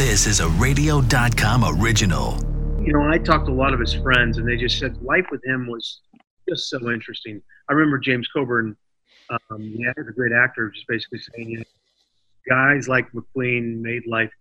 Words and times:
This 0.00 0.26
is 0.26 0.40
a 0.40 0.48
radio.com 0.48 1.78
original. 1.78 2.38
You 2.82 2.94
know, 2.94 3.06
I 3.06 3.18
talked 3.18 3.44
to 3.48 3.52
a 3.52 3.54
lot 3.54 3.74
of 3.74 3.80
his 3.80 3.92
friends, 3.92 4.38
and 4.38 4.48
they 4.48 4.56
just 4.56 4.78
said 4.78 4.96
life 5.02 5.26
with 5.30 5.44
him 5.44 5.66
was 5.66 6.00
just 6.48 6.70
so 6.70 6.90
interesting. 6.90 7.42
I 7.68 7.74
remember 7.74 7.98
James 7.98 8.26
Coburn, 8.34 8.78
um, 9.28 9.60
yeah, 9.60 9.92
a 9.98 10.02
great 10.12 10.32
actor, 10.32 10.70
just 10.70 10.86
basically 10.88 11.18
saying, 11.18 11.50
you 11.50 11.58
know, 11.58 11.64
guys 12.48 12.88
like 12.88 13.12
McQueen 13.12 13.82
made 13.82 14.06
life 14.06 14.32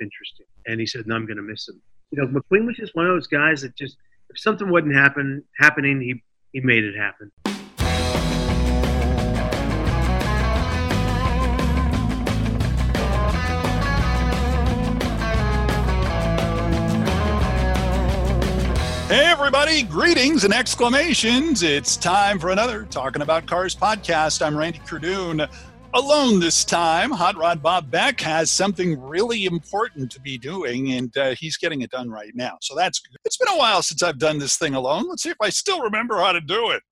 interesting. 0.00 0.46
And 0.66 0.80
he 0.80 0.86
said, 0.86 1.06
no, 1.06 1.14
I'm 1.14 1.26
going 1.26 1.36
to 1.36 1.44
miss 1.44 1.68
him. 1.68 1.80
You 2.10 2.20
know, 2.20 2.26
McQueen 2.26 2.66
was 2.66 2.74
just 2.74 2.96
one 2.96 3.06
of 3.06 3.14
those 3.14 3.28
guys 3.28 3.62
that 3.62 3.76
just, 3.76 3.96
if 4.30 4.40
something 4.40 4.68
wasn't 4.68 4.96
happen, 4.96 5.44
happening, 5.60 6.00
he, 6.00 6.20
he 6.52 6.60
made 6.60 6.82
it 6.82 6.96
happen. 6.96 7.30
Hey, 19.12 19.26
everybody, 19.26 19.82
greetings 19.82 20.44
and 20.44 20.54
exclamations. 20.54 21.62
It's 21.62 21.98
time 21.98 22.38
for 22.38 22.48
another 22.48 22.84
Talking 22.86 23.20
About 23.20 23.44
Cars 23.44 23.74
podcast. 23.74 24.40
I'm 24.40 24.56
Randy 24.56 24.78
Cardoon. 24.86 25.46
Alone 25.92 26.40
this 26.40 26.64
time, 26.64 27.10
Hot 27.10 27.36
Rod 27.36 27.62
Bob 27.62 27.90
Beck 27.90 28.22
has 28.22 28.50
something 28.50 28.98
really 28.98 29.44
important 29.44 30.10
to 30.12 30.20
be 30.22 30.38
doing, 30.38 30.92
and 30.92 31.14
uh, 31.18 31.34
he's 31.34 31.58
getting 31.58 31.82
it 31.82 31.90
done 31.90 32.08
right 32.08 32.34
now. 32.34 32.56
So 32.62 32.74
that's 32.74 33.00
good. 33.00 33.18
It's 33.26 33.36
been 33.36 33.52
a 33.52 33.58
while 33.58 33.82
since 33.82 34.02
I've 34.02 34.18
done 34.18 34.38
this 34.38 34.56
thing 34.56 34.72
alone. 34.72 35.06
Let's 35.06 35.24
see 35.24 35.28
if 35.28 35.36
I 35.42 35.50
still 35.50 35.82
remember 35.82 36.16
how 36.16 36.32
to 36.32 36.40
do 36.40 36.70
it. 36.70 36.82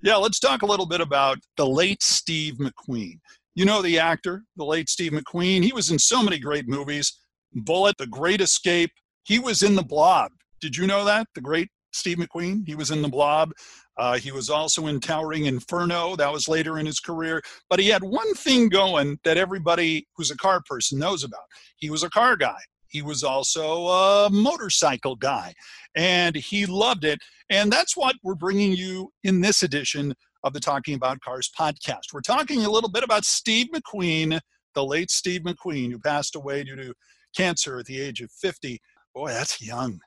Yeah, 0.00 0.16
let's 0.16 0.40
talk 0.40 0.62
a 0.62 0.66
little 0.66 0.86
bit 0.86 1.02
about 1.02 1.36
the 1.58 1.66
late 1.66 2.02
Steve 2.02 2.54
McQueen. 2.54 3.20
You 3.54 3.66
know 3.66 3.82
the 3.82 3.98
actor, 3.98 4.44
the 4.56 4.64
late 4.64 4.88
Steve 4.88 5.12
McQueen. 5.12 5.62
He 5.62 5.74
was 5.74 5.90
in 5.90 5.98
so 5.98 6.22
many 6.22 6.38
great 6.38 6.66
movies 6.66 7.20
Bullitt, 7.52 7.98
The 7.98 8.06
Great 8.06 8.40
Escape. 8.40 8.90
He 9.24 9.38
was 9.38 9.62
in 9.62 9.74
The 9.74 9.84
Blob. 9.84 10.32
Did 10.62 10.76
you 10.76 10.86
know 10.86 11.04
that? 11.04 11.26
The 11.34 11.40
great 11.40 11.68
Steve 11.92 12.18
McQueen. 12.18 12.62
He 12.66 12.76
was 12.76 12.92
in 12.92 13.02
The 13.02 13.08
Blob. 13.08 13.52
Uh, 13.98 14.16
he 14.16 14.30
was 14.30 14.48
also 14.48 14.86
in 14.86 15.00
Towering 15.00 15.46
Inferno. 15.46 16.14
That 16.16 16.32
was 16.32 16.48
later 16.48 16.78
in 16.78 16.86
his 16.86 17.00
career. 17.00 17.42
But 17.68 17.80
he 17.80 17.88
had 17.88 18.02
one 18.02 18.32
thing 18.34 18.68
going 18.68 19.18
that 19.24 19.36
everybody 19.36 20.06
who's 20.16 20.30
a 20.30 20.36
car 20.36 20.62
person 20.64 20.98
knows 20.98 21.24
about. 21.24 21.42
He 21.76 21.90
was 21.90 22.04
a 22.04 22.10
car 22.10 22.36
guy. 22.36 22.58
He 22.86 23.02
was 23.02 23.24
also 23.24 23.88
a 23.88 24.30
motorcycle 24.30 25.16
guy, 25.16 25.54
and 25.96 26.36
he 26.36 26.66
loved 26.66 27.04
it. 27.04 27.18
And 27.48 27.72
that's 27.72 27.96
what 27.96 28.16
we're 28.22 28.34
bringing 28.34 28.72
you 28.72 29.10
in 29.24 29.40
this 29.40 29.62
edition 29.62 30.14
of 30.44 30.52
the 30.52 30.60
Talking 30.60 30.94
About 30.94 31.20
Cars 31.20 31.50
podcast. 31.58 32.12
We're 32.12 32.20
talking 32.20 32.64
a 32.64 32.70
little 32.70 32.90
bit 32.90 33.02
about 33.02 33.24
Steve 33.24 33.68
McQueen, 33.74 34.38
the 34.74 34.84
late 34.84 35.10
Steve 35.10 35.40
McQueen, 35.40 35.90
who 35.90 35.98
passed 35.98 36.36
away 36.36 36.64
due 36.64 36.76
to 36.76 36.92
cancer 37.34 37.78
at 37.78 37.86
the 37.86 37.98
age 37.98 38.20
of 38.20 38.30
50. 38.30 38.78
Boy, 39.14 39.30
that's 39.30 39.60
young. 39.60 39.98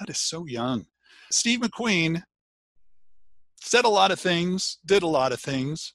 That 0.00 0.10
is 0.10 0.20
so 0.20 0.46
young. 0.46 0.86
Steve 1.30 1.60
McQueen 1.60 2.22
said 3.60 3.84
a 3.84 3.88
lot 3.90 4.10
of 4.10 4.18
things, 4.18 4.78
did 4.84 5.02
a 5.02 5.08
lot 5.08 5.32
of 5.32 5.40
things, 5.40 5.94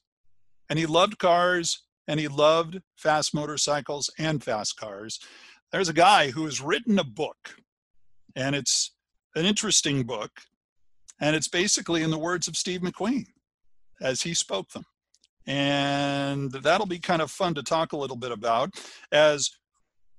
and 0.68 0.78
he 0.78 0.86
loved 0.86 1.18
cars 1.18 1.82
and 2.06 2.18
he 2.18 2.26
loved 2.26 2.80
fast 2.96 3.34
motorcycles 3.34 4.10
and 4.18 4.42
fast 4.42 4.76
cars. 4.76 5.20
There's 5.70 5.90
a 5.90 5.94
guy 5.94 6.30
who 6.30 6.46
has 6.46 6.62
written 6.62 6.98
a 6.98 7.04
book, 7.04 7.56
and 8.34 8.56
it's 8.56 8.94
an 9.34 9.44
interesting 9.44 10.04
book, 10.04 10.30
and 11.20 11.36
it's 11.36 11.48
basically 11.48 12.02
in 12.02 12.10
the 12.10 12.18
words 12.18 12.48
of 12.48 12.56
Steve 12.56 12.80
McQueen 12.80 13.26
as 14.00 14.22
he 14.22 14.32
spoke 14.32 14.70
them. 14.70 14.84
And 15.46 16.50
that'll 16.50 16.86
be 16.86 16.98
kind 16.98 17.22
of 17.22 17.30
fun 17.30 17.54
to 17.54 17.62
talk 17.62 17.92
a 17.92 17.96
little 17.96 18.16
bit 18.16 18.32
about 18.32 18.70
as 19.12 19.50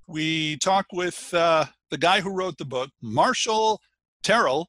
we 0.08 0.58
talk 0.58 0.88
with 0.92 1.34
uh, 1.34 1.66
the 1.92 1.98
guy 1.98 2.22
who 2.22 2.32
wrote 2.32 2.58
the 2.58 2.66
book, 2.66 2.90
Marshall 3.02 3.80
Terrill, 4.24 4.66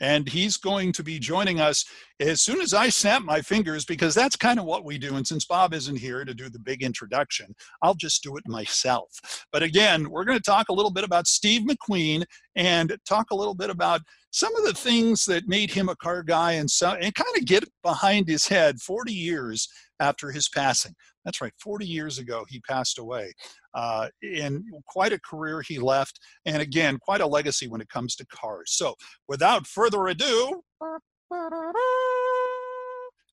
and 0.00 0.28
he's 0.28 0.56
going 0.56 0.92
to 0.92 1.02
be 1.02 1.18
joining 1.18 1.60
us 1.60 1.84
as 2.20 2.42
soon 2.42 2.60
as 2.60 2.72
I 2.74 2.88
snap 2.88 3.22
my 3.22 3.40
fingers 3.40 3.84
because 3.84 4.14
that's 4.14 4.36
kind 4.36 4.58
of 4.58 4.64
what 4.64 4.84
we 4.84 4.98
do. 4.98 5.16
And 5.16 5.26
since 5.26 5.44
Bob 5.44 5.74
isn't 5.74 5.98
here 5.98 6.24
to 6.24 6.34
do 6.34 6.48
the 6.48 6.58
big 6.58 6.82
introduction, 6.82 7.54
I'll 7.82 7.94
just 7.94 8.22
do 8.22 8.36
it 8.36 8.44
myself. 8.46 9.10
But 9.52 9.62
again, 9.62 10.08
we're 10.10 10.24
going 10.24 10.38
to 10.38 10.44
talk 10.44 10.68
a 10.68 10.74
little 10.74 10.92
bit 10.92 11.04
about 11.04 11.26
Steve 11.26 11.62
McQueen 11.62 12.24
and 12.54 12.96
talk 13.08 13.30
a 13.30 13.36
little 13.36 13.54
bit 13.54 13.70
about 13.70 14.00
some 14.30 14.54
of 14.56 14.64
the 14.64 14.74
things 14.74 15.24
that 15.24 15.48
made 15.48 15.70
him 15.70 15.88
a 15.88 15.96
car 15.96 16.22
guy 16.22 16.52
and 16.52 16.70
so 16.70 16.90
and 16.90 17.14
kind 17.14 17.36
of 17.36 17.46
get 17.46 17.64
behind 17.82 18.28
his 18.28 18.46
head 18.46 18.78
40 18.80 19.12
years 19.12 19.68
after 20.00 20.30
his 20.30 20.48
passing. 20.48 20.94
That's 21.24 21.40
right, 21.40 21.52
40 21.60 21.86
years 21.86 22.18
ago 22.18 22.44
he 22.48 22.60
passed 22.60 22.98
away. 22.98 23.32
Uh, 23.74 24.08
and 24.22 24.64
quite 24.86 25.12
a 25.12 25.20
career 25.20 25.62
he 25.62 25.78
left, 25.78 26.18
and 26.46 26.62
again, 26.62 26.98
quite 27.00 27.20
a 27.20 27.26
legacy 27.26 27.68
when 27.68 27.80
it 27.80 27.88
comes 27.88 28.16
to 28.16 28.26
cars. 28.26 28.72
So, 28.72 28.94
without 29.28 29.66
further 29.66 30.06
ado, 30.08 30.62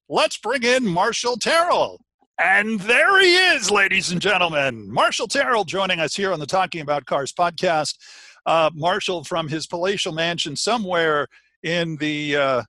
let's 0.10 0.38
bring 0.38 0.64
in 0.64 0.86
Marshall 0.86 1.38
Terrill. 1.38 1.98
And 2.38 2.82
there 2.82 3.22
he 3.22 3.34
is, 3.34 3.72
ladies 3.72 4.12
and 4.12 4.22
gentlemen. 4.22 4.92
Marshall 4.92 5.28
Terrill 5.28 5.66
joining 5.66 6.02
us 6.02 6.14
here 6.14 6.34
on 6.34 6.40
the 6.40 6.46
Talking 6.46 6.82
About 6.82 7.06
Cars 7.06 7.32
podcast. 7.32 7.96
Uh, 8.46 8.70
Marshall 8.74 9.24
from 9.24 9.48
his 9.48 9.66
palatial 9.68 10.12
mansion 10.12 10.56
somewhere 10.56 11.28
in 11.64 11.96
the 11.96 12.36
uh, 12.36 12.64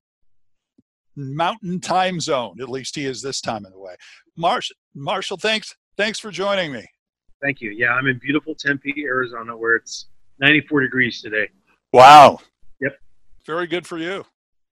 mountain 1.16 1.80
time 1.80 2.20
zone. 2.20 2.60
At 2.60 2.68
least 2.68 2.94
he 2.94 3.04
is 3.04 3.22
this 3.22 3.40
time 3.40 3.64
of 3.64 3.72
the 3.72 3.78
way. 3.78 3.94
Marshall, 4.36 4.76
Marshall, 4.94 5.36
thanks, 5.36 5.74
thanks 5.96 6.18
for 6.18 6.30
joining 6.30 6.72
me. 6.72 6.86
Thank 7.42 7.60
you. 7.60 7.70
Yeah, 7.70 7.92
I'm 7.92 8.06
in 8.06 8.18
beautiful 8.18 8.54
Tempe, 8.54 8.94
Arizona, 9.04 9.56
where 9.56 9.76
it's 9.76 10.06
94 10.40 10.82
degrees 10.82 11.20
today. 11.20 11.48
Wow. 11.92 12.40
Yep. 12.80 12.98
Very 13.46 13.66
good 13.66 13.86
for 13.86 13.98
you 13.98 14.24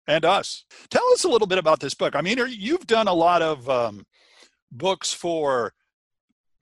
and 0.07 0.25
us. 0.25 0.65
Tell 0.91 1.05
us 1.13 1.25
a 1.25 1.29
little 1.29 1.47
bit 1.47 1.59
about 1.59 1.81
this 1.81 1.95
book. 1.95 2.15
I 2.17 2.21
mean, 2.21 2.39
you've 2.49 2.87
done 2.87 3.09
a 3.09 3.15
lot 3.15 3.43
of 3.43 3.69
um, 3.69 4.05
books 4.71 5.13
for 5.13 5.73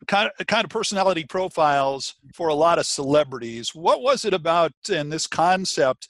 kind 0.06 0.30
of 0.38 0.46
kind 0.46 0.64
of 0.64 0.70
personality 0.70 1.24
profiles 1.24 2.14
for 2.34 2.48
a 2.48 2.54
lot 2.54 2.78
of 2.78 2.86
celebrities. 2.86 3.74
What 3.74 4.02
was 4.02 4.24
it 4.24 4.34
about 4.34 4.72
in 4.88 5.08
this 5.08 5.26
concept 5.26 6.08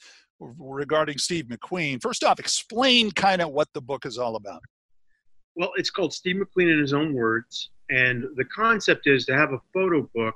regarding 0.57 1.17
Steve 1.17 1.45
McQueen? 1.45 2.01
First 2.01 2.23
off, 2.23 2.39
explain 2.39 3.11
kind 3.11 3.41
of 3.41 3.49
what 3.49 3.67
the 3.73 3.81
book 3.81 4.05
is 4.05 4.17
all 4.17 4.35
about. 4.35 4.61
Well, 5.55 5.71
it's 5.75 5.89
called 5.89 6.13
Steve 6.13 6.37
McQueen 6.37 6.71
in 6.71 6.79
his 6.79 6.93
own 6.93 7.13
words, 7.13 7.69
and 7.89 8.25
the 8.35 8.45
concept 8.45 9.07
is 9.07 9.25
to 9.25 9.35
have 9.35 9.53
a 9.53 9.59
photo 9.73 10.09
book, 10.15 10.35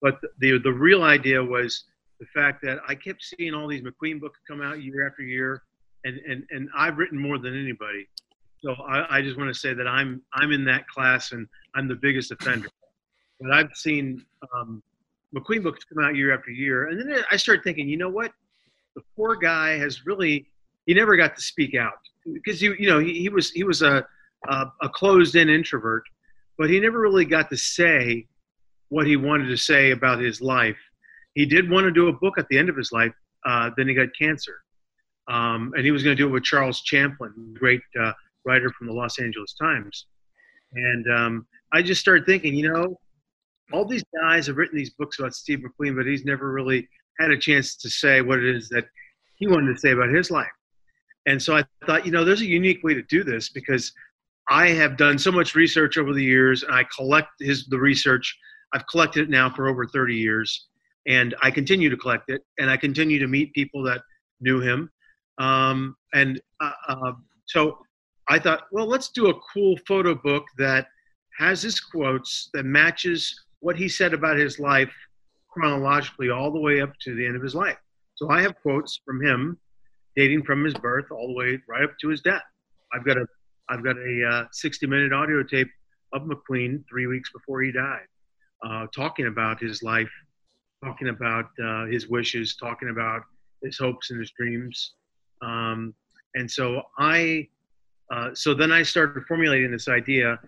but 0.00 0.18
the 0.38 0.58
the, 0.58 0.72
real 0.72 1.02
idea 1.02 1.42
was 1.42 1.84
the 2.18 2.26
fact 2.34 2.62
that 2.62 2.78
I 2.88 2.94
kept 2.94 3.22
seeing 3.22 3.52
all 3.52 3.68
these 3.68 3.82
McQueen 3.82 4.20
books 4.20 4.40
come 4.48 4.62
out 4.62 4.82
year 4.82 5.06
after 5.06 5.22
year, 5.22 5.62
and 6.04 6.18
and 6.26 6.44
and 6.50 6.68
I've 6.74 6.96
written 6.96 7.18
more 7.18 7.38
than 7.38 7.58
anybody. 7.58 8.08
So 8.62 8.72
I, 8.72 9.18
I 9.18 9.22
just 9.22 9.36
want 9.36 9.52
to 9.52 9.58
say 9.58 9.74
that 9.74 9.86
I'm 9.86 10.22
I'm 10.32 10.52
in 10.52 10.64
that 10.64 10.88
class, 10.88 11.32
and 11.32 11.46
I'm 11.74 11.86
the 11.86 11.96
biggest 11.96 12.32
offender. 12.32 12.68
But 13.40 13.52
I've 13.52 13.70
seen 13.74 14.24
um, 14.54 14.82
McQueen 15.34 15.62
books 15.62 15.84
come 15.84 16.02
out 16.02 16.16
year 16.16 16.34
after 16.34 16.50
year, 16.50 16.88
and 16.88 16.98
then 16.98 17.22
I 17.30 17.36
started 17.36 17.62
thinking, 17.62 17.88
you 17.88 17.96
know 17.96 18.08
what? 18.08 18.32
The 18.98 19.04
poor 19.14 19.36
guy 19.36 19.78
has 19.78 20.04
really 20.06 20.50
he 20.86 20.92
never 20.92 21.16
got 21.16 21.36
to 21.36 21.40
speak 21.40 21.76
out 21.76 22.00
because 22.34 22.60
you 22.60 22.74
you 22.80 22.88
know 22.88 22.98
he, 22.98 23.20
he 23.20 23.28
was 23.28 23.52
he 23.52 23.62
was 23.62 23.80
a 23.80 24.04
a, 24.48 24.66
a 24.82 24.88
closed-in 24.88 25.48
introvert, 25.48 26.02
but 26.56 26.68
he 26.68 26.80
never 26.80 26.98
really 26.98 27.24
got 27.24 27.48
to 27.50 27.56
say 27.56 28.26
what 28.88 29.06
he 29.06 29.14
wanted 29.14 29.46
to 29.46 29.56
say 29.56 29.92
about 29.92 30.18
his 30.18 30.40
life. 30.40 30.76
He 31.34 31.46
did 31.46 31.70
want 31.70 31.84
to 31.84 31.92
do 31.92 32.08
a 32.08 32.12
book 32.12 32.38
at 32.38 32.48
the 32.48 32.58
end 32.58 32.68
of 32.68 32.76
his 32.76 32.90
life. 32.90 33.12
Uh, 33.46 33.70
then 33.76 33.86
he 33.86 33.94
got 33.94 34.08
cancer, 34.18 34.56
um, 35.28 35.72
and 35.76 35.84
he 35.84 35.92
was 35.92 36.02
going 36.02 36.16
to 36.16 36.20
do 36.20 36.26
it 36.26 36.32
with 36.32 36.42
Charles 36.42 36.80
Champlin, 36.80 37.54
great 37.56 37.82
uh, 38.00 38.12
writer 38.44 38.72
from 38.76 38.88
the 38.88 38.92
Los 38.92 39.20
Angeles 39.20 39.54
Times. 39.54 40.06
And 40.74 41.06
um, 41.08 41.46
I 41.72 41.82
just 41.82 42.00
started 42.00 42.26
thinking, 42.26 42.52
you 42.52 42.72
know, 42.72 42.98
all 43.72 43.84
these 43.84 44.04
guys 44.20 44.48
have 44.48 44.56
written 44.56 44.76
these 44.76 44.90
books 44.90 45.20
about 45.20 45.34
Steve 45.34 45.60
McQueen, 45.60 45.94
but 45.94 46.04
he's 46.04 46.24
never 46.24 46.52
really 46.52 46.88
had 47.18 47.30
a 47.30 47.38
chance 47.38 47.76
to 47.76 47.90
say 47.90 48.20
what 48.20 48.38
it 48.38 48.56
is 48.56 48.68
that 48.70 48.84
he 49.36 49.46
wanted 49.46 49.74
to 49.74 49.80
say 49.80 49.92
about 49.92 50.10
his 50.10 50.30
life. 50.30 50.46
And 51.26 51.42
so 51.42 51.56
I 51.56 51.64
thought, 51.86 52.06
you 52.06 52.12
know, 52.12 52.24
there's 52.24 52.40
a 52.40 52.46
unique 52.46 52.82
way 52.82 52.94
to 52.94 53.02
do 53.02 53.22
this 53.22 53.50
because 53.50 53.92
I 54.48 54.68
have 54.70 54.96
done 54.96 55.18
so 55.18 55.30
much 55.30 55.54
research 55.54 55.98
over 55.98 56.14
the 56.14 56.24
years, 56.24 56.62
and 56.62 56.74
I 56.74 56.84
collect 56.96 57.28
his 57.40 57.66
the 57.66 57.78
research. 57.78 58.36
I've 58.72 58.86
collected 58.86 59.24
it 59.24 59.30
now 59.30 59.50
for 59.50 59.68
over 59.68 59.86
30 59.86 60.14
years, 60.14 60.68
and 61.06 61.34
I 61.42 61.50
continue 61.50 61.90
to 61.90 61.96
collect 61.96 62.30
it, 62.30 62.42
and 62.58 62.70
I 62.70 62.76
continue 62.76 63.18
to 63.18 63.26
meet 63.26 63.52
people 63.52 63.82
that 63.84 64.00
knew 64.40 64.60
him, 64.60 64.90
um, 65.38 65.96
and 66.14 66.40
uh, 66.60 66.72
uh, 66.88 67.12
so 67.46 67.78
I 68.28 68.38
thought, 68.38 68.62
well, 68.72 68.86
let's 68.86 69.08
do 69.10 69.28
a 69.28 69.40
cool 69.52 69.76
photo 69.86 70.14
book 70.14 70.44
that 70.58 70.88
has 71.38 71.62
his 71.62 71.80
quotes 71.80 72.50
that 72.54 72.64
matches 72.64 73.38
what 73.60 73.76
he 73.76 73.88
said 73.88 74.14
about 74.14 74.36
his 74.36 74.58
life 74.58 74.92
chronologically 75.50 76.30
all 76.30 76.50
the 76.50 76.60
way 76.60 76.80
up 76.80 76.92
to 77.00 77.14
the 77.14 77.26
end 77.26 77.36
of 77.36 77.42
his 77.42 77.54
life. 77.54 77.78
So 78.14 78.30
I 78.30 78.42
have 78.42 78.54
quotes 78.60 79.00
from 79.04 79.24
him 79.24 79.58
dating 80.16 80.42
from 80.44 80.64
his 80.64 80.74
birth 80.74 81.06
all 81.10 81.28
the 81.28 81.34
way 81.34 81.58
right 81.68 81.84
up 81.84 81.96
to 82.00 82.08
his 82.08 82.20
death. 82.20 82.42
I've 82.92 83.04
got 83.04 83.16
a 83.16 83.26
I've 83.70 83.84
got 83.84 83.96
a 83.98 84.28
uh, 84.28 84.44
60 84.50 84.86
minute 84.86 85.12
audio 85.12 85.42
tape 85.42 85.68
of 86.14 86.22
McQueen 86.22 86.82
three 86.88 87.06
weeks 87.06 87.30
before 87.30 87.60
he 87.60 87.70
died, 87.70 88.06
uh, 88.64 88.86
talking 88.94 89.26
about 89.26 89.60
his 89.60 89.82
life 89.82 90.10
talking 90.84 91.08
about 91.08 91.46
uh, 91.62 91.86
his 91.86 92.08
wishes, 92.08 92.56
talking 92.56 92.90
about 92.90 93.22
his 93.62 93.78
hopes 93.78 94.10
and 94.10 94.20
his 94.20 94.30
dreams. 94.32 94.94
Um, 95.42 95.94
and 96.34 96.50
so 96.50 96.82
I, 96.98 97.48
uh, 98.12 98.30
so 98.34 98.54
then 98.54 98.72
I 98.72 98.82
started 98.82 99.24
formulating 99.26 99.70
this 99.70 99.88
idea, 99.88 100.38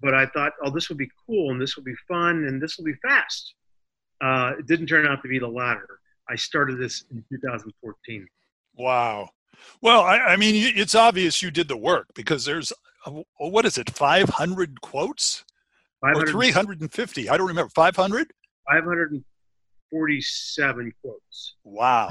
but 0.00 0.14
I 0.14 0.26
thought, 0.26 0.52
oh, 0.64 0.70
this 0.70 0.88
would 0.88 0.98
be 0.98 1.10
cool 1.26 1.50
and 1.50 1.60
this 1.60 1.76
will 1.76 1.84
be 1.84 1.94
fun 2.08 2.44
and 2.44 2.60
this 2.60 2.78
will 2.78 2.84
be 2.84 2.94
fast. 3.06 3.54
Uh, 4.20 4.52
it 4.58 4.66
didn't 4.66 4.86
turn 4.86 5.06
out 5.06 5.22
to 5.22 5.28
be 5.28 5.38
the 5.38 5.48
latter. 5.48 6.00
I 6.28 6.36
started 6.36 6.78
this 6.78 7.04
in 7.10 7.24
2014. 7.30 8.26
Wow. 8.76 9.28
Well, 9.80 10.02
I, 10.02 10.18
I 10.18 10.36
mean, 10.36 10.72
it's 10.76 10.94
obvious 10.94 11.42
you 11.42 11.50
did 11.50 11.66
the 11.68 11.76
work 11.76 12.06
because 12.14 12.44
there's, 12.44 12.72
uh, 13.06 13.22
what 13.38 13.64
is 13.64 13.78
it, 13.78 13.88
500 13.90 14.80
quotes? 14.80 15.44
500, 16.00 16.28
or 16.28 16.32
350? 16.32 17.28
I 17.28 17.36
don't 17.36 17.48
remember. 17.48 17.70
500? 17.70 18.32
547 18.68 20.92
quotes. 21.02 21.54
Wow. 21.64 22.08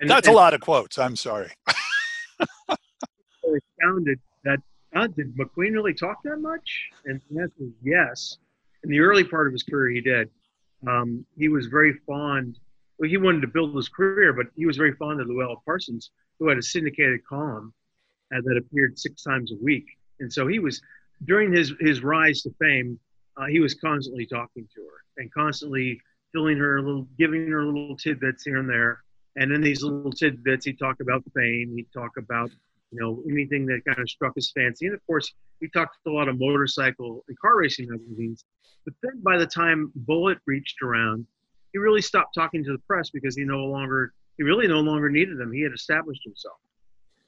And, 0.00 0.08
That's 0.08 0.28
and, 0.28 0.34
a 0.34 0.36
lot 0.36 0.54
of 0.54 0.60
quotes. 0.60 0.96
I'm 0.98 1.16
sorry. 1.16 1.50
it 2.68 3.64
sounded 3.80 4.20
that 4.44 4.60
uh, 4.94 5.08
did 5.08 5.36
McQueen 5.36 5.72
really 5.72 5.94
talk 5.94 6.22
that 6.24 6.38
much? 6.38 6.90
And 7.04 7.20
the 7.30 7.42
answer 7.42 7.54
is 7.60 7.72
yes. 7.82 8.38
In 8.84 8.90
the 8.90 9.00
early 9.00 9.24
part 9.24 9.46
of 9.46 9.52
his 9.52 9.62
career, 9.62 9.90
he 9.90 10.00
did. 10.00 10.30
Um, 10.86 11.24
he 11.36 11.48
was 11.48 11.66
very 11.66 11.94
fond. 12.06 12.58
Well, 12.98 13.10
he 13.10 13.16
wanted 13.16 13.42
to 13.42 13.48
build 13.48 13.74
his 13.74 13.88
career, 13.88 14.32
but 14.32 14.46
he 14.56 14.66
was 14.66 14.76
very 14.76 14.92
fond 14.94 15.20
of 15.20 15.26
Louella 15.26 15.56
Parsons, 15.64 16.10
who 16.38 16.48
had 16.48 16.58
a 16.58 16.62
syndicated 16.62 17.20
column 17.26 17.72
uh, 18.34 18.40
that 18.44 18.56
appeared 18.56 18.98
six 18.98 19.22
times 19.22 19.52
a 19.52 19.64
week. 19.64 19.86
And 20.20 20.32
so 20.32 20.46
he 20.46 20.58
was 20.58 20.80
during 21.24 21.52
his 21.52 21.72
his 21.80 22.02
rise 22.02 22.42
to 22.42 22.50
fame. 22.60 22.98
Uh, 23.36 23.46
he 23.46 23.60
was 23.60 23.74
constantly 23.74 24.26
talking 24.26 24.68
to 24.74 24.80
her 24.82 25.22
and 25.22 25.32
constantly 25.32 26.00
filling 26.32 26.58
her 26.58 26.78
a 26.78 26.82
little, 26.82 27.06
giving 27.18 27.48
her 27.48 27.64
little 27.64 27.96
tidbits 27.96 28.44
here 28.44 28.58
and 28.58 28.68
there. 28.68 29.02
And 29.36 29.52
in 29.52 29.60
these 29.60 29.82
little 29.82 30.12
tidbits, 30.12 30.66
he'd 30.66 30.78
talk 30.78 30.96
about 31.00 31.22
fame. 31.34 31.74
He'd 31.76 31.92
talk 31.92 32.16
about, 32.16 32.50
you 32.90 33.00
know, 33.00 33.22
anything 33.30 33.66
that 33.66 33.84
kind 33.86 33.98
of 33.98 34.08
struck 34.08 34.34
his 34.34 34.50
fancy. 34.52 34.86
And 34.86 34.94
of 34.94 35.06
course, 35.06 35.32
he 35.60 35.68
talked 35.68 35.96
a 36.06 36.10
lot 36.10 36.28
of 36.28 36.38
motorcycle 36.38 37.24
and 37.28 37.38
car 37.38 37.58
racing 37.58 37.88
magazines. 37.88 38.44
But 38.84 38.94
then 39.02 39.20
by 39.22 39.38
the 39.38 39.46
time 39.46 39.92
Bullitt 39.94 40.38
reached 40.46 40.82
around, 40.82 41.26
he 41.72 41.78
really 41.78 42.02
stopped 42.02 42.34
talking 42.34 42.64
to 42.64 42.72
the 42.72 42.78
press 42.86 43.10
because 43.10 43.36
he 43.36 43.44
no 43.44 43.64
longer, 43.64 44.14
he 44.36 44.44
really 44.44 44.66
no 44.66 44.80
longer 44.80 45.10
needed 45.10 45.38
them. 45.38 45.52
He 45.52 45.62
had 45.62 45.72
established 45.72 46.22
himself. 46.24 46.56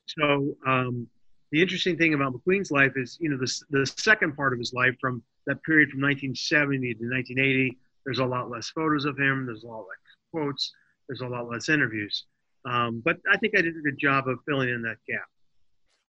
So 0.06 0.56
um, 0.66 1.06
the 1.52 1.60
interesting 1.60 1.96
thing 1.96 2.14
about 2.14 2.32
McQueen's 2.32 2.70
life 2.70 2.92
is, 2.96 3.18
you 3.20 3.28
know, 3.28 3.36
the, 3.36 3.52
the 3.70 3.86
second 3.86 4.36
part 4.36 4.52
of 4.52 4.58
his 4.58 4.72
life 4.72 4.96
from 5.00 5.22
that 5.46 5.62
period 5.64 5.90
from 5.90 6.00
1970 6.00 6.94
to 6.94 7.04
1980, 7.04 7.78
there's 8.04 8.18
a 8.18 8.24
lot 8.24 8.50
less 8.50 8.70
photos 8.70 9.04
of 9.04 9.18
him. 9.18 9.44
There's 9.46 9.64
a 9.64 9.66
lot 9.66 9.80
less 9.80 9.98
quotes 10.30 10.72
there's 11.10 11.22
a 11.22 11.26
lot 11.26 11.50
less 11.50 11.68
interviews. 11.68 12.24
Um, 12.64 13.02
but 13.04 13.16
I 13.30 13.36
think 13.38 13.54
I 13.58 13.62
did 13.62 13.76
a 13.76 13.80
good 13.80 13.98
job 13.98 14.28
of 14.28 14.38
filling 14.46 14.68
in 14.68 14.80
that 14.82 14.98
gap. 15.08 15.26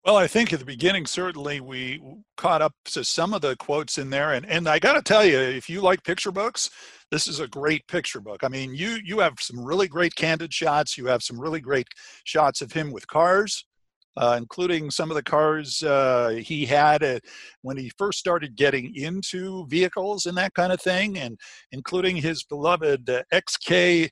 Well, 0.05 0.15
I 0.15 0.27
think 0.27 0.53
at 0.53 0.59
the 0.59 0.65
beginning, 0.65 1.05
certainly 1.05 1.59
we 1.59 2.01
caught 2.37 2.61
up 2.61 2.73
to 2.85 3.03
some 3.03 3.33
of 3.33 3.41
the 3.41 3.57
quotes 3.57 3.97
in 3.97 4.09
there. 4.09 4.31
And, 4.31 4.45
and 4.45 4.67
I 4.67 4.79
got 4.79 4.93
to 4.93 5.01
tell 5.01 5.25
you, 5.25 5.37
if 5.37 5.69
you 5.69 5.81
like 5.81 6.03
picture 6.03 6.31
books, 6.31 6.69
this 7.11 7.27
is 7.27 7.41
a 7.41 7.49
great 7.49 7.85
picture 7.87 8.21
book. 8.21 8.43
I 8.43 8.47
mean, 8.47 8.73
you, 8.73 8.99
you 9.03 9.19
have 9.19 9.33
some 9.39 9.59
really 9.59 9.89
great 9.89 10.15
candid 10.15 10.53
shots. 10.53 10.97
You 10.97 11.07
have 11.07 11.21
some 11.21 11.39
really 11.39 11.59
great 11.59 11.87
shots 12.23 12.61
of 12.61 12.71
him 12.71 12.93
with 12.93 13.07
cars, 13.07 13.65
uh, 14.15 14.35
including 14.37 14.89
some 14.89 15.11
of 15.11 15.15
the 15.15 15.23
cars 15.23 15.83
uh, 15.83 16.29
he 16.41 16.65
had 16.65 17.03
uh, 17.03 17.19
when 17.63 17.75
he 17.75 17.91
first 17.97 18.19
started 18.19 18.55
getting 18.55 18.95
into 18.95 19.67
vehicles 19.67 20.27
and 20.27 20.37
that 20.37 20.53
kind 20.53 20.71
of 20.71 20.81
thing, 20.81 21.17
and 21.17 21.37
including 21.73 22.15
his 22.15 22.43
beloved 22.43 23.09
uh, 23.09 23.23
XK 23.33 24.09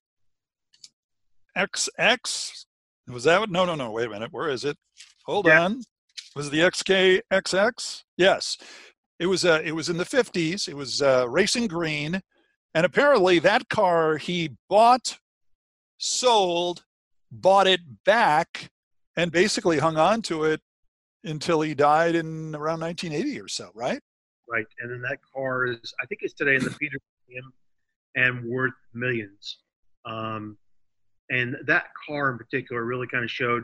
XX. 1.58 2.66
Was 3.08 3.24
that? 3.24 3.50
No, 3.50 3.64
no, 3.64 3.76
no. 3.76 3.92
Wait 3.92 4.08
a 4.08 4.10
minute. 4.10 4.34
Where 4.34 4.50
is 4.50 4.66
it? 4.66 4.76
Hold 5.28 5.48
yeah. 5.48 5.64
on. 5.64 5.82
Was 6.36 6.50
the 6.50 6.60
XK 6.60 7.22
XX? 7.32 8.04
Yes. 8.18 8.58
It 9.20 9.26
was. 9.26 9.44
Uh, 9.44 9.62
it 9.64 9.72
was 9.72 9.90
in 9.90 9.98
the 9.98 10.06
50s. 10.06 10.68
It 10.68 10.76
was 10.76 11.02
uh, 11.02 11.28
racing 11.28 11.68
green, 11.68 12.22
and 12.76 12.86
apparently 12.86 13.40
that 13.40 13.68
car 13.68 14.18
he 14.18 14.52
bought, 14.70 15.18
sold, 15.98 16.84
bought 17.32 17.66
it 17.66 17.82
back, 18.06 18.70
and 19.16 19.32
basically 19.32 19.80
hung 19.80 19.98
on 19.98 20.22
to 20.24 20.44
it 20.44 20.62
until 21.24 21.62
he 21.62 21.74
died 21.74 22.14
in 22.14 22.54
around 22.56 22.80
1980 22.82 23.42
or 23.42 23.48
so. 23.48 23.72
Right. 23.74 24.00
Right. 24.48 24.68
And 24.80 24.92
then 24.92 25.02
that 25.02 25.18
car 25.36 25.66
is. 25.66 25.94
I 26.02 26.06
think 26.06 26.22
it's 26.22 26.36
today 26.36 26.56
in 26.56 26.64
the 26.64 26.70
Petersen 26.70 27.02
Museum 27.28 27.54
and 28.16 28.46
worth 28.46 28.74
millions. 28.94 29.58
Um, 30.06 30.58
and 31.30 31.58
that 31.66 31.86
car 32.08 32.32
in 32.32 32.38
particular 32.38 32.86
really 32.86 33.08
kind 33.08 33.24
of 33.24 33.32
showed 33.32 33.64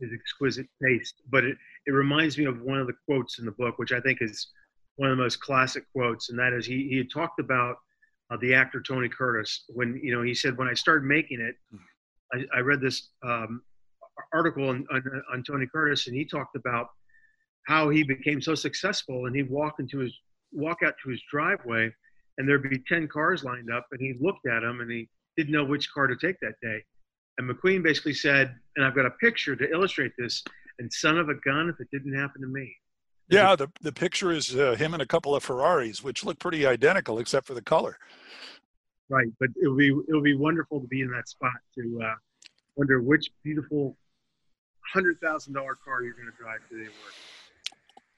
his 0.00 0.10
exquisite 0.12 0.66
taste. 0.82 1.22
But 1.30 1.44
it, 1.44 1.56
it 1.86 1.92
reminds 1.92 2.38
me 2.38 2.44
of 2.44 2.60
one 2.62 2.78
of 2.78 2.86
the 2.86 2.94
quotes 3.06 3.38
in 3.38 3.44
the 3.44 3.52
book, 3.52 3.78
which 3.78 3.92
I 3.92 4.00
think 4.00 4.18
is 4.20 4.48
one 4.96 5.10
of 5.10 5.16
the 5.16 5.22
most 5.22 5.40
classic 5.40 5.84
quotes, 5.92 6.30
and 6.30 6.38
that 6.38 6.52
is 6.52 6.66
he, 6.66 6.88
he 6.88 7.04
talked 7.04 7.40
about 7.40 7.76
uh, 8.30 8.36
the 8.40 8.54
actor 8.54 8.80
Tony 8.80 9.08
Curtis 9.08 9.64
when, 9.68 10.00
you 10.02 10.14
know, 10.14 10.22
he 10.22 10.34
said, 10.34 10.56
when 10.56 10.68
I 10.68 10.74
started 10.74 11.04
making 11.04 11.40
it, 11.40 11.56
I, 12.32 12.58
I 12.58 12.60
read 12.60 12.80
this 12.80 13.10
um, 13.24 13.62
article 14.32 14.68
on, 14.68 14.86
on, 14.92 15.22
on 15.32 15.42
Tony 15.42 15.66
Curtis, 15.66 16.06
and 16.06 16.16
he 16.16 16.24
talked 16.24 16.56
about 16.56 16.88
how 17.66 17.88
he 17.88 18.02
became 18.02 18.40
so 18.40 18.54
successful, 18.54 19.26
and 19.26 19.34
he'd 19.34 19.50
walk 19.50 19.74
into 19.78 19.98
his 19.98 20.12
walk 20.52 20.78
out 20.84 20.94
to 21.02 21.10
his 21.10 21.20
driveway, 21.30 21.90
and 22.38 22.48
there'd 22.48 22.62
be 22.62 22.82
ten 22.86 23.08
cars 23.08 23.42
lined 23.42 23.70
up, 23.72 23.86
and 23.90 24.00
he 24.00 24.14
looked 24.20 24.46
at 24.46 24.60
them, 24.60 24.80
and 24.80 24.90
he 24.90 25.08
didn't 25.36 25.52
know 25.52 25.64
which 25.64 25.92
car 25.92 26.06
to 26.06 26.16
take 26.16 26.38
that 26.40 26.54
day. 26.62 26.84
And 27.38 27.50
McQueen 27.50 27.82
basically 27.82 28.14
said, 28.14 28.54
and 28.76 28.84
I've 28.84 28.94
got 28.94 29.06
a 29.06 29.10
picture 29.10 29.56
to 29.56 29.70
illustrate 29.70 30.12
this, 30.18 30.42
and 30.78 30.92
son 30.92 31.18
of 31.18 31.28
a 31.28 31.34
gun 31.34 31.68
if 31.68 31.80
it 31.80 31.88
didn't 31.92 32.14
happen 32.14 32.42
to 32.42 32.48
me. 32.48 32.74
Yeah, 33.28 33.56
the, 33.56 33.68
the 33.80 33.92
picture 33.92 34.32
is 34.32 34.54
uh, 34.54 34.74
him 34.74 34.92
and 34.92 35.02
a 35.02 35.06
couple 35.06 35.34
of 35.34 35.42
Ferraris, 35.42 36.02
which 36.02 36.24
look 36.24 36.38
pretty 36.38 36.66
identical 36.66 37.18
except 37.18 37.46
for 37.46 37.54
the 37.54 37.62
color. 37.62 37.96
Right, 39.08 39.28
but 39.40 39.48
it 39.60 39.68
would 39.68 39.78
be 39.78 39.88
it 39.88 40.14
would 40.14 40.24
be 40.24 40.36
wonderful 40.36 40.80
to 40.80 40.86
be 40.86 41.02
in 41.02 41.10
that 41.10 41.28
spot 41.28 41.52
to 41.76 42.00
uh, 42.02 42.14
wonder 42.76 43.02
which 43.02 43.30
beautiful 43.42 43.96
hundred 44.92 45.20
thousand 45.20 45.52
dollar 45.52 45.76
car 45.84 46.02
you're 46.02 46.14
going 46.14 46.30
to 46.30 46.36
drive 46.36 46.60
today 46.68 46.84
work. 46.84 47.14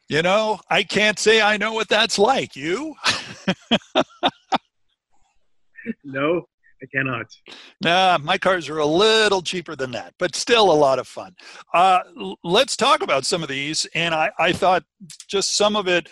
You 0.08 0.22
know, 0.22 0.60
I 0.70 0.84
can't 0.84 1.18
say 1.18 1.42
I 1.42 1.56
know 1.56 1.72
what 1.72 1.88
that's 1.88 2.18
like. 2.18 2.54
You? 2.54 2.94
no, 6.04 6.46
I 6.82 6.86
cannot. 6.94 7.26
Nah, 7.82 8.18
my 8.22 8.36
cars 8.36 8.68
are 8.68 8.78
a 8.78 8.86
little 8.86 9.40
cheaper 9.40 9.76
than 9.76 9.92
that, 9.92 10.14
but 10.18 10.34
still 10.34 10.70
a 10.70 10.74
lot 10.74 10.98
of 10.98 11.08
fun. 11.08 11.34
Uh, 11.72 12.00
let's 12.44 12.76
talk 12.76 13.02
about 13.02 13.24
some 13.24 13.42
of 13.42 13.48
these. 13.48 13.86
And 13.94 14.14
I, 14.14 14.30
I 14.38 14.52
thought 14.52 14.84
just 15.28 15.56
some 15.56 15.74
of 15.74 15.88
it, 15.88 16.08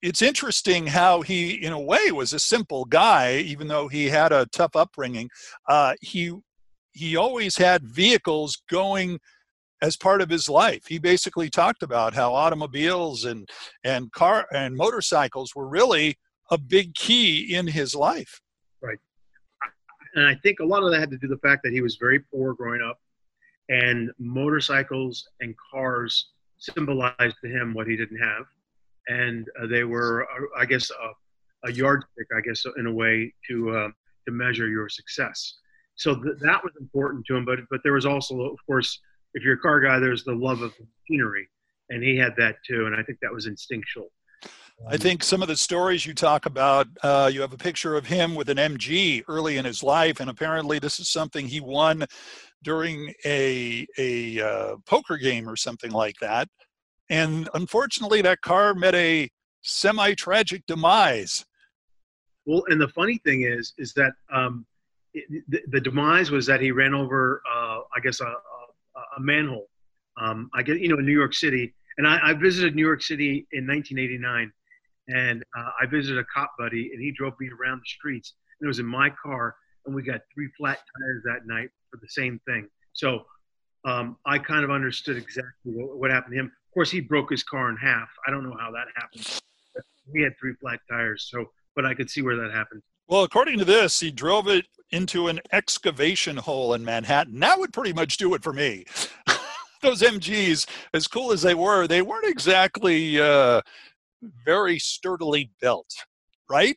it's 0.00 0.22
interesting 0.22 0.86
how 0.86 1.22
he, 1.22 1.52
in 1.64 1.72
a 1.72 1.80
way, 1.80 2.12
was 2.12 2.32
a 2.32 2.38
simple 2.38 2.84
guy, 2.84 3.38
even 3.38 3.68
though 3.68 3.88
he 3.88 4.08
had 4.08 4.32
a 4.32 4.46
tough 4.46 4.76
upbringing. 4.76 5.28
Uh, 5.68 5.94
he 6.00 6.32
he 6.94 7.16
always 7.16 7.56
had 7.56 7.86
vehicles 7.86 8.62
going 8.70 9.18
as 9.80 9.96
part 9.96 10.20
of 10.20 10.28
his 10.28 10.48
life. 10.48 10.82
He 10.86 10.98
basically 10.98 11.48
talked 11.48 11.82
about 11.82 12.14
how 12.14 12.34
automobiles 12.34 13.24
and 13.24 13.48
and 13.82 14.12
car 14.12 14.46
and 14.52 14.76
motorcycles 14.76 15.54
were 15.54 15.68
really 15.68 16.16
a 16.50 16.58
big 16.58 16.94
key 16.94 17.54
in 17.54 17.66
his 17.68 17.94
life 17.94 18.40
and 20.14 20.26
I 20.26 20.34
think 20.36 20.60
a 20.60 20.64
lot 20.64 20.82
of 20.82 20.90
that 20.90 21.00
had 21.00 21.10
to 21.10 21.18
do 21.18 21.28
with 21.28 21.40
the 21.40 21.48
fact 21.48 21.62
that 21.64 21.72
he 21.72 21.80
was 21.80 21.96
very 21.96 22.20
poor 22.20 22.54
growing 22.54 22.82
up, 22.82 23.00
and 23.68 24.10
motorcycles 24.18 25.28
and 25.40 25.54
cars 25.70 26.30
symbolized 26.58 27.36
to 27.42 27.48
him 27.48 27.74
what 27.74 27.86
he 27.86 27.96
didn't 27.96 28.18
have, 28.18 28.44
and 29.08 29.48
uh, 29.60 29.66
they 29.66 29.84
were, 29.84 30.24
uh, 30.24 30.60
I 30.60 30.64
guess, 30.64 30.90
a, 30.90 31.68
a, 31.68 31.72
yardstick, 31.72 32.28
I 32.36 32.40
guess, 32.40 32.64
in 32.76 32.86
a 32.86 32.92
way 32.92 33.32
to 33.48 33.70
uh, 33.70 33.88
to 34.26 34.32
measure 34.32 34.68
your 34.68 34.88
success. 34.88 35.54
So 35.96 36.14
th- 36.14 36.36
that 36.40 36.62
was 36.62 36.72
important 36.80 37.26
to 37.26 37.36
him, 37.36 37.44
but 37.44 37.60
but 37.70 37.80
there 37.82 37.94
was 37.94 38.06
also, 38.06 38.40
of 38.40 38.58
course, 38.66 39.00
if 39.34 39.42
you're 39.42 39.54
a 39.54 39.58
car 39.58 39.80
guy, 39.80 39.98
there's 39.98 40.24
the 40.24 40.34
love 40.34 40.62
of 40.62 40.72
machinery, 40.78 41.48
and 41.90 42.02
he 42.02 42.16
had 42.16 42.34
that 42.36 42.56
too, 42.66 42.86
and 42.86 42.94
I 42.94 43.02
think 43.02 43.18
that 43.22 43.32
was 43.32 43.46
instinctual. 43.46 44.08
I 44.88 44.96
think 44.96 45.22
some 45.22 45.42
of 45.42 45.48
the 45.48 45.56
stories 45.56 46.04
you 46.04 46.12
talk 46.12 46.44
about, 46.44 46.88
uh, 47.02 47.30
you 47.32 47.40
have 47.40 47.52
a 47.52 47.58
picture 47.58 47.96
of 47.96 48.04
him 48.04 48.34
with 48.34 48.48
an 48.48 48.58
MG 48.58 49.22
early 49.28 49.56
in 49.56 49.64
his 49.64 49.82
life, 49.82 50.18
and 50.18 50.28
apparently 50.28 50.78
this 50.78 50.98
is 50.98 51.08
something 51.08 51.46
he 51.46 51.60
won 51.60 52.04
during 52.62 53.14
a 53.24 53.86
a 53.96 54.40
uh, 54.40 54.76
poker 54.86 55.16
game 55.16 55.48
or 55.48 55.56
something 55.56 55.92
like 55.92 56.16
that. 56.20 56.48
And 57.10 57.48
unfortunately, 57.54 58.22
that 58.22 58.40
car 58.40 58.74
met 58.74 58.94
a 58.94 59.28
semi-tragic 59.62 60.64
demise. 60.66 61.44
Well, 62.44 62.64
and 62.68 62.80
the 62.80 62.88
funny 62.88 63.18
thing 63.24 63.42
is, 63.42 63.74
is 63.78 63.92
that 63.94 64.12
um, 64.32 64.66
it, 65.14 65.44
the, 65.48 65.60
the, 65.68 65.80
demise 65.80 66.30
was 66.32 66.44
that 66.46 66.60
he 66.60 66.72
ran 66.72 66.94
over, 66.94 67.40
uh, 67.48 67.80
I 67.94 68.00
guess, 68.02 68.20
a, 68.20 68.24
a, 68.24 69.00
a 69.16 69.20
manhole. 69.20 69.68
Um, 70.20 70.50
I 70.54 70.62
get, 70.62 70.80
you 70.80 70.88
know, 70.88 70.98
in 70.98 71.06
New 71.06 71.12
York 71.12 71.34
City, 71.34 71.72
and 71.98 72.06
I, 72.06 72.18
I 72.30 72.32
visited 72.32 72.74
New 72.74 72.84
York 72.84 73.02
City 73.02 73.46
in 73.52 73.66
1989 73.66 74.52
and 75.08 75.42
uh, 75.56 75.70
I 75.80 75.86
visited 75.86 76.18
a 76.18 76.24
cop 76.24 76.52
buddy, 76.58 76.90
and 76.92 77.02
he 77.02 77.12
drove 77.12 77.34
me 77.40 77.48
around 77.48 77.78
the 77.78 77.88
streets. 77.88 78.34
and 78.60 78.66
it 78.66 78.68
was 78.68 78.78
in 78.78 78.86
my 78.86 79.10
car, 79.22 79.54
and 79.86 79.94
we 79.94 80.02
got 80.02 80.20
three 80.34 80.48
flat 80.56 80.78
tires 80.78 81.22
that 81.24 81.46
night 81.46 81.70
for 81.90 81.98
the 82.00 82.08
same 82.08 82.40
thing. 82.46 82.68
So 82.92 83.22
um, 83.84 84.16
I 84.26 84.38
kind 84.38 84.64
of 84.64 84.70
understood 84.70 85.16
exactly 85.16 85.72
what, 85.72 85.98
what, 85.98 86.10
happened 86.10 86.34
to 86.34 86.40
him. 86.40 86.46
Of 86.46 86.74
course, 86.74 86.90
he 86.90 87.00
broke 87.00 87.30
his 87.30 87.42
car 87.42 87.68
in 87.70 87.76
half. 87.76 88.08
I 88.26 88.30
don't 88.30 88.44
know 88.44 88.56
how 88.58 88.70
that 88.70 88.86
happened. 88.94 89.40
We 90.12 90.22
had 90.22 90.32
three 90.38 90.54
flat 90.60 90.80
tires, 90.90 91.28
so 91.30 91.46
but 91.74 91.86
I 91.86 91.94
could 91.94 92.10
see 92.10 92.22
where 92.22 92.36
that 92.36 92.52
happened. 92.52 92.82
Well, 93.08 93.24
according 93.24 93.58
to 93.58 93.64
this, 93.64 94.00
he 94.00 94.10
drove 94.10 94.48
it 94.48 94.66
into 94.90 95.28
an 95.28 95.40
excavation 95.52 96.36
hole 96.36 96.74
in 96.74 96.84
Manhattan. 96.84 97.40
That 97.40 97.58
would 97.58 97.72
pretty 97.72 97.92
much 97.92 98.16
do 98.16 98.34
it 98.34 98.42
for 98.42 98.52
me. 98.52 98.84
Those 99.82 100.02
MGs, 100.02 100.66
as 100.94 101.08
cool 101.08 101.32
as 101.32 101.42
they 101.42 101.54
were, 101.54 101.86
they 101.86 102.02
weren't 102.02 102.26
exactly 102.26 103.20
uh, 103.20 103.62
very 104.44 104.78
sturdily 104.78 105.50
built, 105.60 105.90
right? 106.50 106.76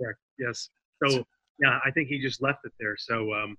Correct. 0.00 0.18
Yes. 0.38 0.70
So 1.04 1.24
yeah, 1.60 1.78
I 1.84 1.90
think 1.90 2.08
he 2.08 2.18
just 2.18 2.42
left 2.42 2.60
it 2.64 2.72
there. 2.78 2.96
So 2.98 3.32
um, 3.34 3.56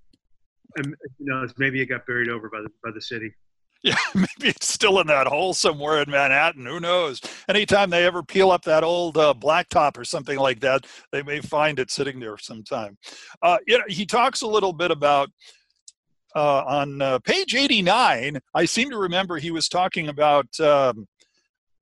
and, 0.78 0.96
you 1.20 1.26
know, 1.26 1.46
maybe 1.58 1.82
it 1.82 1.88
got 1.88 2.06
buried 2.06 2.30
over 2.30 2.50
by 2.50 2.62
the 2.62 2.70
by 2.84 2.92
the 2.94 3.02
city. 3.02 3.34
Yeah, 3.84 3.96
maybe 4.14 4.50
it's 4.50 4.72
still 4.72 5.00
in 5.00 5.08
that 5.08 5.26
hole 5.26 5.56
somewhere 5.56 6.04
in 6.04 6.12
Manhattan. 6.12 6.68
Who 6.68 6.80
knows? 6.80 7.20
Anytime 7.50 7.90
they 7.90 8.06
ever 8.06 8.22
peel 8.22 8.52
up 8.52 8.62
that 8.66 8.84
old 8.84 9.18
uh, 9.18 9.34
blacktop 9.36 9.98
or 9.98 10.04
something 10.04 10.38
like 10.38 10.60
that, 10.60 10.86
they 11.12 11.24
may 11.24 11.40
find 11.40 11.80
it 11.80 11.90
sitting 11.90 12.20
there 12.20 12.38
sometime. 12.38 12.96
Uh, 13.42 13.58
you 13.66 13.80
know, 13.80 13.84
he 13.88 14.06
talks 14.06 14.44
a 14.44 14.48
little 14.48 14.72
bit 14.72 14.92
about 14.92 15.32
uh, 16.36 16.64
on 16.64 17.02
uh, 17.02 17.18
page 17.20 17.56
89. 17.56 18.40
I 18.54 18.66
seem 18.66 18.92
to 18.92 18.98
remember 18.98 19.38
he 19.38 19.50
was 19.50 19.68
talking 19.68 20.10
about 20.10 20.48
um, 20.60 21.08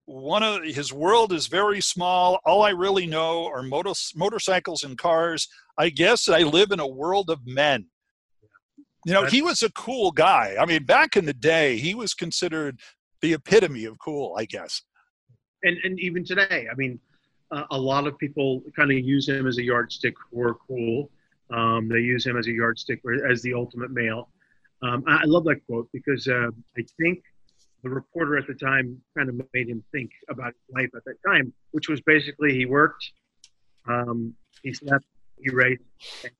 one 0.09 0.41
of 0.41 0.63
his 0.63 0.91
world 0.91 1.31
is 1.31 1.45
very 1.45 1.81
small. 1.81 2.39
All 2.43 2.63
I 2.63 2.71
really 2.71 3.05
know 3.05 3.45
are 3.45 3.61
motor- 3.61 3.93
motorcycles 4.15 4.83
and 4.83 4.97
cars. 4.97 5.47
I 5.77 5.89
guess 5.89 6.27
I 6.27 6.39
live 6.39 6.71
in 6.71 6.79
a 6.79 6.87
world 6.87 7.29
of 7.29 7.45
men. 7.45 7.85
You 9.05 9.13
know, 9.13 9.25
he 9.25 9.43
was 9.43 9.61
a 9.61 9.71
cool 9.73 10.11
guy. 10.11 10.55
I 10.59 10.65
mean, 10.65 10.83
back 10.83 11.15
in 11.15 11.25
the 11.25 11.33
day, 11.33 11.77
he 11.77 11.93
was 11.93 12.15
considered 12.15 12.79
the 13.21 13.33
epitome 13.33 13.85
of 13.85 13.99
cool, 13.99 14.35
I 14.37 14.45
guess. 14.45 14.81
And 15.63 15.77
and 15.83 15.99
even 15.99 16.25
today, 16.25 16.67
I 16.71 16.75
mean, 16.75 16.99
uh, 17.51 17.65
a 17.69 17.79
lot 17.79 18.07
of 18.07 18.17
people 18.17 18.63
kind 18.75 18.91
of 18.91 18.97
use 18.97 19.29
him 19.29 19.47
as 19.47 19.59
a 19.59 19.63
yardstick 19.63 20.15
for 20.31 20.57
cool. 20.67 21.09
Um, 21.51 21.87
they 21.87 21.99
use 21.99 22.25
him 22.25 22.37
as 22.37 22.47
a 22.47 22.51
yardstick 22.51 23.01
for, 23.01 23.25
as 23.27 23.41
the 23.41 23.53
ultimate 23.53 23.91
male. 23.91 24.29
Um, 24.81 25.03
I, 25.07 25.17
I, 25.17 25.25
love 25.25 25.43
that 25.45 25.65
quote 25.65 25.89
because 25.91 26.27
uh, 26.27 26.49
I 26.77 26.85
think 26.99 27.23
the 27.83 27.89
reporter 27.89 28.37
at 28.37 28.47
the 28.47 28.53
time 28.53 29.01
kind 29.17 29.29
of 29.29 29.41
made 29.53 29.69
him 29.69 29.83
think 29.91 30.11
about 30.29 30.53
his 30.53 30.75
life 30.75 30.89
at 30.95 31.03
that 31.05 31.15
time, 31.25 31.53
which 31.71 31.89
was 31.89 32.01
basically 32.01 32.53
he 32.53 32.65
worked, 32.65 33.11
um, 33.87 34.33
he 34.63 34.73
slept, 34.73 35.05
he 35.37 35.49
raced, 35.49 35.81
and 36.23 36.33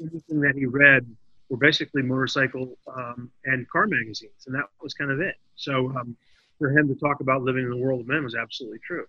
anything 0.00 0.40
that 0.40 0.54
he 0.56 0.66
read 0.66 1.06
were 1.48 1.56
basically 1.56 2.02
motorcycle 2.02 2.76
um, 2.96 3.30
and 3.44 3.68
car 3.70 3.86
magazines, 3.86 4.44
and 4.46 4.54
that 4.54 4.64
was 4.82 4.94
kind 4.94 5.10
of 5.10 5.20
it. 5.20 5.36
So 5.56 5.90
um, 5.96 6.16
for 6.58 6.70
him 6.70 6.88
to 6.88 6.94
talk 6.94 7.20
about 7.20 7.42
living 7.42 7.64
in 7.64 7.70
the 7.70 7.76
world 7.76 8.00
of 8.00 8.08
men 8.08 8.24
was 8.24 8.34
absolutely 8.34 8.78
true. 8.84 9.06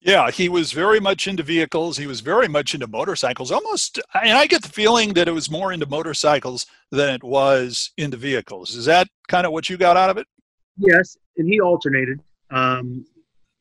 Yeah, 0.00 0.32
he 0.32 0.48
was 0.48 0.72
very 0.72 0.98
much 0.98 1.28
into 1.28 1.44
vehicles. 1.44 1.96
He 1.96 2.08
was 2.08 2.22
very 2.22 2.48
much 2.48 2.74
into 2.74 2.88
motorcycles. 2.88 3.52
Almost, 3.52 4.00
and 4.14 4.36
I 4.36 4.48
get 4.48 4.62
the 4.62 4.68
feeling 4.68 5.12
that 5.14 5.28
it 5.28 5.32
was 5.32 5.48
more 5.48 5.72
into 5.72 5.86
motorcycles 5.86 6.66
than 6.90 7.14
it 7.14 7.22
was 7.22 7.92
into 7.96 8.16
vehicles. 8.16 8.74
Is 8.74 8.86
that 8.86 9.06
kind 9.28 9.46
of 9.46 9.52
what 9.52 9.70
you 9.70 9.76
got 9.76 9.96
out 9.96 10.10
of 10.10 10.18
it? 10.18 10.26
Yes, 10.76 11.16
and 11.36 11.48
he 11.48 11.60
alternated 11.60 12.20
um, 12.50 13.04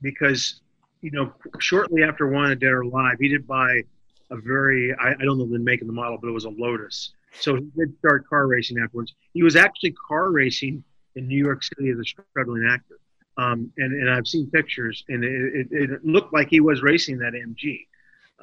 because 0.02 0.62
you 1.02 1.12
know 1.12 1.34
shortly 1.60 2.04
after 2.04 2.28
Wanted 2.28 2.60
Dead 2.60 2.72
or 2.72 2.82
Alive, 2.82 3.18
he 3.20 3.28
did 3.28 3.48
buy 3.48 3.82
a 4.30 4.38
very 4.38 4.94
I, 4.96 5.12
I 5.12 5.24
don't 5.24 5.38
know 5.38 5.46
the 5.46 5.60
make 5.60 5.82
and 5.82 5.90
the 5.90 5.94
model, 5.94 6.18
but 6.22 6.28
it 6.28 6.32
was 6.32 6.46
a 6.46 6.50
Lotus 6.50 7.12
so 7.40 7.56
he 7.56 7.68
did 7.78 7.98
start 8.00 8.28
car 8.28 8.48
racing 8.48 8.78
afterwards. 8.80 9.14
He 9.34 9.44
was 9.44 9.56
actually 9.56 9.92
car 10.08 10.32
racing 10.32 10.84
in 11.16 11.28
New 11.28 11.38
York 11.38 11.64
City 11.64 11.90
as 11.90 11.98
a 12.00 12.04
struggling 12.04 12.68
actor. 12.70 13.00
Um, 13.38 13.72
and, 13.78 13.94
and 13.94 14.10
I've 14.10 14.28
seen 14.28 14.50
pictures, 14.52 15.04
and 15.08 15.24
it, 15.24 15.68
it, 15.72 15.92
it, 15.92 16.06
looked 16.06 16.34
like 16.34 16.50
he 16.50 16.60
was 16.60 16.82
racing 16.82 17.18
that 17.20 17.34
MG. 17.34 17.88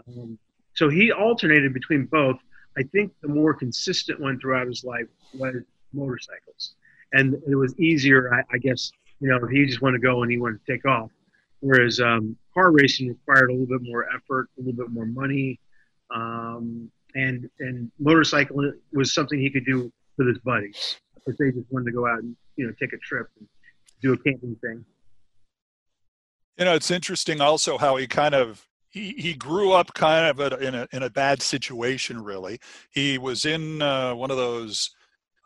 Um, 0.07 0.39
so 0.75 0.89
he 0.89 1.13
alternated 1.13 1.75
between 1.75 2.07
both. 2.07 2.39
I 2.77 2.83
think 2.85 3.13
the 3.21 3.29
more 3.29 3.53
consistent 3.53 4.19
one 4.19 4.41
throughout 4.41 4.67
his 4.67 4.85
life 4.85 5.07
was 5.35 5.57
motorcycles. 5.93 6.75
And 7.13 7.35
it 7.49 7.55
was 7.55 7.79
easier, 7.79 8.33
I, 8.35 8.43
I 8.55 8.59
guess, 8.59 8.91
you 9.21 9.29
know, 9.29 9.39
he 9.47 9.65
just 9.67 9.81
wanted 9.81 9.99
to 9.99 10.07
go 10.07 10.23
and 10.23 10.31
he 10.31 10.39
wanted 10.39 10.65
to 10.65 10.73
take 10.73 10.85
off. 10.85 11.11
Whereas 11.61 12.01
um, 12.01 12.37
car 12.55 12.71
racing 12.71 13.09
required 13.09 13.51
a 13.51 13.53
little 13.53 13.67
bit 13.67 13.83
more 13.83 14.07
effort, 14.15 14.49
a 14.59 14.61
little 14.61 14.75
bit 14.75 14.91
more 14.91 15.07
money, 15.07 15.59
um, 16.15 16.91
and 17.15 17.49
and 17.59 17.91
motorcycling 18.01 18.73
was 18.93 19.13
something 19.13 19.39
he 19.39 19.51
could 19.51 19.65
do 19.65 19.93
with 20.17 20.29
his 20.29 20.39
buddies 20.39 20.99
if 21.27 21.37
they 21.37 21.51
just 21.51 21.67
wanted 21.71 21.87
to 21.87 21.93
go 21.93 22.07
out 22.07 22.19
and 22.21 22.37
you 22.57 22.67
know 22.67 22.73
take 22.81 22.93
a 22.93 22.99
trip 22.99 23.29
and 23.39 23.49
do 24.01 24.13
a 24.13 24.17
camping 24.19 24.57
thing. 24.57 24.85
You 26.59 26.65
know, 26.65 26.75
it's 26.75 26.91
interesting 26.91 27.41
also 27.41 27.79
how 27.79 27.97
he 27.97 28.07
kind 28.07 28.35
of 28.35 28.67
he, 28.91 29.15
he 29.19 29.35
grew 29.35 29.73
up 29.73 29.95
kind 29.95 30.27
of 30.27 30.63
in 30.63 30.75
a 30.75 30.89
in 30.93 31.03
a 31.03 31.11
bad 31.11 31.43
situation. 31.43 32.23
Really, 32.23 32.59
he 32.91 33.19
was 33.19 33.45
in 33.45 33.83
uh, 33.83 34.15
one 34.15 34.31
of 34.31 34.37
those 34.37 34.91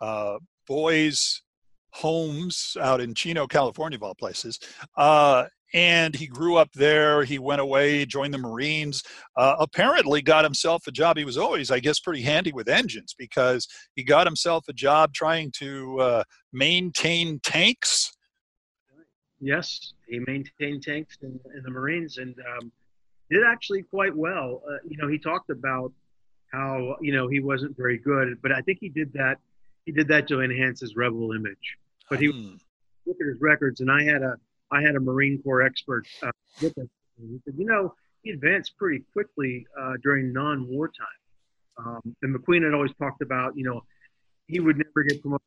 uh, 0.01 0.39
boys' 0.67 1.42
homes 1.93 2.77
out 2.81 3.01
in 3.01 3.15
Chino, 3.15 3.47
California, 3.47 3.97
of 3.97 4.03
all 4.03 4.15
places, 4.15 4.59
uh, 4.97 5.45
and 5.75 6.15
he 6.15 6.27
grew 6.27 6.57
up 6.57 6.71
there. 6.75 7.25
He 7.25 7.39
went 7.39 7.61
away, 7.61 8.05
joined 8.05 8.35
the 8.35 8.39
Marines. 8.39 9.03
Uh, 9.37 9.57
apparently, 9.59 10.21
got 10.21 10.45
himself 10.45 10.87
a 10.87 10.93
job. 10.93 11.17
He 11.17 11.25
was 11.25 11.39
always, 11.39 11.71
I 11.71 11.81
guess, 11.81 11.99
pretty 11.99 12.23
handy 12.23 12.53
with 12.53 12.69
engines 12.69 13.15
because 13.17 13.67
he 13.95 14.05
got 14.05 14.27
himself 14.27 14.65
a 14.69 14.73
job 14.73 15.15
trying 15.15 15.51
to 15.59 16.01
uh, 16.01 16.25
maintain 16.53 17.41
tanks. 17.41 18.13
Yes, 19.41 19.95
he 20.07 20.21
maintained 20.21 20.83
tanks 20.83 21.19
in, 21.23 21.41
in 21.57 21.63
the 21.65 21.71
Marines 21.71 22.19
and 22.19 22.35
um, 22.57 22.71
did 23.31 23.43
actually 23.45 23.83
quite 23.83 24.15
well. 24.15 24.63
Uh, 24.69 24.77
you 24.87 24.97
know, 24.99 25.09
he 25.09 25.19
talked 25.19 25.51
about 25.51 25.93
how 26.53 26.97
you 27.01 27.13
know 27.13 27.29
he 27.29 27.41
wasn't 27.41 27.77
very 27.77 27.99
good, 27.99 28.41
but 28.43 28.53
I 28.53 28.61
think 28.61 28.79
he 28.81 28.89
did 28.89 29.13
that. 29.15 29.39
He 29.87 29.93
did 29.93 30.09
that 30.09 30.29
to 30.29 30.41
enhance 30.41 30.81
his 30.81 30.97
rebel 30.97 31.33
image. 31.33 31.77
But 32.09 32.21
he 32.21 32.27
hmm. 32.27 32.55
look 33.07 33.17
at 33.21 33.27
his 33.27 33.41
records, 33.41 33.81
and 33.81 33.91
I 33.91 34.03
had 34.03 34.23
a 34.23 34.37
I 34.71 34.81
had 34.81 34.97
a 34.97 35.01
Marine 35.01 35.41
Corps 35.43 35.63
expert 35.63 36.07
uh, 36.23 36.31
with 36.61 36.77
us. 36.79 36.87
He 37.19 37.39
said, 37.45 37.55
you 37.59 37.67
know, 37.67 37.95
he 38.23 38.31
advanced 38.31 38.77
pretty 38.79 39.05
quickly 39.13 39.67
uh, 39.79 39.95
during 40.03 40.33
non-war 40.33 40.89
time. 40.89 41.87
Um, 41.87 42.17
and 42.23 42.35
McQueen 42.35 42.65
had 42.65 42.75
always 42.75 42.93
talked 42.99 43.23
about, 43.23 43.57
you 43.57 43.65
know, 43.65 43.83
he 44.47 44.61
would 44.61 44.77
never 44.77 45.03
get 45.03 45.21
promoted 45.21 45.43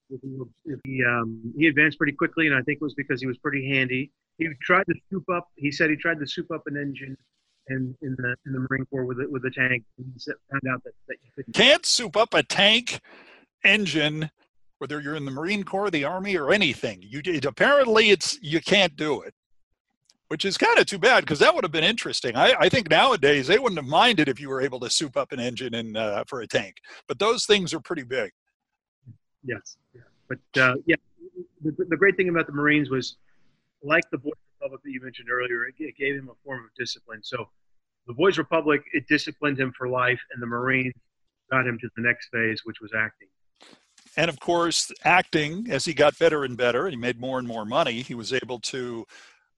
if 0.66 0.80
he 0.84 1.04
um, 1.04 1.54
he 1.58 1.68
advanced 1.68 1.98
pretty 1.98 2.14
quickly, 2.14 2.48
and 2.48 2.56
I 2.56 2.62
think 2.62 2.78
it 2.82 2.84
was 2.84 2.96
because 2.96 3.22
he 3.22 3.28
was 3.28 3.38
pretty 3.38 3.68
handy. 3.70 4.12
He 4.38 4.50
tried 4.62 4.86
to 4.88 4.96
soup 5.10 5.26
up. 5.32 5.48
He 5.56 5.72
said 5.72 5.90
he 5.90 5.96
tried 5.96 6.20
to 6.20 6.28
soup 6.28 6.52
up 6.52 6.64
an 6.66 6.78
engine 6.78 7.16
in, 7.68 7.96
in 8.02 8.16
the 8.18 8.36
in 8.46 8.54
the 8.54 8.68
Marine 8.70 8.86
Corps 8.86 9.06
with 9.06 9.20
it 9.20 9.32
with 9.32 9.46
a 9.46 9.52
tank, 9.52 9.84
and 9.98 10.08
he 10.14 10.32
found 10.52 10.64
out 10.74 10.84
that, 10.84 10.94
that 11.08 11.18
you 11.24 11.30
couldn't. 11.36 11.54
Can't 11.54 11.86
soup 11.86 12.18
up 12.18 12.34
a 12.34 12.42
tank 12.42 13.00
engine 13.66 14.30
whether 14.80 15.00
you're 15.02 15.16
in 15.16 15.26
the 15.26 15.32
Marine 15.32 15.64
Corps, 15.64 15.90
the 15.90 16.04
Army, 16.04 16.38
or 16.38 16.52
anything. 16.52 17.00
You 17.02 17.22
it, 17.26 17.46
apparently 17.46 18.10
it's 18.10 18.38
you 18.42 18.62
can't 18.62 18.96
do 18.96 19.22
it, 19.22 19.34
which 20.28 20.46
is 20.46 20.58
kind 20.58 20.78
of 20.78 20.86
too 20.86 21.00
bad 21.00 21.22
because 21.22 21.40
that 21.40 21.54
would 21.54 21.64
have 21.64 21.72
been 21.72 21.84
interesting. 21.84 22.36
I, 22.36 22.54
I, 22.60 22.70
think 22.70 22.90
nowadays 22.90 23.48
they 23.48 23.58
wouldn't 23.58 23.80
have 23.80 23.90
minded 23.90 24.28
if 24.28 24.40
you 24.40 24.50
were 24.50 24.62
able 24.62 24.80
to 24.82 24.90
soup 24.90 25.18
up 25.18 25.32
an 25.32 25.40
engine 25.40 25.74
in 25.74 25.96
uh, 25.96 26.24
for 26.28 26.42
a 26.42 26.48
tank, 26.48 26.78
but 27.08 27.20
those 27.20 27.46
things 27.46 27.74
are 27.74 27.80
pretty 27.80 28.04
big. 28.04 28.32
Yes, 29.44 29.78
yeah. 29.94 30.02
but 30.28 30.62
uh, 30.62 30.76
yeah, 30.86 30.96
the, 31.62 31.72
the, 31.90 31.98
great 31.98 32.18
thing 32.18 32.30
about 32.30 32.48
the 32.48 32.54
Marines 32.54 32.90
was, 32.90 33.18
like 33.84 34.04
the 34.10 34.18
Boys 34.18 34.34
Republic 34.60 34.82
that 34.84 34.92
you 34.92 35.00
mentioned 35.02 35.30
earlier, 35.30 35.66
it, 35.66 35.76
it 35.78 35.96
gave 35.96 36.16
him 36.16 36.30
a 36.30 36.36
form 36.44 36.64
of 36.64 36.72
discipline. 36.78 37.22
So, 37.24 37.48
the 38.08 38.14
Boys 38.14 38.38
Republic 38.38 38.82
it 38.94 39.08
disciplined 39.08 39.60
him 39.60 39.72
for 39.78 39.88
life, 39.88 40.20
and 40.32 40.42
the 40.42 40.48
Marines 40.48 40.94
got 41.52 41.68
him 41.68 41.78
to 41.80 41.90
the 41.96 42.02
next 42.02 42.30
phase, 42.34 42.62
which 42.66 42.82
was 42.82 42.92
acting. 42.98 43.28
And 44.18 44.30
of 44.30 44.40
course, 44.40 44.92
acting, 45.04 45.68
as 45.70 45.86
he 45.86 45.94
got 45.94 46.18
better 46.18 46.44
and 46.44 46.58
better 46.58 46.86
and 46.86 46.94
he 46.94 47.00
made 47.00 47.20
more 47.20 47.40
and 47.40 47.48
more 47.48 47.66
money, 47.66 48.02
he 48.02 48.16
was 48.16 48.34
able 48.34 48.60
to 48.62 49.06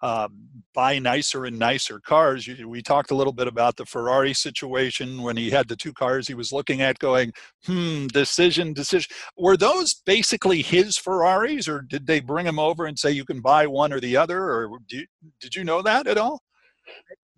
uh, 0.02 0.28
buy 0.74 1.00
nicer 1.00 1.46
and 1.46 1.58
nicer 1.58 2.00
cars. 2.00 2.48
We 2.48 2.82
talked 2.82 3.12
a 3.12 3.16
little 3.16 3.34
bit 3.34 3.48
about 3.48 3.78
the 3.78 3.86
Ferrari 3.86 4.34
situation 4.34 5.24
when 5.24 5.38
he 5.38 5.50
had 5.50 5.68
the 5.68 5.76
two 5.76 5.94
cars 5.94 6.28
he 6.28 6.36
was 6.36 6.52
looking 6.52 6.82
at 6.82 7.00
going, 7.00 7.34
hmm, 7.66 8.08
decision, 8.08 8.74
decision. 8.74 9.10
Were 9.38 9.58
those 9.58 9.96
basically 10.06 10.62
his 10.62 10.98
Ferraris 10.98 11.68
or 11.68 11.82
did 11.82 12.06
they 12.06 12.20
bring 12.20 12.46
him 12.46 12.60
over 12.60 12.86
and 12.86 12.98
say 12.98 13.12
you 13.12 13.26
can 13.26 13.42
buy 13.42 13.66
one 13.66 13.92
or 13.92 14.00
the 14.00 14.18
other? 14.18 14.44
Or 14.44 14.80
you, 14.90 15.06
did 15.40 15.56
you 15.56 15.64
know 15.64 15.82
that 15.82 16.08
at 16.08 16.18
all? 16.18 16.44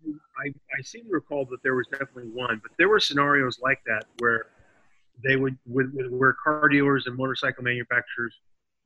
I, 0.06 0.48
I 0.48 0.82
seem 0.82 1.04
to 1.04 1.10
recall 1.10 1.46
that 1.50 1.62
there 1.62 1.74
was 1.74 1.86
definitely 1.90 2.30
one, 2.32 2.60
but 2.62 2.72
there 2.78 2.88
were 2.88 3.00
scenarios 3.00 3.58
like 3.62 3.80
that 3.86 4.04
where 4.18 4.46
they 5.24 5.36
would, 5.36 5.58
would, 5.66 5.92
would 5.94 6.10
where 6.10 6.34
car 6.42 6.68
dealers 6.68 7.06
and 7.06 7.16
motorcycle 7.16 7.62
manufacturers 7.62 8.34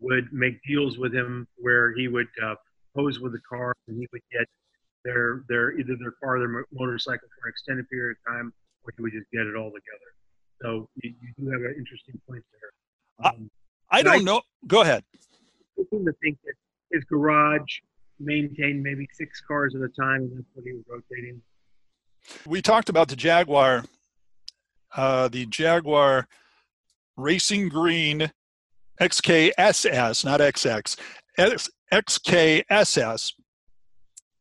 would 0.00 0.32
make 0.32 0.60
deals 0.66 0.98
with 0.98 1.14
him 1.14 1.46
where 1.56 1.94
he 1.94 2.08
would 2.08 2.28
uh, 2.42 2.54
pose 2.96 3.20
with 3.20 3.32
the 3.32 3.40
car 3.48 3.74
and 3.88 3.98
he 3.98 4.08
would 4.12 4.22
get 4.32 4.46
their 5.04 5.44
their 5.48 5.78
either 5.78 5.96
their 6.00 6.12
car 6.22 6.36
or 6.36 6.38
their 6.40 6.64
motorcycle 6.72 7.28
for 7.28 7.48
an 7.48 7.50
extended 7.50 7.88
period 7.90 8.16
of 8.16 8.32
time 8.32 8.52
or 8.84 8.92
he 8.96 9.02
would 9.02 9.12
just 9.12 9.30
get 9.32 9.46
it 9.46 9.56
all 9.56 9.70
together. 9.70 10.10
So 10.62 10.88
you, 11.02 11.14
you 11.20 11.32
do 11.38 11.50
have 11.50 11.60
an 11.60 11.74
interesting 11.76 12.20
point 12.28 12.42
there. 12.52 13.30
Um, 13.30 13.50
I, 13.90 13.98
I 13.98 14.02
don't 14.02 14.14
I, 14.14 14.18
know. 14.18 14.42
Go 14.66 14.82
ahead. 14.82 15.04
I 15.78 15.82
seem 15.90 16.04
to 16.04 16.12
think 16.22 16.38
that 16.44 16.54
his 16.92 17.04
garage 17.04 17.80
maintained 18.20 18.82
maybe 18.82 19.08
six 19.12 19.40
cars 19.40 19.74
at 19.74 19.82
a 19.82 19.88
time, 19.88 20.22
and 20.22 20.38
that's 20.38 20.48
what 20.54 20.64
he 20.64 20.72
was 20.72 20.84
rotating. 20.88 21.40
We 22.46 22.62
talked 22.62 22.88
about 22.88 23.08
the 23.08 23.16
Jaguar, 23.16 23.84
uh, 24.96 25.28
the 25.28 25.46
Jaguar 25.46 26.26
Racing 27.16 27.68
Green 27.68 28.30
XKSS, 29.00 30.24
not 30.24 30.40
XX, 30.40 30.96
XKSS. 31.92 33.32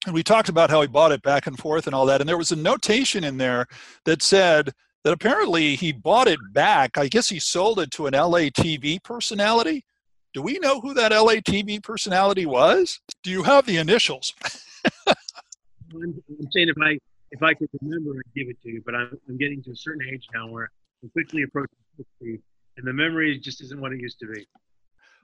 And 0.06 0.14
we 0.14 0.24
talked 0.24 0.50
about 0.50 0.70
how 0.70 0.82
he 0.82 0.88
bought 0.88 1.12
it 1.12 1.22
back 1.22 1.48
and 1.48 1.58
forth 1.58 1.88
and 1.88 1.96
all 1.96 2.06
that. 2.08 2.22
And 2.22 2.28
there 2.28 2.38
was 2.38 2.52
a 2.52 2.58
notation 2.58 3.24
in 3.24 3.38
there 3.38 3.68
that 4.06 4.22
said 4.22 4.74
that 5.04 5.14
apparently 5.14 5.76
he 5.76 5.92
bought 5.92 6.28
it 6.28 6.40
back. 6.52 6.98
I 6.98 7.08
guess 7.08 7.30
he 7.30 7.40
sold 7.40 7.80
it 7.80 7.92
to 7.92 8.08
an 8.08 8.14
LA 8.14 8.50
TV 8.50 9.02
personality. 9.02 9.86
Do 10.34 10.42
we 10.42 10.60
know 10.60 10.82
who 10.82 10.94
that 10.96 11.12
LA 11.12 11.36
TV 11.36 11.82
personality 11.82 12.46
was? 12.46 13.00
Do 13.22 13.30
you 13.30 13.44
have 13.44 13.66
the 13.66 13.78
initials? 13.78 14.34
I'm, 15.08 16.24
saying 16.52 16.70
if 16.70 16.76
I 16.82 16.98
if 17.34 17.42
I 17.42 17.54
could 17.54 17.68
remember, 17.82 18.12
I'd 18.12 18.34
give 18.36 18.48
it 18.48 18.62
to 18.62 18.70
you. 18.70 18.82
But 18.86 18.96
I'm, 18.96 19.18
I'm 19.28 19.38
getting 19.38 19.62
to 19.64 19.72
a 19.72 19.76
certain 19.76 20.08
age 20.08 20.28
now 20.34 20.48
where 20.48 20.70
I'm 21.02 21.10
quickly 21.10 21.42
approaching 21.42 21.76
60, 21.98 22.42
and 22.78 22.88
the 22.88 22.94
memory 22.94 23.38
just 23.40 23.62
isn't 23.64 23.82
what 23.82 23.92
it 23.92 24.00
used 24.00 24.20
to 24.20 24.28
be. 24.28 24.48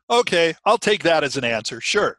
Okay, 0.10 0.56
I'll 0.66 0.80
take 0.80 1.04
that 1.04 1.24
as 1.24 1.38
an 1.38 1.44
answer. 1.44 1.80
Sure. 1.80 2.18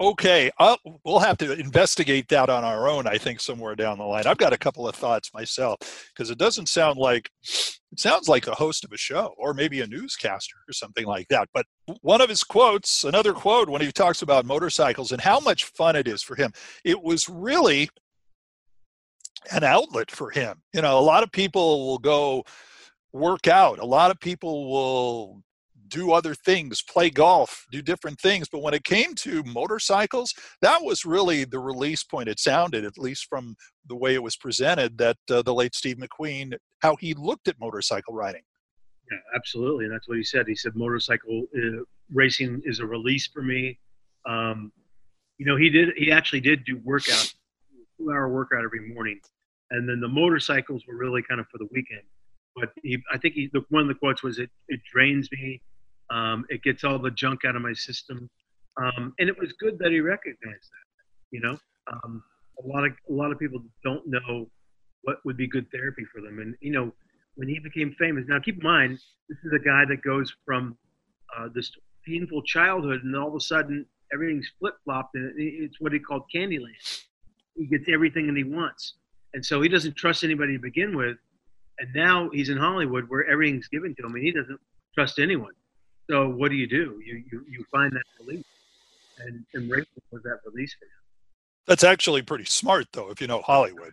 Okay, 0.00 0.52
I'll, 0.60 0.78
we'll 1.04 1.18
have 1.18 1.38
to 1.38 1.54
investigate 1.54 2.28
that 2.28 2.48
on 2.48 2.62
our 2.62 2.88
own. 2.88 3.08
I 3.08 3.18
think 3.18 3.40
somewhere 3.40 3.74
down 3.74 3.98
the 3.98 4.04
line. 4.04 4.28
I've 4.28 4.38
got 4.38 4.52
a 4.52 4.58
couple 4.58 4.86
of 4.86 4.94
thoughts 4.94 5.34
myself 5.34 6.12
because 6.14 6.30
it 6.30 6.38
doesn't 6.38 6.68
sound 6.68 6.98
like 6.98 7.28
it 7.90 7.98
sounds 7.98 8.28
like 8.28 8.46
a 8.46 8.54
host 8.54 8.84
of 8.84 8.92
a 8.92 8.96
show 8.96 9.34
or 9.36 9.54
maybe 9.54 9.80
a 9.80 9.88
newscaster 9.88 10.54
or 10.68 10.72
something 10.72 11.04
like 11.04 11.26
that. 11.28 11.48
But 11.52 11.66
one 12.02 12.20
of 12.20 12.28
his 12.28 12.44
quotes, 12.44 13.02
another 13.02 13.32
quote, 13.32 13.68
when 13.68 13.82
he 13.82 13.90
talks 13.90 14.22
about 14.22 14.46
motorcycles 14.46 15.10
and 15.10 15.20
how 15.20 15.40
much 15.40 15.64
fun 15.64 15.96
it 15.96 16.06
is 16.06 16.22
for 16.22 16.36
him, 16.36 16.52
it 16.84 17.02
was 17.02 17.28
really 17.28 17.88
an 19.52 19.64
outlet 19.64 20.10
for 20.10 20.30
him. 20.30 20.62
You 20.74 20.82
know, 20.82 20.98
a 20.98 21.00
lot 21.00 21.22
of 21.22 21.32
people 21.32 21.86
will 21.86 21.98
go 21.98 22.44
work 23.12 23.46
out. 23.46 23.78
A 23.78 23.86
lot 23.86 24.10
of 24.10 24.20
people 24.20 24.70
will 24.70 25.42
do 25.88 26.12
other 26.12 26.34
things, 26.34 26.82
play 26.82 27.08
golf, 27.08 27.64
do 27.72 27.80
different 27.80 28.20
things. 28.20 28.48
But 28.50 28.62
when 28.62 28.74
it 28.74 28.84
came 28.84 29.14
to 29.16 29.42
motorcycles, 29.44 30.34
that 30.60 30.82
was 30.82 31.04
really 31.04 31.44
the 31.44 31.58
release 31.58 32.04
point. 32.04 32.28
It 32.28 32.38
sounded, 32.38 32.84
at 32.84 32.98
least 32.98 33.26
from 33.28 33.56
the 33.86 33.96
way 33.96 34.14
it 34.14 34.22
was 34.22 34.36
presented, 34.36 34.98
that 34.98 35.16
uh, 35.30 35.42
the 35.42 35.54
late 35.54 35.74
Steve 35.74 35.96
McQueen, 35.96 36.54
how 36.80 36.96
he 36.96 37.14
looked 37.14 37.48
at 37.48 37.58
motorcycle 37.58 38.14
riding. 38.14 38.42
Yeah, 39.10 39.18
absolutely. 39.34 39.86
And 39.86 39.94
that's 39.94 40.06
what 40.08 40.18
he 40.18 40.24
said. 40.24 40.46
He 40.46 40.54
said 40.54 40.76
motorcycle 40.76 41.44
uh, 41.56 41.82
racing 42.12 42.60
is 42.64 42.80
a 42.80 42.86
release 42.86 43.26
for 43.26 43.42
me. 43.42 43.78
Um, 44.28 44.70
you 45.38 45.46
know, 45.46 45.56
he 45.56 45.70
did. 45.70 45.90
He 45.96 46.12
actually 46.12 46.40
did 46.40 46.64
do 46.64 46.80
workout, 47.98 48.14
two-hour 48.14 48.28
workout 48.28 48.64
every 48.64 48.92
morning, 48.94 49.20
and 49.70 49.88
then 49.88 50.00
the 50.00 50.08
motorcycles 50.08 50.84
were 50.86 50.96
really 50.96 51.22
kind 51.22 51.40
of 51.40 51.46
for 51.48 51.58
the 51.58 51.68
weekend. 51.72 52.02
But 52.56 52.70
he, 52.82 52.98
I 53.12 53.18
think 53.18 53.34
he, 53.34 53.48
the, 53.52 53.62
one 53.70 53.82
of 53.82 53.88
the 53.88 53.94
quotes 53.94 54.22
was, 54.22 54.38
"It 54.38 54.50
it 54.68 54.80
drains 54.92 55.28
me 55.32 55.60
um, 56.10 56.44
it 56.48 56.62
gets 56.62 56.84
all 56.84 56.98
the 56.98 57.10
junk 57.10 57.44
out 57.44 57.56
of 57.56 57.62
my 57.62 57.72
system, 57.72 58.28
um, 58.80 59.14
and 59.18 59.28
it 59.28 59.38
was 59.38 59.52
good 59.54 59.78
that 59.78 59.90
he 59.92 60.00
recognized 60.00 60.44
that. 60.46 61.30
You 61.30 61.40
know, 61.40 61.58
um, 61.92 62.22
a 62.62 62.66
lot 62.66 62.84
of 62.84 62.92
a 63.08 63.12
lot 63.12 63.32
of 63.32 63.38
people 63.38 63.60
don't 63.84 64.06
know 64.06 64.48
what 65.02 65.18
would 65.24 65.36
be 65.36 65.46
good 65.46 65.70
therapy 65.70 66.04
for 66.12 66.20
them, 66.20 66.38
and 66.38 66.54
you 66.60 66.72
know, 66.72 66.92
when 67.36 67.48
he 67.48 67.58
became 67.58 67.94
famous. 67.98 68.24
Now, 68.28 68.40
keep 68.40 68.56
in 68.56 68.62
mind, 68.62 68.98
this 69.28 69.38
is 69.44 69.52
a 69.52 69.58
guy 69.58 69.84
that 69.88 70.02
goes 70.02 70.32
from 70.44 70.76
uh, 71.36 71.48
this 71.54 71.70
painful 72.06 72.42
childhood, 72.42 73.02
and 73.04 73.14
all 73.16 73.28
of 73.28 73.34
a 73.34 73.40
sudden 73.40 73.84
everything's 74.12 74.50
flip 74.58 74.74
flopped, 74.84 75.14
and 75.14 75.32
it's 75.36 75.80
what 75.80 75.92
he 75.92 75.98
called 75.98 76.22
Candyland. 76.34 77.04
He 77.58 77.66
gets 77.66 77.84
everything 77.92 78.26
that 78.28 78.36
he 78.36 78.44
wants, 78.44 78.94
and 79.34 79.44
so 79.44 79.60
he 79.60 79.68
doesn't 79.68 79.96
trust 79.96 80.24
anybody 80.24 80.54
to 80.54 80.58
begin 80.58 80.96
with. 80.96 81.16
And 81.80 81.94
now 81.94 82.30
he's 82.30 82.48
in 82.48 82.56
Hollywood, 82.56 83.08
where 83.08 83.28
everything's 83.28 83.68
given 83.68 83.94
to 83.96 84.06
him, 84.06 84.14
and 84.14 84.24
he 84.24 84.32
doesn't 84.32 84.60
trust 84.94 85.18
anyone. 85.18 85.52
So 86.10 86.28
what 86.28 86.50
do 86.50 86.56
you 86.56 86.66
do? 86.66 87.00
You 87.04 87.22
you, 87.30 87.44
you 87.48 87.64
find 87.70 87.92
that 87.92 88.02
release, 88.20 88.44
and 89.18 89.44
and 89.54 89.70
Rachel 89.70 90.02
was 90.10 90.22
that 90.22 90.38
release 90.46 90.74
for 90.78 90.86
him. 90.86 90.90
That's 91.66 91.84
actually 91.84 92.22
pretty 92.22 92.46
smart, 92.46 92.86
though, 92.92 93.10
if 93.10 93.20
you 93.20 93.26
know 93.26 93.42
Hollywood. 93.42 93.92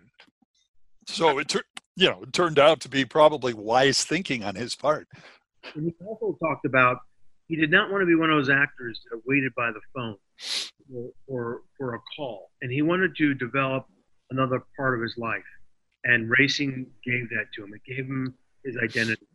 So 1.08 1.40
it 1.40 1.54
you 1.96 2.10
know 2.10 2.24
it 2.24 2.34
turned 2.34 2.60
out 2.60 2.80
to 2.82 2.90
be 2.90 3.04
probably 3.04 3.54
wise 3.54 4.04
thinking 4.04 4.44
on 4.44 4.56
his 4.56 4.76
part. 4.76 5.08
And 5.74 5.86
he 5.86 6.06
also 6.06 6.38
talked 6.40 6.66
about 6.66 7.00
he 7.48 7.56
did 7.56 7.72
not 7.72 7.92
want 7.92 8.02
to 8.02 8.06
be 8.06 8.16
one 8.16 8.30
of 8.30 8.38
those 8.38 8.50
actors 8.50 9.02
that 9.12 9.22
waited 9.26 9.54
by 9.56 9.72
the 9.72 9.82
phone 9.94 10.18
or, 10.94 11.12
or 11.28 11.62
for 11.78 11.96
a 11.96 12.00
call, 12.16 12.52
and 12.62 12.72
he 12.72 12.82
wanted 12.82 13.16
to 13.18 13.34
develop 13.34 13.86
another 14.32 14.64
part 14.76 14.96
of 14.96 15.02
his 15.02 15.16
life. 15.18 15.44
And 16.04 16.32
racing 16.38 16.86
gave 17.04 17.30
that 17.30 17.46
to 17.56 17.64
him. 17.64 17.74
It 17.74 17.82
gave 17.84 18.06
him 18.06 18.36
his 18.64 18.78
identity. 18.78 19.26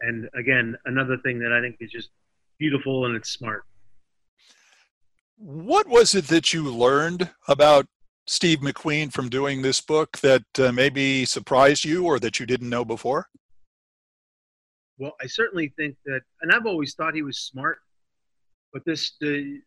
And 0.00 0.28
again, 0.38 0.76
another 0.84 1.16
thing 1.18 1.38
that 1.38 1.52
I 1.52 1.60
think 1.60 1.76
is 1.80 1.90
just 1.90 2.10
beautiful 2.58 3.06
and 3.06 3.16
it's 3.16 3.30
smart. 3.30 3.64
What 5.36 5.88
was 5.88 6.14
it 6.14 6.26
that 6.28 6.52
you 6.52 6.64
learned 6.64 7.30
about 7.48 7.86
Steve 8.26 8.58
McQueen 8.58 9.10
from 9.10 9.30
doing 9.30 9.62
this 9.62 9.80
book 9.80 10.18
that 10.18 10.44
uh, 10.58 10.72
maybe 10.72 11.24
surprised 11.24 11.84
you 11.84 12.04
or 12.04 12.18
that 12.18 12.38
you 12.38 12.44
didn't 12.44 12.68
know 12.68 12.84
before? 12.84 13.28
Well, 15.00 15.16
I 15.18 15.26
certainly 15.26 15.72
think 15.78 15.96
that, 16.04 16.20
and 16.42 16.52
I've 16.52 16.66
always 16.66 16.94
thought 16.94 17.14
he 17.14 17.22
was 17.22 17.38
smart, 17.38 17.78
but 18.70 18.84
this 18.84 19.14
the, 19.18 19.58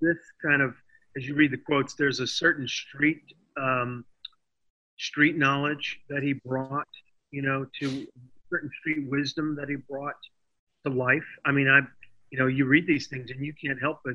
this 0.00 0.16
kind 0.40 0.62
of, 0.62 0.76
as 1.16 1.26
you 1.26 1.34
read 1.34 1.50
the 1.50 1.58
quotes, 1.58 1.94
there's 1.94 2.20
a 2.20 2.26
certain 2.26 2.68
street 2.68 3.20
um, 3.60 4.04
street 4.96 5.36
knowledge 5.36 5.98
that 6.08 6.22
he 6.22 6.34
brought, 6.34 6.86
you 7.32 7.42
know, 7.42 7.66
to 7.80 8.06
certain 8.48 8.70
street 8.78 9.10
wisdom 9.10 9.56
that 9.56 9.68
he 9.68 9.74
brought 9.74 10.14
to 10.86 10.92
life. 10.92 11.26
I 11.44 11.50
mean, 11.50 11.68
I 11.68 11.80
you 12.30 12.38
know, 12.38 12.46
you 12.46 12.64
read 12.64 12.86
these 12.86 13.08
things 13.08 13.32
and 13.32 13.44
you 13.44 13.54
can't 13.60 13.80
help 13.80 13.98
but 14.04 14.14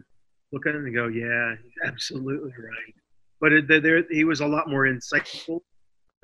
look 0.53 0.65
at 0.65 0.73
him 0.73 0.85
and 0.85 0.95
go, 0.95 1.07
yeah, 1.07 1.55
he's 1.61 1.73
absolutely 1.85 2.51
right. 2.57 2.95
But 3.41 3.51
it, 3.51 3.67
there, 3.67 4.05
he 4.09 4.23
was 4.23 4.39
a 4.39 4.47
lot 4.47 4.69
more 4.69 4.85
insightful 4.85 5.59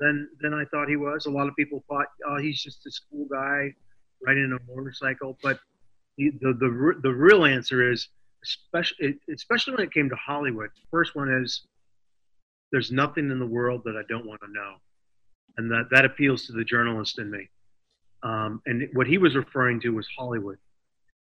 than 0.00 0.26
than 0.40 0.54
I 0.54 0.64
thought 0.70 0.88
he 0.88 0.96
was. 0.96 1.26
A 1.26 1.30
lot 1.30 1.48
of 1.48 1.56
people 1.56 1.84
thought, 1.86 2.06
oh, 2.26 2.38
he's 2.38 2.62
just 2.62 2.86
a 2.86 2.90
school 2.90 3.26
guy 3.30 3.74
riding 4.24 4.56
a 4.56 4.72
motorcycle. 4.72 5.38
But 5.42 5.58
the 6.18 6.30
the 6.40 6.52
the, 6.54 6.94
the 7.02 7.12
real 7.12 7.44
answer 7.44 7.90
is, 7.90 8.08
especially 8.44 9.18
especially 9.32 9.74
when 9.74 9.84
it 9.84 9.92
came 9.92 10.08
to 10.08 10.16
Hollywood. 10.16 10.70
First 10.90 11.14
one 11.14 11.30
is, 11.42 11.62
there's 12.72 12.92
nothing 12.92 13.30
in 13.30 13.38
the 13.38 13.46
world 13.46 13.82
that 13.84 13.96
I 13.96 14.02
don't 14.08 14.26
want 14.26 14.40
to 14.42 14.52
know, 14.52 14.74
and 15.56 15.70
that 15.70 15.88
that 15.90 16.04
appeals 16.04 16.46
to 16.46 16.52
the 16.52 16.64
journalist 16.64 17.18
in 17.18 17.30
me. 17.30 17.48
Um, 18.22 18.62
and 18.66 18.88
what 18.94 19.06
he 19.06 19.18
was 19.18 19.36
referring 19.36 19.80
to 19.80 19.90
was 19.90 20.08
Hollywood 20.18 20.58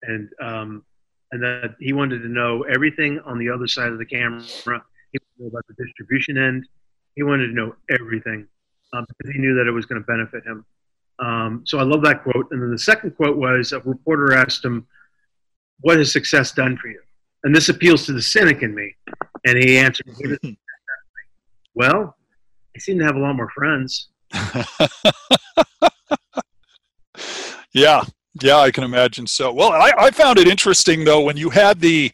and 0.04 0.30
um, 0.42 0.84
and 1.32 1.44
that 1.44 1.76
he 1.80 1.94
wanted 1.94 2.22
to 2.22 2.30
know 2.30 2.64
everything 2.64 3.20
on 3.26 3.38
the 3.38 3.50
other 3.50 3.68
side 3.68 3.92
of 3.92 3.98
the 3.98 4.06
camera. 4.06 4.42
He 4.42 5.20
wanted 5.20 5.38
to 5.38 5.44
know 5.44 5.48
about 5.48 5.66
the 5.68 5.84
distribution 5.84 6.38
end. 6.38 6.68
He 7.16 7.24
wanted 7.24 7.48
to 7.48 7.54
know 7.54 7.76
everything 7.90 8.48
um, 8.94 9.06
because 9.08 9.34
he 9.34 9.40
knew 9.40 9.56
that 9.56 9.68
it 9.68 9.72
was 9.72 9.86
going 9.86 10.02
to 10.02 10.06
benefit 10.06 10.46
him. 10.46 10.66
Um, 11.20 11.64
so 11.66 11.80
I 11.80 11.84
love 11.84 12.02
that 12.04 12.24
quote. 12.24 12.48
And 12.52 12.62
then 12.62 12.72
the 12.72 12.80
second 12.80 13.16
quote 13.16 13.38
was 13.38 13.72
a 13.72 13.80
reporter 13.82 14.34
asked 14.34 14.66
him, 14.66 14.86
"What 15.82 15.98
has 15.98 16.12
success 16.12 16.52
done 16.52 16.78
for 16.78 16.88
you?" 16.88 17.02
And 17.44 17.56
this 17.56 17.70
appeals 17.70 18.06
to 18.06 18.14
the 18.14 18.22
cynic 18.22 18.64
in 18.64 18.74
me. 18.76 18.96
And 19.46 19.58
he 19.58 19.78
answered, 19.78 20.08
"Well, 21.76 22.16
I 22.76 22.80
seem 22.80 23.00
to 23.00 23.06
have 23.06 23.16
a 23.16 23.20
lot 23.20 23.36
more 23.36 23.50
friends." 23.50 24.10
yeah, 27.74 28.04
yeah, 28.42 28.58
I 28.58 28.72
can 28.72 28.84
imagine 28.84 29.28
so. 29.28 29.54
Well, 29.54 29.72
I, 29.72 29.94
I 29.98 30.12
found 30.12 30.40
it 30.40 30.48
interesting 30.48 31.06
though 31.06 31.22
when 31.22 31.38
you 31.38 31.50
had 31.50 31.80
the 31.80 32.12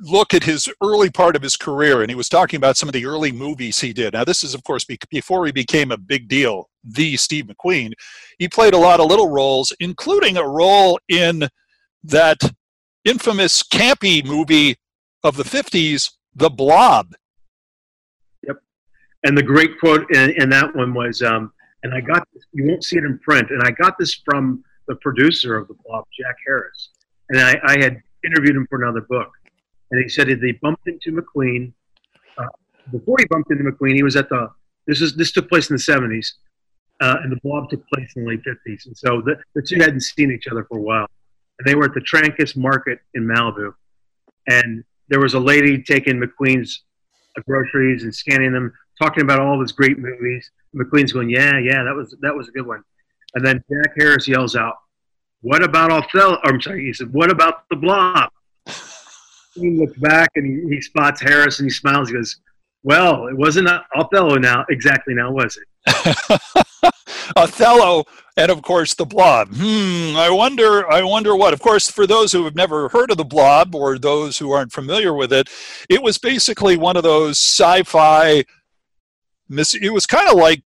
look 0.00 0.34
at 0.34 0.42
his 0.42 0.68
early 0.82 1.10
part 1.10 1.36
of 1.36 1.42
his 1.42 1.56
career 1.56 2.00
and 2.00 2.10
he 2.10 2.14
was 2.14 2.28
talking 2.28 2.56
about 2.56 2.76
some 2.76 2.88
of 2.88 2.94
the 2.94 3.04
early 3.04 3.30
movies 3.30 3.78
he 3.78 3.92
did 3.92 4.14
now 4.14 4.24
this 4.24 4.42
is 4.42 4.54
of 4.54 4.64
course 4.64 4.86
before 5.10 5.44
he 5.44 5.52
became 5.52 5.92
a 5.92 5.96
big 5.98 6.26
deal 6.26 6.69
the 6.84 7.16
steve 7.16 7.46
mcqueen 7.46 7.92
he 8.38 8.48
played 8.48 8.74
a 8.74 8.78
lot 8.78 9.00
of 9.00 9.06
little 9.06 9.28
roles 9.28 9.72
including 9.80 10.36
a 10.36 10.46
role 10.46 10.98
in 11.08 11.48
that 12.02 12.38
infamous 13.04 13.62
campy 13.62 14.24
movie 14.24 14.76
of 15.22 15.36
the 15.36 15.44
50s 15.44 16.10
the 16.34 16.50
blob 16.50 17.12
yep 18.46 18.56
and 19.24 19.36
the 19.36 19.42
great 19.42 19.78
quote 19.78 20.04
in, 20.14 20.30
in 20.40 20.48
that 20.48 20.74
one 20.74 20.94
was 20.94 21.22
um, 21.22 21.52
and 21.82 21.94
I 21.94 22.00
got 22.00 22.26
this, 22.34 22.44
you 22.52 22.66
won't 22.66 22.84
see 22.84 22.96
it 22.96 23.04
in 23.04 23.18
print. 23.18 23.50
And 23.50 23.62
I 23.62 23.70
got 23.70 23.98
this 23.98 24.20
from 24.24 24.62
the 24.86 24.96
producer 24.96 25.56
of 25.56 25.68
the 25.68 25.74
Blob, 25.84 26.04
Jack 26.18 26.36
Harris. 26.46 26.90
And 27.30 27.40
I, 27.40 27.60
I 27.64 27.78
had 27.80 28.02
interviewed 28.24 28.56
him 28.56 28.66
for 28.68 28.82
another 28.82 29.00
book. 29.02 29.30
And 29.90 30.02
he 30.02 30.08
said 30.08 30.28
they 30.28 30.52
bumped 30.52 30.86
into 30.86 31.12
McQueen. 31.12 31.72
Uh, 32.38 32.46
before 32.92 33.16
he 33.18 33.26
bumped 33.26 33.50
into 33.50 33.64
McQueen, 33.64 33.94
he 33.94 34.02
was 34.02 34.16
at 34.16 34.28
the, 34.28 34.50
this 34.86 35.00
is 35.00 35.16
this 35.16 35.32
took 35.32 35.48
place 35.48 35.70
in 35.70 35.76
the 35.76 35.82
70s. 35.82 36.32
Uh, 37.00 37.16
and 37.22 37.32
the 37.32 37.40
Blob 37.42 37.70
took 37.70 37.86
place 37.88 38.12
in 38.16 38.24
the 38.24 38.30
late 38.30 38.42
50s. 38.44 38.86
And 38.86 38.96
so 38.96 39.22
the, 39.22 39.36
the 39.54 39.62
two 39.62 39.76
hadn't 39.76 40.00
seen 40.00 40.30
each 40.30 40.46
other 40.48 40.64
for 40.64 40.78
a 40.78 40.82
while. 40.82 41.06
And 41.58 41.66
they 41.66 41.74
were 41.74 41.84
at 41.84 41.94
the 41.94 42.00
Trancas 42.00 42.56
Market 42.56 43.00
in 43.14 43.24
Malibu. 43.24 43.72
And 44.46 44.84
there 45.08 45.20
was 45.20 45.34
a 45.34 45.40
lady 45.40 45.82
taking 45.82 46.20
McQueen's 46.20 46.82
uh, 47.36 47.42
groceries 47.46 48.04
and 48.04 48.14
scanning 48.14 48.52
them, 48.52 48.72
talking 49.00 49.22
about 49.22 49.40
all 49.40 49.60
his 49.60 49.72
great 49.72 49.98
movies. 49.98 50.50
McQueen's 50.74 51.12
going, 51.12 51.30
yeah, 51.30 51.58
yeah, 51.58 51.82
that 51.82 51.94
was 51.94 52.14
that 52.20 52.34
was 52.34 52.48
a 52.48 52.52
good 52.52 52.66
one. 52.66 52.82
And 53.34 53.44
then 53.44 53.62
Jack 53.70 53.94
Harris 53.96 54.28
yells 54.28 54.56
out, 54.56 54.76
"What 55.40 55.62
about 55.62 55.90
Othello?" 55.90 56.34
Or, 56.44 56.52
I'm 56.52 56.60
sorry, 56.60 56.84
he 56.84 56.92
said, 56.92 57.12
"What 57.12 57.30
about 57.30 57.68
the 57.70 57.76
Blob?" 57.76 58.30
he 59.54 59.70
looks 59.70 59.98
back 59.98 60.30
and 60.36 60.46
he, 60.46 60.76
he 60.76 60.80
spots 60.80 61.20
Harris 61.20 61.58
and 61.58 61.66
he 61.66 61.70
smiles. 61.70 62.08
He 62.08 62.14
goes, 62.14 62.36
"Well, 62.84 63.26
it 63.26 63.36
wasn't 63.36 63.68
Othello 63.96 64.36
now 64.36 64.64
exactly 64.68 65.14
now, 65.14 65.32
was 65.32 65.58
it?" 65.58 66.66
Othello, 67.36 68.04
and 68.36 68.50
of 68.50 68.62
course 68.62 68.94
the 68.94 69.04
Blob. 69.04 69.48
Hmm. 69.52 70.16
I 70.16 70.30
wonder. 70.30 70.90
I 70.90 71.02
wonder 71.02 71.36
what. 71.36 71.52
Of 71.52 71.60
course, 71.60 71.90
for 71.90 72.06
those 72.06 72.32
who 72.32 72.44
have 72.44 72.54
never 72.54 72.88
heard 72.88 73.10
of 73.10 73.16
the 73.16 73.24
Blob 73.24 73.74
or 73.74 73.98
those 73.98 74.38
who 74.38 74.52
aren't 74.52 74.72
familiar 74.72 75.14
with 75.14 75.32
it, 75.32 75.48
it 75.88 76.02
was 76.02 76.18
basically 76.18 76.76
one 76.76 76.96
of 76.96 77.02
those 77.02 77.38
sci-fi. 77.38 78.44
It 79.50 79.92
was 79.92 80.06
kind 80.06 80.28
of 80.28 80.36
like 80.36 80.62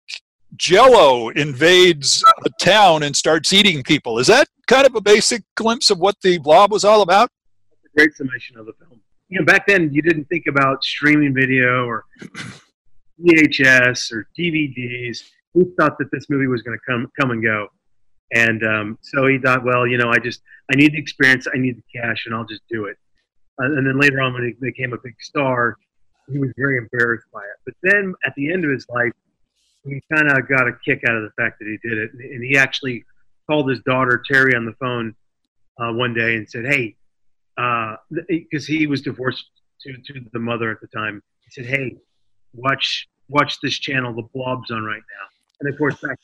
Jello 0.56 1.30
invades 1.30 2.22
a 2.44 2.50
town 2.60 3.02
and 3.02 3.16
starts 3.16 3.52
eating 3.52 3.82
people. 3.82 4.18
Is 4.18 4.26
that 4.26 4.48
kind 4.66 4.86
of 4.86 4.94
a 4.94 5.00
basic 5.00 5.42
glimpse 5.54 5.90
of 5.90 5.98
what 5.98 6.16
the 6.22 6.38
Blob 6.38 6.70
was 6.70 6.84
all 6.84 7.02
about? 7.02 7.30
That's 7.70 7.92
a 7.92 7.96
great 7.96 8.14
summation 8.14 8.58
of 8.58 8.66
the 8.66 8.72
film. 8.74 9.00
You 9.28 9.40
know, 9.40 9.46
back 9.46 9.66
then 9.66 9.92
you 9.92 10.02
didn't 10.02 10.26
think 10.26 10.46
about 10.46 10.84
streaming 10.84 11.34
video 11.34 11.86
or 11.86 12.04
VHS 13.20 14.12
or 14.12 14.28
DVDs 14.38 15.22
he 15.54 15.64
thought 15.78 15.98
that 15.98 16.10
this 16.12 16.28
movie 16.28 16.46
was 16.46 16.62
going 16.62 16.78
to 16.78 16.84
come 16.84 17.10
come 17.18 17.30
and 17.30 17.42
go, 17.42 17.68
and 18.32 18.64
um, 18.64 18.98
so 19.00 19.26
he 19.26 19.38
thought, 19.38 19.64
well, 19.64 19.86
you 19.86 19.96
know, 19.96 20.10
I 20.10 20.18
just 20.18 20.42
I 20.72 20.76
need 20.76 20.92
the 20.92 20.98
experience, 20.98 21.46
I 21.52 21.58
need 21.58 21.76
the 21.76 22.00
cash, 22.00 22.26
and 22.26 22.34
I'll 22.34 22.44
just 22.44 22.62
do 22.68 22.86
it. 22.86 22.96
Uh, 23.60 23.66
and 23.66 23.86
then 23.86 23.98
later 23.98 24.20
on, 24.20 24.34
when 24.34 24.44
he 24.44 24.52
became 24.60 24.92
a 24.92 24.98
big 25.02 25.14
star, 25.20 25.76
he 26.28 26.38
was 26.38 26.50
very 26.56 26.78
embarrassed 26.78 27.26
by 27.32 27.40
it. 27.40 27.56
But 27.64 27.74
then 27.82 28.14
at 28.26 28.34
the 28.34 28.52
end 28.52 28.64
of 28.64 28.70
his 28.70 28.86
life, 28.88 29.12
he 29.84 30.02
kind 30.12 30.30
of 30.30 30.48
got 30.48 30.66
a 30.66 30.72
kick 30.84 31.02
out 31.08 31.14
of 31.14 31.22
the 31.22 31.30
fact 31.40 31.58
that 31.60 31.66
he 31.66 31.88
did 31.88 31.98
it, 31.98 32.10
and 32.14 32.42
he 32.42 32.56
actually 32.56 33.04
called 33.48 33.68
his 33.68 33.80
daughter 33.80 34.22
Terry 34.30 34.54
on 34.54 34.64
the 34.64 34.72
phone 34.80 35.14
uh, 35.78 35.92
one 35.92 36.14
day 36.14 36.36
and 36.36 36.48
said, 36.48 36.64
"Hey," 36.66 36.96
because 37.56 38.64
uh, 38.64 38.72
he 38.72 38.86
was 38.86 39.02
divorced 39.02 39.44
to 39.82 39.92
to 39.92 40.20
the 40.32 40.38
mother 40.38 40.70
at 40.70 40.80
the 40.80 40.88
time. 40.88 41.22
He 41.40 41.50
said, 41.50 41.66
"Hey, 41.66 41.96
watch 42.54 43.06
watch 43.28 43.60
this 43.60 43.78
channel. 43.78 44.14
The 44.14 44.28
Blob's 44.34 44.70
on 44.70 44.82
right 44.82 44.96
now." 44.96 45.33
And 45.64 45.72
of 45.72 45.78
course, 45.78 45.96
back 46.00 46.18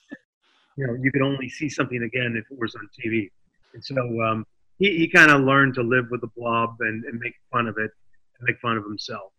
you 0.76 0.86
know, 0.86 0.94
you 1.00 1.10
could 1.10 1.22
only 1.22 1.48
see 1.48 1.68
something 1.68 2.02
again 2.02 2.36
if 2.36 2.50
it 2.50 2.58
was 2.58 2.74
on 2.74 2.88
TV. 2.98 3.30
And 3.74 3.84
so 3.84 3.96
um, 4.22 4.46
he, 4.78 4.96
he 4.98 5.08
kind 5.08 5.30
of 5.30 5.42
learned 5.42 5.74
to 5.74 5.82
live 5.82 6.06
with 6.10 6.20
the 6.20 6.30
blob 6.36 6.76
and, 6.80 7.04
and 7.04 7.18
make 7.18 7.34
fun 7.50 7.66
of 7.66 7.76
it 7.78 7.90
and 8.38 8.42
make 8.42 8.58
fun 8.60 8.76
of 8.76 8.84
himself. 8.84 9.32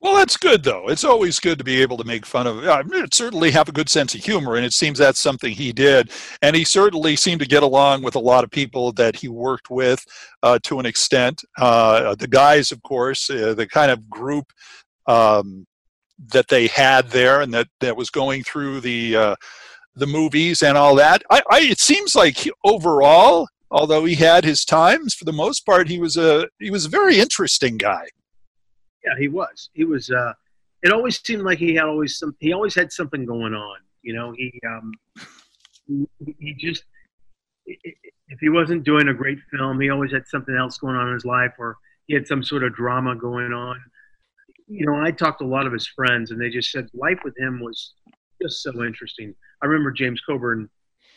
Well, 0.00 0.16
that's 0.16 0.36
good, 0.36 0.62
though. 0.62 0.88
It's 0.88 1.04
always 1.04 1.40
good 1.40 1.56
to 1.56 1.64
be 1.64 1.80
able 1.80 1.96
to 1.96 2.04
make 2.04 2.26
fun 2.26 2.46
of. 2.46 2.68
I 2.68 2.82
mean, 2.82 3.06
certainly 3.10 3.50
have 3.52 3.70
a 3.70 3.72
good 3.72 3.88
sense 3.88 4.14
of 4.14 4.22
humor, 4.22 4.56
and 4.56 4.64
it 4.64 4.74
seems 4.74 4.98
that's 4.98 5.18
something 5.18 5.50
he 5.50 5.72
did. 5.72 6.10
And 6.42 6.54
he 6.54 6.62
certainly 6.62 7.16
seemed 7.16 7.40
to 7.40 7.46
get 7.46 7.62
along 7.62 8.02
with 8.02 8.14
a 8.14 8.20
lot 8.20 8.44
of 8.44 8.50
people 8.50 8.92
that 8.92 9.16
he 9.16 9.28
worked 9.28 9.70
with 9.70 10.04
uh, 10.42 10.58
to 10.64 10.78
an 10.78 10.84
extent. 10.84 11.42
Uh, 11.58 12.14
the 12.16 12.28
guys, 12.28 12.70
of 12.70 12.82
course, 12.82 13.30
uh, 13.30 13.54
the 13.54 13.66
kind 13.66 13.90
of 13.90 14.10
group 14.10 14.52
um, 15.06 15.66
that 16.18 16.48
they 16.48 16.66
had 16.68 17.08
there 17.08 17.40
and 17.40 17.52
that, 17.54 17.68
that 17.80 17.96
was 17.96 18.10
going 18.10 18.42
through 18.42 18.80
the 18.80 19.16
uh, 19.16 19.36
the 19.96 20.06
movies 20.06 20.62
and 20.62 20.76
all 20.76 20.94
that. 20.96 21.22
I, 21.30 21.42
I 21.50 21.60
it 21.60 21.80
seems 21.80 22.14
like 22.14 22.36
he, 22.38 22.52
overall, 22.64 23.48
although 23.70 24.04
he 24.04 24.14
had 24.14 24.44
his 24.44 24.64
times, 24.64 25.14
for 25.14 25.24
the 25.24 25.32
most 25.32 25.64
part, 25.66 25.88
he 25.88 25.98
was 25.98 26.16
a 26.16 26.48
he 26.58 26.70
was 26.70 26.86
a 26.86 26.90
very 26.90 27.18
interesting 27.18 27.76
guy. 27.76 28.06
Yeah, 29.04 29.18
he 29.18 29.28
was. 29.28 29.70
He 29.74 29.84
was. 29.84 30.10
Uh, 30.10 30.32
it 30.82 30.92
always 30.92 31.20
seemed 31.24 31.42
like 31.42 31.58
he 31.58 31.74
had 31.74 31.84
always 31.84 32.18
some. 32.18 32.36
He 32.40 32.52
always 32.52 32.74
had 32.74 32.92
something 32.92 33.24
going 33.24 33.54
on. 33.54 33.78
You 34.02 34.14
know, 34.14 34.32
he 34.36 34.52
um, 34.68 34.92
he, 35.86 36.06
he 36.38 36.54
just 36.54 36.84
if 37.66 38.40
he 38.40 38.48
wasn't 38.48 38.84
doing 38.84 39.08
a 39.08 39.14
great 39.14 39.38
film, 39.50 39.80
he 39.80 39.90
always 39.90 40.12
had 40.12 40.26
something 40.26 40.56
else 40.56 40.78
going 40.78 40.96
on 40.96 41.08
in 41.08 41.14
his 41.14 41.24
life, 41.24 41.52
or 41.58 41.76
he 42.06 42.14
had 42.14 42.26
some 42.26 42.42
sort 42.42 42.64
of 42.64 42.74
drama 42.74 43.14
going 43.14 43.52
on 43.52 43.80
you 44.66 44.86
know, 44.86 44.96
I 44.96 45.10
talked 45.10 45.40
to 45.40 45.44
a 45.44 45.46
lot 45.46 45.66
of 45.66 45.72
his 45.72 45.86
friends, 45.86 46.30
and 46.30 46.40
they 46.40 46.48
just 46.48 46.70
said 46.70 46.88
life 46.94 47.18
with 47.24 47.36
him 47.38 47.60
was 47.60 47.94
just 48.40 48.62
so 48.62 48.84
interesting. 48.84 49.34
I 49.62 49.66
remember 49.66 49.90
James 49.90 50.20
Coburn, 50.26 50.68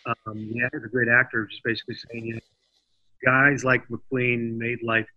um, 0.05 0.15
yeah, 0.35 0.67
he's 0.71 0.83
a 0.83 0.89
great 0.89 1.07
actor, 1.09 1.45
just 1.45 1.63
basically 1.63 1.95
saying, 1.95 2.25
you 2.25 2.33
know, 2.35 2.39
guys 3.25 3.63
like 3.63 3.87
McQueen 3.87 4.57
made 4.57 4.79
life 4.83 5.07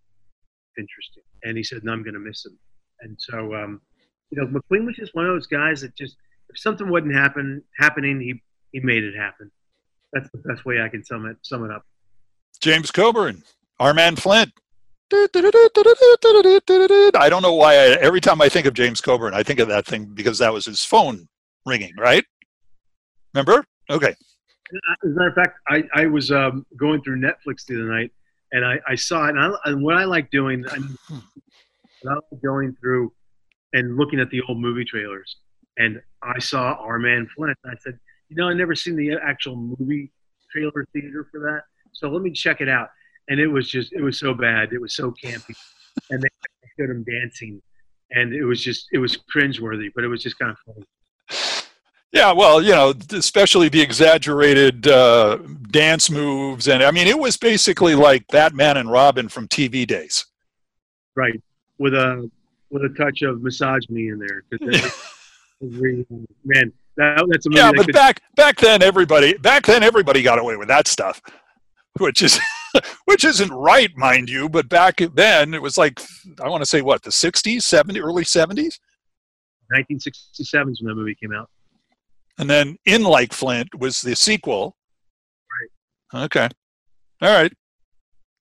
interesting, 0.79 1.23
and 1.45 1.57
he 1.57 1.63
said, 1.63 1.85
"No, 1.85 1.93
I'm 1.93 2.03
going 2.03 2.15
to 2.15 2.21
miss 2.21 2.45
him." 2.45 2.59
And 3.01 3.17
so, 3.19 3.55
um, 3.55 3.81
you 4.31 4.41
know, 4.41 4.47
McQueen 4.47 4.87
was 4.87 4.97
just 4.97 5.15
one 5.15 5.27
of 5.27 5.35
those 5.35 5.47
guys 5.47 5.81
that 5.83 5.97
just, 5.97 6.17
if 6.49 6.59
something 6.59 6.89
wasn't 6.89 7.15
happen 7.15 7.63
happening, 7.79 8.21
he 8.21 8.41
he 8.73 8.81
made 8.81 9.05
it 9.05 9.17
happen. 9.17 9.51
That's 10.13 10.29
the 10.31 10.39
best 10.39 10.65
way 10.65 10.81
I 10.81 10.89
can 10.89 11.05
sum 11.05 11.27
it 11.27 11.37
sum 11.43 11.65
it 11.65 11.71
up. 11.71 11.85
James 12.61 12.91
Coburn, 12.91 13.43
our 13.79 13.95
man 13.95 14.17
Flint, 14.17 14.53
I 17.17 17.29
don't 17.29 17.43
know 17.43 17.55
why. 17.55 17.75
I, 17.75 17.87
every 18.01 18.21
time 18.21 18.41
I 18.41 18.49
think 18.49 18.67
of 18.67 18.75
James 18.75 19.01
Coburn, 19.01 19.35
I 19.35 19.43
think 19.43 19.61
of 19.61 19.69
that 19.69 19.87
thing 19.87 20.07
because 20.07 20.39
that 20.39 20.53
was 20.53 20.65
his 20.67 20.85
phone 20.85 21.29
ringing, 21.67 21.95
right? 21.97 22.25
Remember? 23.35 23.65
Okay. 23.89 24.09
As 24.09 24.17
a 25.05 25.09
matter 25.09 25.29
of 25.29 25.35
fact, 25.35 25.59
I, 25.69 25.83
I 25.95 26.07
was 26.07 26.31
um, 26.31 26.65
going 26.77 27.03
through 27.03 27.21
Netflix 27.21 27.65
the 27.67 27.75
other 27.75 27.93
night, 27.93 28.13
and 28.53 28.65
I, 28.65 28.79
I 28.89 28.95
saw 28.95 29.27
it. 29.27 29.31
And, 29.31 29.41
I, 29.41 29.51
and 29.65 29.83
what 29.83 29.97
I 29.97 30.05
like 30.05 30.31
doing, 30.31 30.65
I, 30.69 30.77
I 32.09 32.15
like 32.15 32.43
going 32.43 32.77
through 32.81 33.13
and 33.73 33.97
looking 33.97 34.21
at 34.21 34.31
the 34.31 34.43
old 34.49 34.59
movie 34.61 34.85
trailers, 34.85 35.37
and 35.77 36.01
I 36.23 36.39
saw 36.39 36.75
Our 36.75 36.99
Man 36.99 37.29
Flint. 37.35 37.57
And 37.65 37.73
I 37.73 37.77
said, 37.83 37.99
you 38.29 38.37
know, 38.37 38.49
I 38.49 38.55
never 38.55 38.77
seen 38.77 38.95
the 38.95 39.17
actual 39.23 39.57
movie 39.57 40.13
trailer 40.53 40.87
theater 40.93 41.27
for 41.33 41.41
that, 41.41 41.63
so 41.93 42.09
let 42.09 42.23
me 42.23 42.31
check 42.31 42.61
it 42.61 42.69
out 42.69 42.89
and 43.31 43.41
it 43.41 43.47
was 43.47 43.71
just 43.71 43.93
it 43.93 44.03
was 44.03 44.19
so 44.19 44.35
bad. 44.35 44.73
It 44.73 44.81
was 44.81 44.95
so 44.95 45.13
campy, 45.13 45.55
and 46.11 46.21
they 46.21 46.29
showed 46.79 46.91
him 46.91 47.05
dancing, 47.05 47.63
and 48.11 48.35
it 48.35 48.45
was 48.45 48.63
just 48.63 48.89
it 48.93 48.99
was 48.99 49.19
cringeworthy, 49.35 49.91
but 49.95 50.05
it 50.05 50.09
was 50.09 50.23
just 50.23 50.39
kind 50.39 50.51
of 50.51 50.59
funny. 50.67 50.87
Yeah, 52.13 52.33
well, 52.33 52.61
you 52.61 52.73
know, 52.73 52.93
especially 53.13 53.69
the 53.69 53.81
exaggerated 53.81 54.89
uh, 54.89 55.39
dance 55.71 56.11
moves, 56.11 56.67
and 56.67 56.83
I 56.83 56.91
mean, 56.91 57.07
it 57.07 57.19
was 57.19 57.37
basically 57.37 57.95
like 57.95 58.27
Batman 58.27 58.77
and 58.77 58.91
Robin 58.91 59.29
from 59.29 59.47
TV 59.47 59.87
days. 59.87 60.27
Right, 61.15 61.41
with 61.79 61.95
a 61.95 62.29
with 62.71 62.85
a 62.85 62.89
touch 62.91 63.23
of 63.23 63.43
misogyny 63.43 64.09
in 64.09 64.19
there. 64.19 64.43
man, 65.61 66.73
that, 66.97 67.25
that's 67.31 67.47
a 67.47 67.51
yeah. 67.53 67.71
But 67.77 67.87
could... 67.87 67.95
back 67.95 68.21
back 68.35 68.57
then, 68.59 68.83
everybody 68.83 69.35
back 69.35 69.67
then 69.67 69.85
everybody 69.85 70.21
got 70.21 70.41
away 70.41 70.57
with 70.57 70.67
that 70.67 70.89
stuff, 70.89 71.23
which 71.99 72.23
is 72.23 72.41
which 73.05 73.25
isn't 73.25 73.53
right, 73.53 73.91
mind 73.97 74.29
you. 74.29 74.49
But 74.49 74.69
back 74.69 75.01
then, 75.15 75.55
it 75.55 75.63
was 75.63 75.77
like 75.77 76.01
I 76.43 76.49
want 76.49 76.63
to 76.63 76.69
say 76.69 76.83
what 76.83 77.03
the 77.03 77.11
'60s, 77.11 77.59
'70s, 77.59 78.03
early 78.03 78.25
'70s. 78.25 78.79
1967 79.71 80.73
is 80.73 80.83
when 80.83 80.89
that 80.89 80.97
movie 80.97 81.15
came 81.15 81.33
out. 81.33 81.49
And 82.39 82.51
then 82.51 82.77
In 82.87 83.05
Like 83.05 83.33
Flint 83.33 83.69
was 83.79 84.03
the 84.03 84.17
sequel. 84.17 84.77
Right. 86.13 86.25
Okay. 86.25 86.49
All 87.23 87.31
right. 87.31 87.53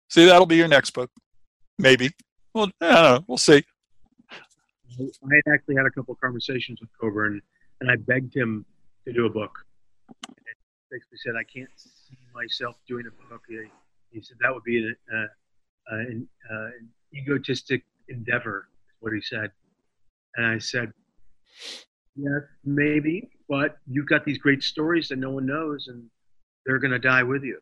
See, 0.09 0.25
that'll 0.25 0.45
be 0.45 0.55
your 0.55 0.67
next 0.67 0.91
book, 0.91 1.11
maybe. 1.77 2.11
Well, 2.53 2.69
I 2.81 2.93
don't 2.93 3.03
know. 3.03 3.25
We'll 3.27 3.37
see. 3.37 3.63
I 4.99 5.41
actually 5.53 5.75
had 5.75 5.85
a 5.85 5.91
couple 5.91 6.13
of 6.13 6.19
conversations 6.19 6.79
with 6.81 6.89
Coburn, 6.99 7.41
and 7.81 7.91
I 7.91 7.95
begged 7.95 8.35
him 8.35 8.65
to 9.05 9.13
do 9.13 9.25
a 9.25 9.29
book. 9.29 9.51
And 10.27 10.35
basically 10.91 11.17
said, 11.23 11.33
I 11.39 11.43
can't 11.43 11.69
see 11.75 12.17
myself 12.33 12.75
doing 12.87 13.05
a 13.07 13.29
book. 13.29 13.43
He 14.11 14.21
said 14.21 14.37
that 14.41 14.53
would 14.53 14.63
be 14.63 14.77
an, 14.77 14.95
uh, 15.13 15.93
uh, 15.93 15.99
an, 15.99 16.27
uh, 16.51 16.69
egotistic 17.15 17.83
endeavor, 18.09 18.67
what 18.99 19.13
he 19.13 19.21
said. 19.21 19.51
And 20.35 20.45
I 20.45 20.57
said, 20.59 20.91
yes, 22.15 22.41
maybe, 22.63 23.29
but 23.47 23.77
you've 23.87 24.07
got 24.07 24.25
these 24.25 24.37
great 24.37 24.63
stories 24.63 25.09
that 25.09 25.17
no 25.17 25.31
one 25.31 25.45
knows, 25.45 25.87
and 25.87 26.03
they're 26.65 26.79
going 26.79 26.91
to 26.91 26.99
die 26.99 27.23
with 27.23 27.43
you. 27.43 27.59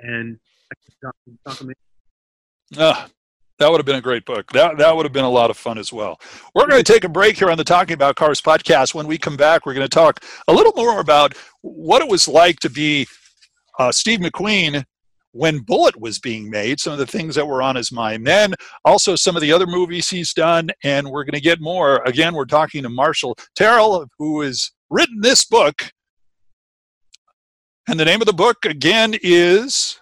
And 0.00 0.38
Ah, 2.76 3.08
that 3.58 3.70
would 3.70 3.78
have 3.78 3.86
been 3.86 3.96
a 3.96 4.00
great 4.00 4.24
book. 4.24 4.52
That 4.52 4.78
that 4.78 4.94
would 4.94 5.04
have 5.04 5.12
been 5.12 5.24
a 5.24 5.30
lot 5.30 5.50
of 5.50 5.56
fun 5.56 5.78
as 5.78 5.92
well. 5.92 6.20
We're 6.54 6.66
going 6.66 6.82
to 6.82 6.92
take 6.92 7.04
a 7.04 7.08
break 7.08 7.36
here 7.38 7.50
on 7.50 7.56
the 7.56 7.64
Talking 7.64 7.94
About 7.94 8.16
Cars 8.16 8.40
podcast. 8.40 8.94
When 8.94 9.06
we 9.06 9.18
come 9.18 9.36
back, 9.36 9.66
we're 9.66 9.74
going 9.74 9.86
to 9.86 9.94
talk 9.94 10.22
a 10.46 10.52
little 10.52 10.72
more 10.76 11.00
about 11.00 11.34
what 11.62 12.02
it 12.02 12.08
was 12.08 12.28
like 12.28 12.60
to 12.60 12.70
be 12.70 13.06
uh, 13.78 13.90
Steve 13.90 14.20
McQueen 14.20 14.84
when 15.32 15.58
Bullitt 15.58 16.00
was 16.00 16.18
being 16.18 16.48
made, 16.50 16.80
some 16.80 16.92
of 16.92 16.98
the 16.98 17.06
things 17.06 17.34
that 17.34 17.46
were 17.46 17.62
on 17.62 17.76
his 17.76 17.92
mind 17.92 18.26
then, 18.26 18.54
also 18.84 19.14
some 19.14 19.36
of 19.36 19.42
the 19.42 19.52
other 19.52 19.66
movies 19.66 20.08
he's 20.08 20.32
done, 20.32 20.70
and 20.84 21.08
we're 21.08 21.24
going 21.24 21.34
to 21.34 21.40
get 21.40 21.60
more. 21.60 22.02
Again, 22.04 22.34
we're 22.34 22.46
talking 22.46 22.82
to 22.82 22.88
Marshall 22.88 23.36
Terrill, 23.56 24.06
who 24.18 24.40
has 24.40 24.70
written 24.90 25.20
this 25.20 25.44
book, 25.44 25.92
And 27.88 27.98
the 27.98 28.04
name 28.04 28.20
of 28.20 28.26
the 28.26 28.32
book 28.32 28.64
again 28.64 29.14
is 29.22 30.00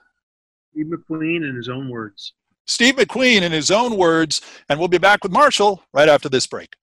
Steve 0.72 0.86
McQueen 0.86 1.48
in 1.48 1.56
his 1.56 1.68
own 1.68 1.88
words. 1.88 2.34
Steve 2.66 2.96
McQueen 2.96 3.42
in 3.42 3.52
his 3.52 3.70
own 3.70 3.96
words. 3.96 4.40
And 4.68 4.78
we'll 4.78 4.88
be 4.88 4.98
back 4.98 5.22
with 5.22 5.32
Marshall 5.32 5.82
right 5.92 6.08
after 6.08 6.28
this 6.28 6.46
break. 6.46 6.74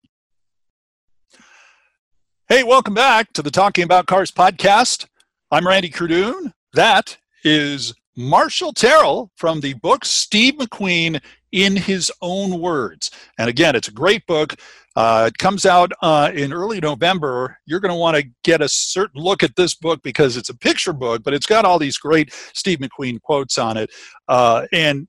Hey, 2.48 2.64
welcome 2.64 2.94
back 2.94 3.34
to 3.34 3.42
the 3.42 3.52
Talking 3.52 3.84
About 3.84 4.08
Cars 4.08 4.32
podcast. 4.32 5.08
I'm 5.52 5.68
Randy 5.68 5.90
Cardoon. 5.90 6.54
That 6.74 7.18
is 7.44 7.94
Marshall 8.16 8.74
Terrill 8.74 9.30
from 9.36 9.60
the 9.60 9.74
book 9.76 10.06
Steve 10.06 10.56
McQueen 10.56 11.22
in 11.52 11.76
His 11.76 12.12
Own 12.22 12.60
Words. 12.60 13.12
And 13.38 13.50
again, 13.50 13.76
it's 13.76 13.88
a 13.88 13.94
great 13.94 14.26
book. 14.28 14.56
Uh, 14.96 15.30
it 15.32 15.38
comes 15.40 15.66
out 15.66 15.92
uh, 16.02 16.32
in 16.34 16.54
early 16.54 16.80
November. 16.80 17.58
You're 17.66 17.80
going 17.80 17.92
to 17.94 17.98
want 17.98 18.18
to 18.18 18.30
get 18.44 18.62
a 18.62 18.70
certain 18.70 19.22
look 19.22 19.42
at 19.42 19.56
this 19.56 19.74
book 19.74 20.02
because 20.04 20.38
it's 20.38 20.50
a 20.50 20.58
picture 20.58 20.94
book, 20.94 21.24
but 21.24 21.34
it's 21.34 21.48
got 21.48 21.66
all 21.66 21.80
these 21.80 21.98
great 21.98 22.32
Steve 22.54 22.80
McQueen 22.80 23.20
quotes 23.22 23.58
on 23.58 23.78
it. 23.78 23.90
Uh, 24.28 24.68
and 24.72 25.08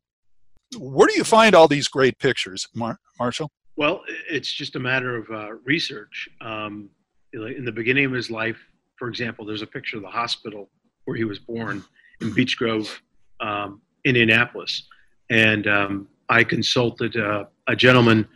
where 0.79 1.07
do 1.07 1.15
you 1.15 1.25
find 1.25 1.55
all 1.55 1.69
these 1.69 1.89
great 1.89 2.19
pictures, 2.19 2.67
Mar- 2.75 2.99
Marshall? 3.19 3.51
Well, 3.77 4.03
it's 4.31 4.51
just 4.51 4.77
a 4.77 4.81
matter 4.81 5.17
of 5.17 5.31
uh, 5.31 5.53
research. 5.65 6.29
Um, 6.41 6.89
in 7.35 7.65
the 7.65 7.73
beginning 7.73 8.07
of 8.07 8.13
his 8.13 8.31
life, 8.31 8.59
for 8.97 9.09
example, 9.09 9.45
there's 9.45 9.63
a 9.63 9.67
picture 9.67 9.97
of 9.97 10.03
the 10.03 10.09
hospital 10.09 10.71
where 11.05 11.17
he 11.17 11.25
was 11.25 11.39
born 11.39 11.85
in 12.25 12.33
Beech 12.33 12.59
Grove, 12.59 13.03
um, 13.41 13.81
Indianapolis. 14.05 14.87
And 15.31 15.67
um, 15.67 16.09
I 16.29 16.45
consulted 16.45 17.17
uh, 17.17 17.45
a 17.69 17.77
gentleman 17.77 18.27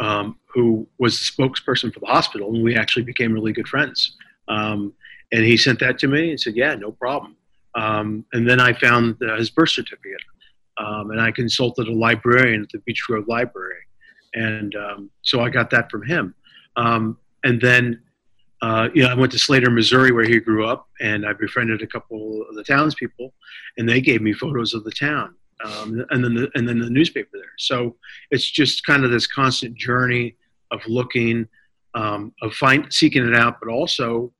um, 0.00 0.38
who 0.46 0.86
was 0.98 1.18
the 1.18 1.24
spokesperson 1.24 1.92
for 1.92 2.00
the 2.00 2.06
hospital, 2.06 2.52
and 2.54 2.62
we 2.62 2.76
actually 2.76 3.02
became 3.02 3.32
really 3.32 3.52
good 3.52 3.68
friends. 3.68 4.16
Um, 4.48 4.92
and 5.32 5.44
he 5.44 5.56
sent 5.56 5.80
that 5.80 5.98
to 5.98 6.08
me 6.08 6.30
and 6.30 6.40
said, 6.40 6.56
"Yeah, 6.56 6.74
no 6.74 6.92
problem." 6.92 7.36
Um, 7.74 8.24
and 8.32 8.48
then 8.48 8.60
I 8.60 8.72
found 8.72 9.16
uh, 9.22 9.36
his 9.36 9.50
birth 9.50 9.70
certificate, 9.70 10.20
and 10.76 11.20
I 11.20 11.30
consulted 11.30 11.88
a 11.88 11.92
librarian 11.92 12.62
at 12.62 12.68
the 12.70 12.78
Beech 12.80 13.02
Grove 13.06 13.26
Library, 13.28 13.82
and 14.34 14.74
so 15.22 15.40
I 15.40 15.48
got 15.48 15.70
that 15.70 15.90
from 15.90 16.02
him. 16.04 16.34
And 16.76 17.60
then, 17.60 18.00
uh, 18.64 18.88
you 18.94 19.02
know, 19.02 19.10
I 19.10 19.14
went 19.14 19.30
to 19.32 19.38
Slater, 19.38 19.70
Missouri, 19.70 20.10
where 20.10 20.24
he 20.24 20.40
grew 20.40 20.66
up, 20.66 20.88
and 21.00 21.26
I 21.26 21.34
befriended 21.34 21.82
a 21.82 21.86
couple 21.86 22.46
of 22.48 22.54
the 22.54 22.64
townspeople, 22.64 23.32
and 23.76 23.86
they 23.86 24.00
gave 24.00 24.22
me 24.22 24.32
photos 24.32 24.72
of 24.72 24.84
the 24.84 24.90
town 24.90 25.34
um, 25.64 26.04
and 26.10 26.24
then 26.24 26.34
the, 26.34 26.50
and 26.54 26.66
then 26.66 26.78
the 26.78 26.88
newspaper 26.88 27.30
there. 27.34 27.52
So 27.58 27.96
it's 28.30 28.50
just 28.50 28.86
kind 28.86 29.04
of 29.04 29.10
this 29.10 29.26
constant 29.26 29.76
journey 29.76 30.36
of 30.70 30.80
looking, 30.86 31.46
um, 31.94 32.32
of 32.40 32.54
find 32.54 32.90
seeking 32.92 33.26
it 33.26 33.34
out, 33.34 33.58
but 33.60 33.70
also, 33.70 34.32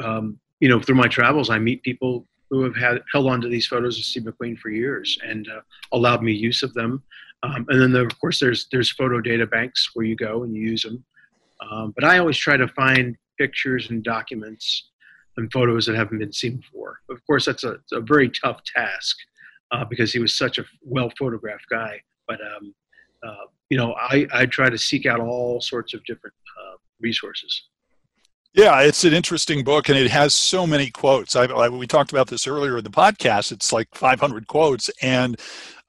um, 0.00 0.38
you 0.60 0.68
know, 0.68 0.80
through 0.80 0.94
my 0.94 1.08
travels, 1.08 1.50
I 1.50 1.58
meet 1.58 1.82
people 1.82 2.26
who 2.50 2.62
have 2.62 2.76
had 2.76 3.02
held 3.12 3.26
on 3.26 3.40
to 3.40 3.48
these 3.48 3.66
photos 3.66 3.98
of 3.98 4.04
Steve 4.04 4.22
McQueen 4.22 4.56
for 4.56 4.70
years 4.70 5.18
and 5.26 5.48
uh, 5.48 5.60
allowed 5.92 6.22
me 6.22 6.32
use 6.32 6.62
of 6.62 6.72
them. 6.74 7.02
Um, 7.42 7.66
and 7.68 7.80
then 7.80 7.94
of 8.00 8.18
course 8.20 8.40
there's 8.40 8.68
there's 8.70 8.90
photo 8.90 9.20
data 9.20 9.46
banks 9.46 9.90
where 9.94 10.06
you 10.06 10.16
go 10.16 10.44
and 10.44 10.54
you 10.54 10.62
use 10.62 10.82
them. 10.82 11.04
Um, 11.60 11.92
but 11.94 12.04
I 12.04 12.18
always 12.18 12.38
try 12.38 12.56
to 12.56 12.68
find 12.68 13.16
pictures 13.38 13.90
and 13.90 14.02
documents 14.02 14.90
and 15.36 15.50
photos 15.52 15.86
that 15.86 15.96
haven't 15.96 16.18
been 16.18 16.32
seen 16.32 16.56
before. 16.56 17.00
Of 17.10 17.24
course, 17.26 17.44
that's 17.44 17.64
a, 17.64 17.76
a 17.92 18.00
very 18.00 18.30
tough 18.30 18.60
task 18.64 19.16
uh, 19.72 19.84
because 19.84 20.12
he 20.12 20.18
was 20.18 20.36
such 20.36 20.58
a 20.58 20.64
well 20.82 21.10
photographed 21.18 21.66
guy. 21.70 22.00
But 22.28 22.40
um, 22.40 22.74
uh, 23.26 23.46
you 23.70 23.76
know, 23.76 23.94
I, 23.94 24.26
I 24.32 24.46
try 24.46 24.70
to 24.70 24.78
seek 24.78 25.06
out 25.06 25.20
all 25.20 25.60
sorts 25.60 25.94
of 25.94 26.04
different 26.04 26.34
uh, 26.60 26.76
resources. 27.00 27.68
Yeah, 28.54 28.82
it's 28.82 29.02
an 29.02 29.12
interesting 29.12 29.64
book, 29.64 29.88
and 29.88 29.98
it 29.98 30.08
has 30.12 30.32
so 30.32 30.64
many 30.64 30.88
quotes. 30.88 31.34
I, 31.34 31.46
I, 31.46 31.68
we 31.68 31.88
talked 31.88 32.12
about 32.12 32.28
this 32.28 32.46
earlier 32.46 32.78
in 32.78 32.84
the 32.84 32.90
podcast. 32.90 33.50
It's 33.50 33.72
like 33.72 33.88
500 33.94 34.46
quotes 34.46 34.90
and 35.02 35.40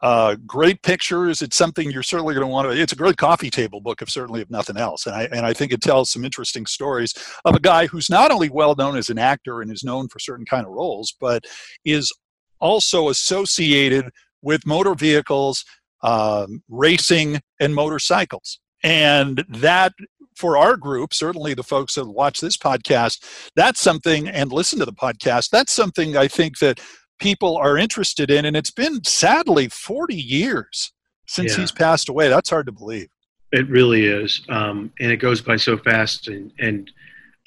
uh, 0.05 0.35
great 0.45 0.83
pictures. 0.83 1.41
It's 1.41 1.55
something 1.55 1.89
you're 1.89 2.03
certainly 2.03 2.35
going 2.35 2.45
to 2.45 2.51
want 2.51 2.69
to. 2.69 2.79
It's 2.79 2.93
a 2.93 2.95
great 2.95 3.17
coffee 3.17 3.49
table 3.49 3.81
book, 3.81 4.03
if 4.03 4.09
certainly 4.11 4.39
if 4.39 4.51
nothing 4.51 4.77
else. 4.77 5.07
And 5.07 5.15
I 5.15 5.23
and 5.31 5.47
I 5.47 5.51
think 5.51 5.73
it 5.73 5.81
tells 5.81 6.11
some 6.11 6.23
interesting 6.23 6.67
stories 6.67 7.15
of 7.43 7.55
a 7.55 7.59
guy 7.59 7.87
who's 7.87 8.07
not 8.07 8.29
only 8.29 8.47
well 8.47 8.75
known 8.75 8.97
as 8.97 9.09
an 9.09 9.17
actor 9.17 9.61
and 9.61 9.71
is 9.71 9.83
known 9.83 10.07
for 10.07 10.19
certain 10.19 10.45
kind 10.45 10.67
of 10.67 10.73
roles, 10.73 11.15
but 11.19 11.45
is 11.85 12.13
also 12.59 13.09
associated 13.09 14.11
with 14.43 14.63
motor 14.67 14.93
vehicles, 14.93 15.65
um, 16.03 16.61
racing, 16.69 17.41
and 17.59 17.73
motorcycles. 17.73 18.59
And 18.83 19.43
that, 19.49 19.93
for 20.35 20.55
our 20.55 20.77
group, 20.77 21.15
certainly 21.15 21.55
the 21.55 21.63
folks 21.63 21.95
that 21.95 22.07
watch 22.07 22.41
this 22.41 22.57
podcast, 22.57 23.23
that's 23.55 23.81
something, 23.81 24.27
and 24.27 24.51
listen 24.51 24.77
to 24.77 24.85
the 24.85 24.93
podcast, 24.93 25.49
that's 25.49 25.71
something 25.71 26.15
I 26.15 26.27
think 26.27 26.59
that 26.59 26.79
people 27.19 27.58
are 27.58 27.78
interested 27.78 28.30
in. 28.30 28.45
And 28.45 28.56
it's 28.56 28.71
been 28.71 29.04
sadly 29.04 29.67
40 29.69 30.15
years 30.15 30.91
since 31.28 31.54
yeah. 31.54 31.62
he's 31.62 31.71
passed 31.71 32.10
away. 32.10 32.30
That's 32.30 32.49
hard 32.49 32.65
to 32.67 32.71
believe. 32.71 33.10
It 33.51 33.69
really 33.69 34.06
is. 34.06 34.41
Um, 34.49 34.91
and 34.99 35.12
it 35.12 35.17
goes 35.17 35.41
by 35.41 35.56
so 35.56 35.78
fast. 35.78 36.28
And, 36.28 36.51
and 36.60 36.91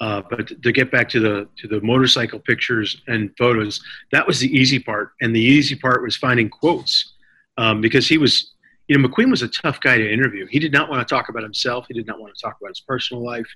uh, 0.01 0.21
but 0.29 0.61
to 0.61 0.71
get 0.71 0.91
back 0.91 1.09
to 1.09 1.19
the 1.19 1.47
to 1.57 1.67
the 1.67 1.81
motorcycle 1.81 2.39
pictures 2.39 3.01
and 3.07 3.31
photos, 3.37 3.81
that 4.11 4.25
was 4.25 4.39
the 4.39 4.47
easy 4.47 4.79
part, 4.79 5.11
and 5.21 5.35
the 5.35 5.41
easy 5.41 5.75
part 5.75 6.01
was 6.01 6.15
finding 6.15 6.49
quotes 6.49 7.15
um, 7.57 7.81
because 7.81 8.07
he 8.07 8.17
was, 8.17 8.53
you 8.87 8.97
know, 8.97 9.07
McQueen 9.07 9.29
was 9.29 9.41
a 9.41 9.49
tough 9.49 9.81
guy 9.81 9.97
to 9.97 10.11
interview. 10.11 10.47
He 10.47 10.57
did 10.57 10.71
not 10.71 10.89
want 10.89 11.05
to 11.05 11.13
talk 11.13 11.27
about 11.27 11.43
himself. 11.43 11.85
He 11.89 11.93
did 11.93 12.07
not 12.07 12.19
want 12.19 12.33
to 12.33 12.41
talk 12.41 12.55
about 12.61 12.69
his 12.69 12.79
personal 12.79 13.25
life. 13.25 13.47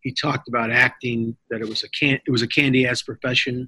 He 0.00 0.12
talked 0.12 0.48
about 0.48 0.70
acting 0.70 1.34
that 1.48 1.62
it 1.62 1.68
was 1.68 1.82
a 1.82 1.88
can 1.88 2.20
it 2.26 2.30
was 2.30 2.42
a 2.42 2.48
candy 2.48 2.86
ass 2.86 3.00
profession, 3.00 3.66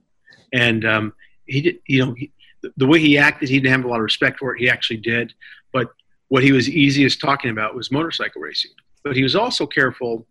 and 0.53 0.85
um, 0.85 1.15
he 1.49 1.61
did 1.61 1.79
you 1.87 2.05
know 2.05 2.15
he, 2.15 2.31
the 2.77 2.87
way 2.87 2.99
he 2.99 3.19
acted, 3.19 3.49
he 3.49 3.61
didn't 3.61 3.73
have 3.73 3.85
a 3.85 3.89
lot 3.89 3.97
of 3.97 4.03
respect 4.03 4.39
for 4.39 4.55
it. 4.55 4.61
He 4.61 4.69
actually 4.69 4.99
did, 4.99 5.33
but 5.73 5.93
what 6.29 6.43
he 6.43 6.53
was 6.53 6.69
easiest 6.69 7.21
talking 7.21 7.51
about 7.51 7.75
was 7.75 7.91
motorcycle 7.91 8.41
racing. 8.41 8.73
But 9.05 9.17
he 9.17 9.23
was 9.23 9.37
also 9.37 9.67
careful 9.67 10.27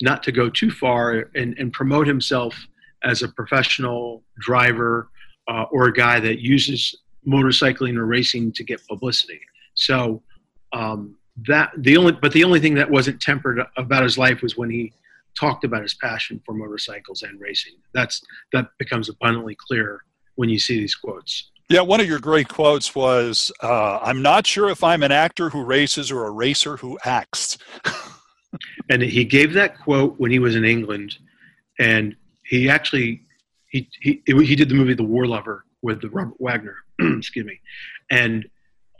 not 0.00 0.22
to 0.24 0.32
go 0.32 0.48
too 0.48 0.70
far 0.70 1.30
and, 1.34 1.58
and 1.58 1.72
promote 1.72 2.06
himself 2.06 2.54
as 3.02 3.22
a 3.22 3.28
professional 3.28 4.22
driver 4.38 5.08
uh, 5.48 5.64
or 5.72 5.86
a 5.86 5.92
guy 5.92 6.20
that 6.20 6.40
uses 6.40 6.94
motorcycling 7.26 7.96
or 7.96 8.06
racing 8.06 8.52
to 8.52 8.62
get 8.62 8.86
publicity. 8.86 9.40
So 9.74 10.22
um, 10.72 11.16
that 11.46 11.72
the 11.78 11.96
only 11.96 12.12
but 12.12 12.32
the 12.32 12.44
only 12.44 12.60
thing 12.60 12.74
that 12.74 12.90
wasn't 12.90 13.20
tempered 13.20 13.60
about 13.76 14.02
his 14.02 14.18
life 14.18 14.42
was 14.42 14.56
when 14.56 14.70
he 14.70 14.92
talked 15.38 15.64
about 15.64 15.82
his 15.82 15.94
passion 15.94 16.40
for 16.44 16.52
motorcycles 16.52 17.22
and 17.22 17.40
racing. 17.40 17.74
That's 17.94 18.22
that 18.52 18.68
becomes 18.78 19.08
abundantly 19.08 19.56
clear 19.56 20.02
when 20.38 20.48
you 20.48 20.58
see 20.58 20.78
these 20.78 20.94
quotes. 20.94 21.50
Yeah, 21.68 21.80
one 21.80 22.00
of 22.00 22.06
your 22.06 22.20
great 22.20 22.48
quotes 22.48 22.94
was, 22.94 23.50
uh, 23.60 23.98
"I'm 24.00 24.22
not 24.22 24.46
sure 24.46 24.70
if 24.70 24.84
I'm 24.84 25.02
an 25.02 25.10
actor 25.10 25.50
who 25.50 25.64
races 25.64 26.12
or 26.12 26.26
a 26.26 26.30
racer 26.30 26.76
who 26.76 26.96
acts." 27.04 27.58
and 28.90 29.02
he 29.02 29.24
gave 29.24 29.52
that 29.54 29.78
quote 29.80 30.14
when 30.18 30.30
he 30.30 30.38
was 30.38 30.54
in 30.54 30.64
England, 30.64 31.18
and 31.80 32.14
he 32.44 32.70
actually 32.70 33.22
he 33.68 33.88
he 34.00 34.22
he 34.26 34.54
did 34.54 34.68
the 34.68 34.76
movie 34.76 34.94
The 34.94 35.02
War 35.02 35.26
Lover 35.26 35.64
with 35.82 36.00
the 36.00 36.08
Robert 36.08 36.36
Wagner, 36.38 36.76
excuse 37.00 37.44
me, 37.44 37.60
and 38.10 38.48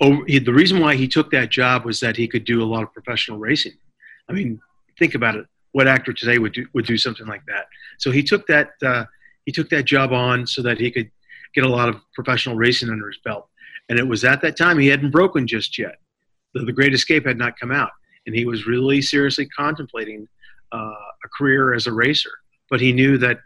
over, 0.01 0.25
he, 0.27 0.41
the 0.41 0.53
reason 0.53 0.81
why 0.81 0.97
he 0.97 1.07
took 1.07 1.31
that 1.31 1.51
job 1.51 1.85
was 1.85 2.01
that 2.01 2.17
he 2.17 2.27
could 2.27 2.45
do 2.45 2.63
a 2.63 2.67
lot 2.67 2.83
of 2.83 2.93
professional 2.93 3.39
racing. 3.39 3.79
I 4.29 4.33
mean, 4.33 4.61
think 4.99 5.15
about 5.15 5.37
it. 5.37 5.47
What 5.73 5.87
actor 5.87 6.13
today 6.13 6.39
would 6.39 6.53
do 6.53 6.67
would 6.75 6.85
do 6.85 6.99
something 6.99 7.27
like 7.27 7.45
that? 7.47 7.67
So 7.99 8.11
he 8.11 8.25
took 8.25 8.47
that 8.49 8.71
uh, 8.85 9.05
he 9.47 9.53
took 9.53 9.71
that 9.71 9.85
job 9.85 10.13
on 10.13 10.47
so 10.47 10.63
that 10.63 10.79
he 10.79 10.91
could 10.91 11.11
get 11.55 11.65
a 11.65 11.69
lot 11.69 11.89
of 11.89 11.97
professional 12.15 12.57
racing 12.57 12.91
under 12.91 13.09
his 13.09 13.19
belt. 13.25 13.49
And 13.89 13.99
it 13.99 14.07
was 14.07 14.25
at 14.25 14.41
that 14.43 14.57
time 14.57 14.79
he 14.79 14.89
hadn't 14.89 15.11
broken 15.11 15.47
just 15.47 15.79
yet. 15.79 15.97
The, 16.55 16.65
the 16.65 16.73
Great 16.73 16.95
Escape 16.95 17.27
had 17.27 17.39
not 17.39 17.59
come 17.59 17.71
out 17.73 17.91
and 18.29 18.37
he 18.37 18.45
was 18.45 18.67
really 18.67 19.01
seriously 19.01 19.47
contemplating 19.47 20.29
uh, 20.71 20.77
a 21.25 21.29
career 21.37 21.75
as 21.75 21.87
a 21.87 21.93
racer. 21.93 22.31
But 22.71 22.79
he 22.79 22.93
knew 22.93 23.17
that 23.19 23.39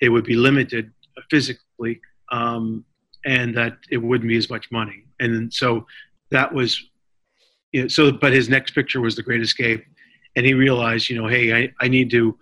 it 0.00 0.08
would 0.08 0.24
be 0.24 0.36
limited 0.36 0.92
physically, 1.28 2.00
um, 2.30 2.84
and 3.26 3.54
that 3.56 3.76
it 3.90 3.98
wouldn't 3.98 4.28
be 4.28 4.36
as 4.36 4.48
much 4.48 4.70
money. 4.70 5.04
And 5.18 5.52
so 5.52 5.84
that 6.30 6.54
was, 6.54 6.80
you 7.72 7.82
know, 7.82 7.88
so. 7.88 8.12
But 8.12 8.32
his 8.32 8.48
next 8.48 8.70
picture 8.70 9.00
was 9.00 9.16
The 9.16 9.22
Great 9.24 9.42
Escape, 9.42 9.84
and 10.36 10.46
he 10.46 10.54
realized, 10.54 11.10
you 11.10 11.20
know, 11.20 11.26
hey, 11.26 11.52
I, 11.52 11.72
I 11.80 11.88
need 11.88 12.10
to 12.12 12.38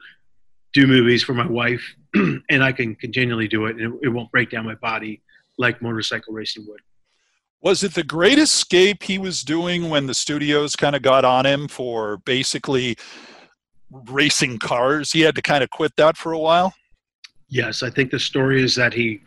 do 0.79 0.87
movies 0.87 1.23
for 1.23 1.35
my 1.35 1.47
wife, 1.47 1.83
and 2.15 2.63
I 2.63 2.73
can 2.73 2.95
continually 2.95 3.49
do 3.49 3.67
it, 3.67 3.77
and 3.77 3.95
it, 3.95 4.01
it 4.05 4.09
won't 4.09 4.31
break 4.31 4.51
down 4.51 4.65
my 4.65 4.77
body 4.77 5.23
like 5.59 5.83
motorcycle 5.83 6.33
racing 6.33 6.65
would. 6.69 6.81
Was 7.61 7.83
it 7.83 7.95
the 7.95 8.05
great 8.05 8.39
escape 8.39 9.03
he 9.03 9.19
was 9.19 9.43
doing 9.43 9.91
when 9.91 10.07
the 10.07 10.15
studios 10.15 10.77
kind 10.77 10.95
of 10.95 11.03
got 11.03 11.25
on 11.25 11.45
him 11.45 11.67
for 11.67 12.19
basically 12.19 12.97
racing 13.91 14.59
cars? 14.59 15.11
He 15.11 15.23
had 15.23 15.35
to 15.35 15.43
kind 15.43 15.65
of 15.65 15.71
quit 15.71 15.97
that 15.97 16.17
for 16.17 16.33
a 16.33 16.39
while? 16.39 16.75
Yes, 17.49 17.83
I 17.83 17.91
think 17.91 18.13
the 18.13 18.21
story 18.21 18.63
is 18.63 18.77
that 18.77 18.95
he, 18.95 19.21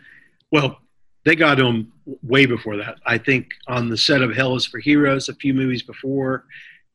well, 0.52 0.80
they 1.26 1.36
got 1.36 1.60
him 1.60 1.92
way 2.24 2.46
before 2.46 2.78
that. 2.78 2.96
I 3.06 3.18
think 3.18 3.50
on 3.68 3.90
the 3.90 3.98
set 3.98 4.22
of 4.22 4.34
Hell 4.34 4.56
is 4.56 4.66
for 4.66 4.80
Heroes, 4.80 5.28
a 5.28 5.36
few 5.36 5.54
movies 5.54 5.84
before, 5.84 6.46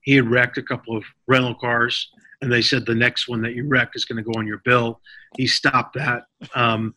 he 0.01 0.14
had 0.14 0.31
wrecked 0.31 0.57
a 0.57 0.62
couple 0.62 0.97
of 0.97 1.05
rental 1.27 1.55
cars, 1.55 2.11
and 2.42 2.53
they 2.53 2.62
said 2.62 2.85
the 2.85 2.94
next 2.94 3.29
one 3.29 3.42
that 3.42 3.55
you 3.55 3.66
wreck 3.66 3.90
is 3.94 4.05
going 4.05 4.22
to 4.22 4.31
go 4.31 4.38
on 4.38 4.46
your 4.46 4.61
bill. 4.64 5.01
He 5.37 5.46
stopped 5.46 5.94
that. 5.96 6.25
Um, 6.55 6.94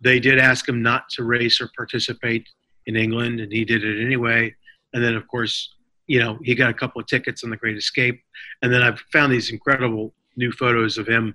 they 0.00 0.18
did 0.18 0.38
ask 0.38 0.68
him 0.68 0.82
not 0.82 1.08
to 1.10 1.24
race 1.24 1.60
or 1.60 1.70
participate 1.76 2.48
in 2.86 2.96
England, 2.96 3.40
and 3.40 3.52
he 3.52 3.64
did 3.64 3.84
it 3.84 4.04
anyway. 4.04 4.54
And 4.92 5.02
then, 5.02 5.14
of 5.14 5.26
course, 5.28 5.74
you 6.06 6.18
know, 6.18 6.38
he 6.42 6.54
got 6.54 6.70
a 6.70 6.74
couple 6.74 7.00
of 7.00 7.06
tickets 7.06 7.44
on 7.44 7.50
the 7.50 7.56
Great 7.56 7.76
Escape. 7.76 8.20
And 8.60 8.72
then 8.72 8.82
I've 8.82 9.00
found 9.12 9.32
these 9.32 9.50
incredible 9.50 10.12
new 10.36 10.50
photos 10.52 10.98
of 10.98 11.06
him 11.06 11.34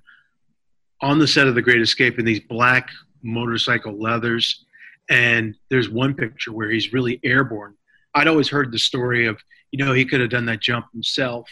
on 1.00 1.18
the 1.18 1.26
set 1.26 1.46
of 1.46 1.54
the 1.54 1.62
Great 1.62 1.80
Escape 1.80 2.18
in 2.18 2.24
these 2.24 2.40
black 2.40 2.90
motorcycle 3.22 3.98
leathers. 3.98 4.64
And 5.08 5.54
there's 5.70 5.88
one 5.88 6.14
picture 6.14 6.52
where 6.52 6.70
he's 6.70 6.92
really 6.92 7.18
airborne. 7.24 7.74
I'd 8.14 8.28
always 8.28 8.48
heard 8.48 8.72
the 8.72 8.78
story 8.78 9.26
of, 9.26 9.40
you 9.70 9.82
know, 9.82 9.92
he 9.92 10.04
could 10.04 10.20
have 10.20 10.30
done 10.30 10.46
that 10.46 10.60
jump 10.60 10.86
himself. 10.92 11.48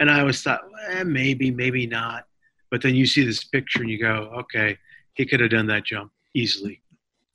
And 0.00 0.10
I 0.10 0.20
always 0.20 0.42
thought, 0.42 0.62
eh, 0.88 1.04
maybe, 1.04 1.50
maybe 1.50 1.86
not. 1.86 2.24
But 2.70 2.82
then 2.82 2.94
you 2.94 3.06
see 3.06 3.24
this 3.24 3.44
picture 3.44 3.82
and 3.82 3.90
you 3.90 3.98
go, 3.98 4.30
okay, 4.38 4.76
he 5.14 5.26
could 5.26 5.40
have 5.40 5.50
done 5.50 5.66
that 5.66 5.84
jump 5.84 6.10
easily. 6.34 6.80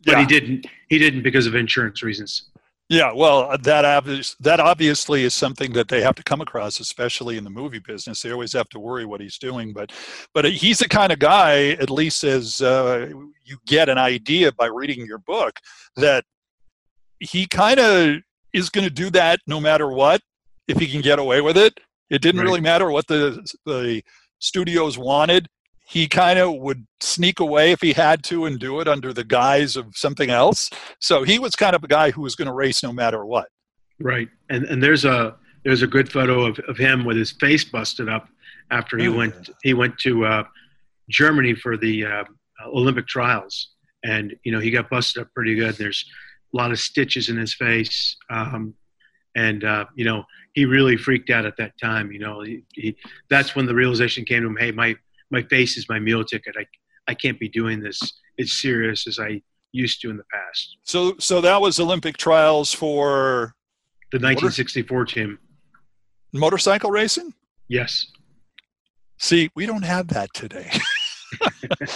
But 0.05 0.13
yeah. 0.13 0.19
he 0.21 0.25
didn't. 0.25 0.67
He 0.89 0.99
didn't 0.99 1.23
because 1.23 1.47
of 1.47 1.55
insurance 1.55 2.03
reasons. 2.03 2.49
Yeah, 2.87 3.11
well, 3.13 3.57
that 3.57 3.83
obvious 3.83 4.35
that 4.41 4.59
obviously 4.59 5.23
is 5.23 5.33
something 5.33 5.73
that 5.73 5.87
they 5.87 6.01
have 6.01 6.13
to 6.15 6.23
come 6.23 6.41
across, 6.41 6.79
especially 6.79 7.35
in 7.37 7.43
the 7.43 7.49
movie 7.49 7.79
business. 7.79 8.21
They 8.21 8.31
always 8.31 8.53
have 8.53 8.69
to 8.69 8.79
worry 8.79 9.05
what 9.05 9.21
he's 9.21 9.39
doing, 9.39 9.73
but 9.73 9.91
but 10.35 10.45
he's 10.45 10.77
the 10.77 10.87
kind 10.87 11.11
of 11.11 11.17
guy, 11.17 11.69
at 11.69 11.89
least 11.89 12.23
as 12.23 12.61
uh, 12.61 13.09
you 13.43 13.57
get 13.65 13.89
an 13.89 13.97
idea 13.97 14.51
by 14.51 14.67
reading 14.67 15.03
your 15.07 15.17
book, 15.17 15.59
that 15.95 16.25
he 17.19 17.47
kind 17.47 17.79
of 17.79 18.17
is 18.53 18.69
going 18.69 18.85
to 18.87 18.93
do 18.93 19.09
that 19.09 19.39
no 19.47 19.59
matter 19.59 19.89
what, 19.89 20.21
if 20.67 20.77
he 20.77 20.85
can 20.85 21.01
get 21.01 21.17
away 21.17 21.41
with 21.41 21.57
it. 21.57 21.79
It 22.09 22.21
didn't 22.21 22.41
right. 22.41 22.45
really 22.45 22.61
matter 22.61 22.91
what 22.91 23.07
the 23.07 23.45
the 23.65 24.03
studios 24.39 24.97
wanted 24.97 25.47
he 25.87 26.07
kind 26.07 26.39
of 26.39 26.55
would 26.55 26.85
sneak 26.99 27.39
away 27.39 27.71
if 27.71 27.79
he 27.79 27.93
had 27.93 28.23
to 28.23 28.45
and 28.45 28.59
do 28.59 28.79
it 28.79 28.87
under 28.87 29.13
the 29.13 29.23
guise 29.23 29.75
of 29.75 29.95
something 29.95 30.29
else. 30.31 30.69
So 30.99 31.23
he 31.23 31.37
was 31.37 31.55
kind 31.55 31.75
of 31.75 31.83
a 31.83 31.87
guy 31.87 32.11
who 32.11 32.23
was 32.23 32.35
going 32.35 32.47
to 32.47 32.53
race 32.53 32.81
no 32.81 32.91
matter 32.91 33.23
what. 33.25 33.47
Right, 33.99 34.27
and 34.49 34.65
and 34.65 34.83
there's 34.83 35.05
a 35.05 35.35
there's 35.63 35.83
a 35.83 35.87
good 35.87 36.11
photo 36.11 36.45
of, 36.45 36.59
of 36.67 36.77
him 36.77 37.05
with 37.05 37.15
his 37.15 37.31
face 37.31 37.63
busted 37.63 38.09
up 38.09 38.27
after 38.71 38.97
he 38.97 39.07
oh, 39.07 39.13
went 39.13 39.35
yeah. 39.47 39.53
he 39.63 39.73
went 39.73 39.97
to 39.99 40.25
uh, 40.25 40.43
Germany 41.09 41.53
for 41.55 41.77
the 41.77 42.05
uh, 42.05 42.23
Olympic 42.65 43.07
trials, 43.07 43.69
and 44.03 44.35
you 44.43 44.51
know 44.51 44.59
he 44.59 44.71
got 44.71 44.89
busted 44.89 45.21
up 45.21 45.29
pretty 45.33 45.55
good. 45.55 45.75
There's 45.75 46.03
a 46.53 46.57
lot 46.57 46.71
of 46.71 46.79
stitches 46.79 47.29
in 47.29 47.37
his 47.37 47.53
face, 47.53 48.17
um, 48.29 48.73
and 49.35 49.63
uh, 49.63 49.85
you 49.95 50.03
know 50.03 50.25
he 50.55 50.65
really 50.65 50.97
freaked 50.97 51.29
out 51.29 51.45
at 51.45 51.57
that 51.57 51.77
time. 51.79 52.11
You 52.11 52.19
know, 52.19 52.41
he, 52.41 52.63
he, 52.73 52.97
that's 53.29 53.55
when 53.55 53.67
the 53.67 53.75
realization 53.75 54.25
came 54.25 54.41
to 54.41 54.47
him: 54.47 54.57
Hey, 54.57 54.71
my 54.71 54.95
my 55.29 55.43
face 55.43 55.77
is 55.77 55.87
my 55.87 55.99
meal 55.99 56.23
ticket. 56.23 56.55
I 56.57 56.65
I 57.07 57.13
can't 57.13 57.39
be 57.39 57.49
doing 57.49 57.81
this 57.81 58.01
as 58.39 58.53
serious 58.53 59.05
as 59.05 59.19
I 59.19 59.41
used 59.73 60.01
to 60.01 60.09
in 60.09 60.17
the 60.17 60.23
past. 60.31 60.77
So 60.83 61.15
so 61.19 61.41
that 61.41 61.61
was 61.61 61.79
Olympic 61.79 62.17
trials 62.17 62.73
for 62.73 63.53
the 64.11 64.17
1964 64.17 64.97
motor- 64.97 65.13
team. 65.13 65.39
Motorcycle 66.33 66.89
racing? 66.89 67.33
Yes. 67.67 68.07
See, 69.17 69.49
we 69.55 69.65
don't 69.65 69.83
have 69.83 70.09
that 70.09 70.33
today. 70.33 70.71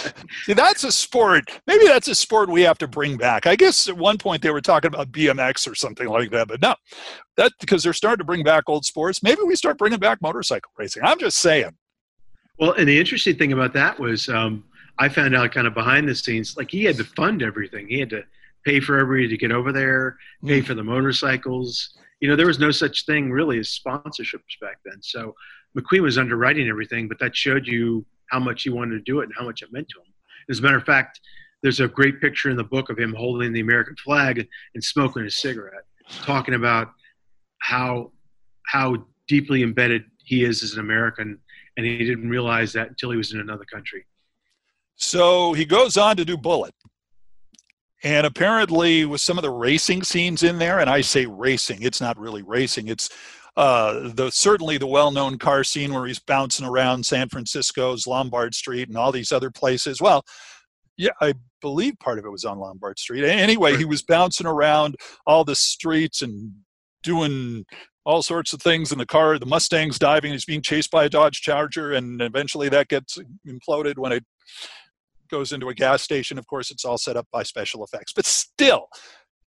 See, 0.44 0.52
that's 0.52 0.84
a 0.84 0.92
sport. 0.92 1.60
Maybe 1.66 1.86
that's 1.86 2.08
a 2.08 2.14
sport 2.14 2.48
we 2.48 2.62
have 2.62 2.78
to 2.78 2.88
bring 2.88 3.16
back. 3.16 3.46
I 3.46 3.56
guess 3.56 3.88
at 3.88 3.96
one 3.96 4.18
point 4.18 4.42
they 4.42 4.50
were 4.50 4.60
talking 4.60 4.88
about 4.88 5.12
BMX 5.12 5.70
or 5.70 5.74
something 5.74 6.08
like 6.08 6.30
that, 6.30 6.48
but 6.48 6.60
no, 6.60 6.74
that 7.36 7.52
because 7.60 7.82
they're 7.82 7.92
starting 7.92 8.18
to 8.18 8.24
bring 8.24 8.42
back 8.42 8.64
old 8.66 8.84
sports. 8.84 9.22
Maybe 9.22 9.42
we 9.42 9.56
start 9.56 9.78
bringing 9.78 9.98
back 9.98 10.20
motorcycle 10.22 10.72
racing. 10.78 11.02
I'm 11.04 11.18
just 11.18 11.38
saying. 11.38 11.70
Well, 12.58 12.72
and 12.72 12.88
the 12.88 12.98
interesting 12.98 13.36
thing 13.36 13.52
about 13.52 13.72
that 13.72 13.98
was 13.98 14.28
um, 14.28 14.64
I 14.98 15.08
found 15.08 15.34
out 15.34 15.52
kind 15.52 15.66
of 15.66 15.74
behind 15.74 16.08
the 16.08 16.14
scenes, 16.14 16.56
like 16.56 16.70
he 16.70 16.84
had 16.84 16.96
to 16.98 17.04
fund 17.04 17.42
everything. 17.42 17.88
He 17.88 17.98
had 17.98 18.10
to 18.10 18.22
pay 18.64 18.80
for 18.80 18.98
everybody 18.98 19.28
to 19.28 19.36
get 19.38 19.52
over 19.52 19.72
there, 19.72 20.18
pay 20.44 20.60
mm. 20.60 20.66
for 20.66 20.74
the 20.74 20.84
motorcycles. 20.84 21.96
You 22.20 22.28
know, 22.28 22.36
there 22.36 22.46
was 22.46 22.58
no 22.58 22.70
such 22.70 23.06
thing 23.06 23.30
really 23.30 23.58
as 23.58 23.68
sponsorships 23.68 24.60
back 24.60 24.78
then. 24.84 25.00
So 25.00 25.34
McQueen 25.76 26.02
was 26.02 26.18
underwriting 26.18 26.68
everything, 26.68 27.08
but 27.08 27.18
that 27.20 27.34
showed 27.34 27.66
you 27.66 28.04
how 28.30 28.38
much 28.38 28.62
he 28.62 28.70
wanted 28.70 28.94
to 28.94 29.00
do 29.00 29.20
it 29.20 29.24
and 29.24 29.32
how 29.36 29.44
much 29.44 29.62
it 29.62 29.72
meant 29.72 29.88
to 29.90 30.00
him. 30.00 30.06
As 30.48 30.58
a 30.58 30.62
matter 30.62 30.78
of 30.78 30.84
fact, 30.84 31.20
there's 31.62 31.80
a 31.80 31.88
great 31.88 32.20
picture 32.20 32.50
in 32.50 32.56
the 32.56 32.64
book 32.64 32.90
of 32.90 32.98
him 32.98 33.14
holding 33.14 33.52
the 33.52 33.60
American 33.60 33.96
flag 33.96 34.46
and 34.74 34.82
smoking 34.82 35.24
a 35.24 35.30
cigarette, 35.30 35.84
talking 36.22 36.54
about 36.54 36.92
how 37.60 38.12
how 38.66 38.96
deeply 39.28 39.62
embedded 39.62 40.04
he 40.24 40.44
is 40.44 40.62
as 40.62 40.74
an 40.74 40.80
American 40.80 41.38
and 41.76 41.86
he 41.86 41.98
didn't 41.98 42.28
realize 42.28 42.72
that 42.72 42.88
until 42.88 43.10
he 43.10 43.16
was 43.16 43.32
in 43.32 43.40
another 43.40 43.64
country. 43.64 44.04
So 44.96 45.52
he 45.54 45.64
goes 45.64 45.96
on 45.96 46.16
to 46.16 46.24
do 46.24 46.36
Bullitt. 46.36 46.74
And 48.02 48.26
apparently, 48.26 49.04
with 49.04 49.20
some 49.20 49.36
of 49.36 49.42
the 49.42 49.50
racing 49.50 50.02
scenes 50.02 50.42
in 50.42 50.58
there, 50.58 50.80
and 50.80 50.88
I 50.88 51.02
say 51.02 51.26
racing, 51.26 51.82
it's 51.82 52.00
not 52.00 52.18
really 52.18 52.42
racing. 52.42 52.88
It's 52.88 53.10
uh, 53.56 54.10
the 54.14 54.30
certainly 54.30 54.78
the 54.78 54.86
well-known 54.86 55.38
car 55.38 55.64
scene 55.64 55.92
where 55.92 56.06
he's 56.06 56.18
bouncing 56.20 56.66
around 56.66 57.06
San 57.06 57.28
Francisco's 57.28 58.06
Lombard 58.06 58.54
Street 58.54 58.88
and 58.88 58.96
all 58.96 59.12
these 59.12 59.32
other 59.32 59.50
places. 59.50 60.00
Well, 60.00 60.22
yeah, 60.96 61.10
I 61.20 61.34
believe 61.60 61.98
part 61.98 62.18
of 62.18 62.24
it 62.24 62.30
was 62.30 62.44
on 62.44 62.58
Lombard 62.58 62.98
Street. 62.98 63.24
Anyway, 63.24 63.76
he 63.76 63.84
was 63.84 64.02
bouncing 64.02 64.46
around 64.46 64.96
all 65.26 65.44
the 65.44 65.54
streets 65.54 66.22
and 66.22 66.52
doing 67.02 67.64
all 68.04 68.22
sorts 68.22 68.52
of 68.52 68.62
things 68.62 68.92
in 68.92 68.98
the 68.98 69.06
car. 69.06 69.38
The 69.38 69.46
Mustang's 69.46 69.98
diving. 69.98 70.32
He's 70.32 70.44
being 70.44 70.62
chased 70.62 70.90
by 70.90 71.04
a 71.04 71.08
Dodge 71.08 71.40
Charger, 71.40 71.92
and 71.92 72.20
eventually 72.20 72.68
that 72.70 72.88
gets 72.88 73.18
imploded 73.46 73.98
when 73.98 74.12
it 74.12 74.24
goes 75.30 75.52
into 75.52 75.68
a 75.68 75.74
gas 75.74 76.02
station. 76.02 76.38
Of 76.38 76.46
course, 76.46 76.70
it's 76.70 76.84
all 76.84 76.98
set 76.98 77.16
up 77.16 77.26
by 77.32 77.42
special 77.44 77.84
effects. 77.84 78.12
But 78.12 78.26
still, 78.26 78.88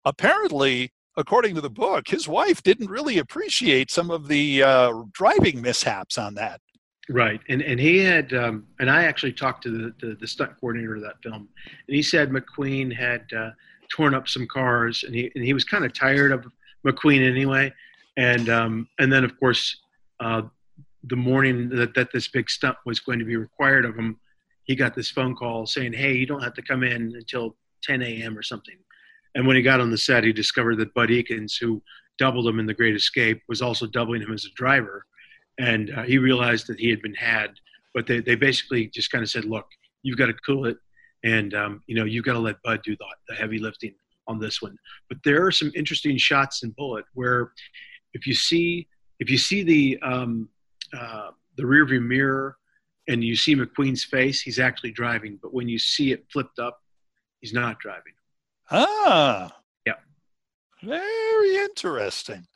apparently, 0.04 0.92
according 1.16 1.54
to 1.56 1.60
the 1.60 1.70
book, 1.70 2.08
his 2.08 2.28
wife 2.28 2.62
didn't 2.62 2.90
really 2.90 3.18
appreciate 3.18 3.90
some 3.90 4.10
of 4.10 4.28
the 4.28 4.62
uh, 4.62 4.92
driving 5.12 5.60
mishaps 5.60 6.18
on 6.18 6.34
that. 6.34 6.60
Right, 7.08 7.40
and 7.48 7.60
and 7.62 7.80
he 7.80 7.98
had, 7.98 8.32
um, 8.34 8.66
and 8.78 8.88
I 8.88 9.04
actually 9.04 9.32
talked 9.32 9.64
to 9.64 9.70
the, 9.70 10.06
the, 10.06 10.14
the 10.14 10.28
stunt 10.28 10.52
coordinator 10.60 10.94
of 10.94 11.02
that 11.02 11.20
film, 11.22 11.48
and 11.66 11.96
he 11.96 12.02
said 12.02 12.30
McQueen 12.30 12.94
had 12.94 13.24
uh, 13.36 13.50
torn 13.90 14.14
up 14.14 14.28
some 14.28 14.46
cars, 14.46 15.02
and 15.04 15.14
he 15.14 15.32
and 15.34 15.44
he 15.44 15.52
was 15.52 15.64
kind 15.64 15.84
of 15.84 15.92
tired 15.92 16.30
of 16.30 16.46
McQueen 16.86 17.28
anyway 17.28 17.72
and 18.16 18.48
um, 18.48 18.88
and 18.98 19.12
then 19.12 19.24
of 19.24 19.38
course 19.38 19.76
uh, 20.20 20.42
the 21.04 21.16
morning 21.16 21.68
that, 21.70 21.94
that 21.94 22.12
this 22.12 22.28
big 22.28 22.50
stunt 22.50 22.76
was 22.84 23.00
going 23.00 23.18
to 23.18 23.24
be 23.24 23.36
required 23.36 23.84
of 23.84 23.96
him 23.96 24.18
he 24.64 24.74
got 24.74 24.94
this 24.94 25.10
phone 25.10 25.34
call 25.34 25.66
saying 25.66 25.92
hey 25.92 26.12
you 26.12 26.26
don't 26.26 26.42
have 26.42 26.54
to 26.54 26.62
come 26.62 26.82
in 26.82 27.14
until 27.16 27.56
10 27.82 28.02
a.m 28.02 28.36
or 28.36 28.42
something 28.42 28.76
and 29.34 29.46
when 29.46 29.56
he 29.56 29.62
got 29.62 29.80
on 29.80 29.90
the 29.90 29.98
set 29.98 30.24
he 30.24 30.32
discovered 30.32 30.76
that 30.76 30.92
bud 30.94 31.08
ekins 31.08 31.54
who 31.60 31.82
doubled 32.18 32.46
him 32.46 32.58
in 32.58 32.66
the 32.66 32.74
great 32.74 32.94
escape 32.94 33.42
was 33.48 33.62
also 33.62 33.86
doubling 33.86 34.22
him 34.22 34.32
as 34.32 34.44
a 34.44 34.54
driver 34.54 35.04
and 35.58 35.90
uh, 35.96 36.02
he 36.02 36.18
realized 36.18 36.66
that 36.66 36.78
he 36.78 36.90
had 36.90 37.02
been 37.02 37.14
had 37.14 37.50
but 37.94 38.06
they, 38.06 38.20
they 38.20 38.34
basically 38.34 38.86
just 38.88 39.10
kind 39.10 39.22
of 39.22 39.30
said 39.30 39.44
look 39.44 39.66
you've 40.02 40.18
got 40.18 40.26
to 40.26 40.34
cool 40.46 40.66
it 40.66 40.76
and 41.24 41.54
um, 41.54 41.82
you 41.86 41.94
know 41.94 42.04
you've 42.04 42.24
got 42.24 42.34
to 42.34 42.38
let 42.38 42.62
bud 42.62 42.80
do 42.82 42.96
the, 42.96 43.06
the 43.28 43.34
heavy 43.34 43.58
lifting 43.58 43.94
on 44.26 44.38
this 44.38 44.62
one 44.62 44.76
but 45.08 45.18
there 45.24 45.44
are 45.44 45.52
some 45.52 45.72
interesting 45.74 46.16
shots 46.16 46.62
in 46.62 46.70
Bullitt 46.76 47.04
where 47.14 47.52
if 48.14 48.26
you 48.26 48.34
see 48.34 48.86
if 49.18 49.30
you 49.30 49.38
see 49.38 49.62
the 49.62 49.98
um, 50.02 50.48
uh, 50.98 51.30
the 51.56 51.62
rearview 51.62 52.02
mirror 52.02 52.56
and 53.08 53.22
you 53.22 53.36
see 53.36 53.54
McQueen's 53.54 54.04
face, 54.04 54.40
he's 54.40 54.58
actually 54.58 54.92
driving. 54.92 55.38
But 55.42 55.52
when 55.52 55.68
you 55.68 55.78
see 55.78 56.12
it 56.12 56.24
flipped 56.32 56.58
up, 56.58 56.80
he's 57.40 57.52
not 57.52 57.78
driving. 57.78 58.12
Ah, 58.70 59.52
yeah, 59.86 59.94
very 60.82 61.56
interesting. 61.56 62.46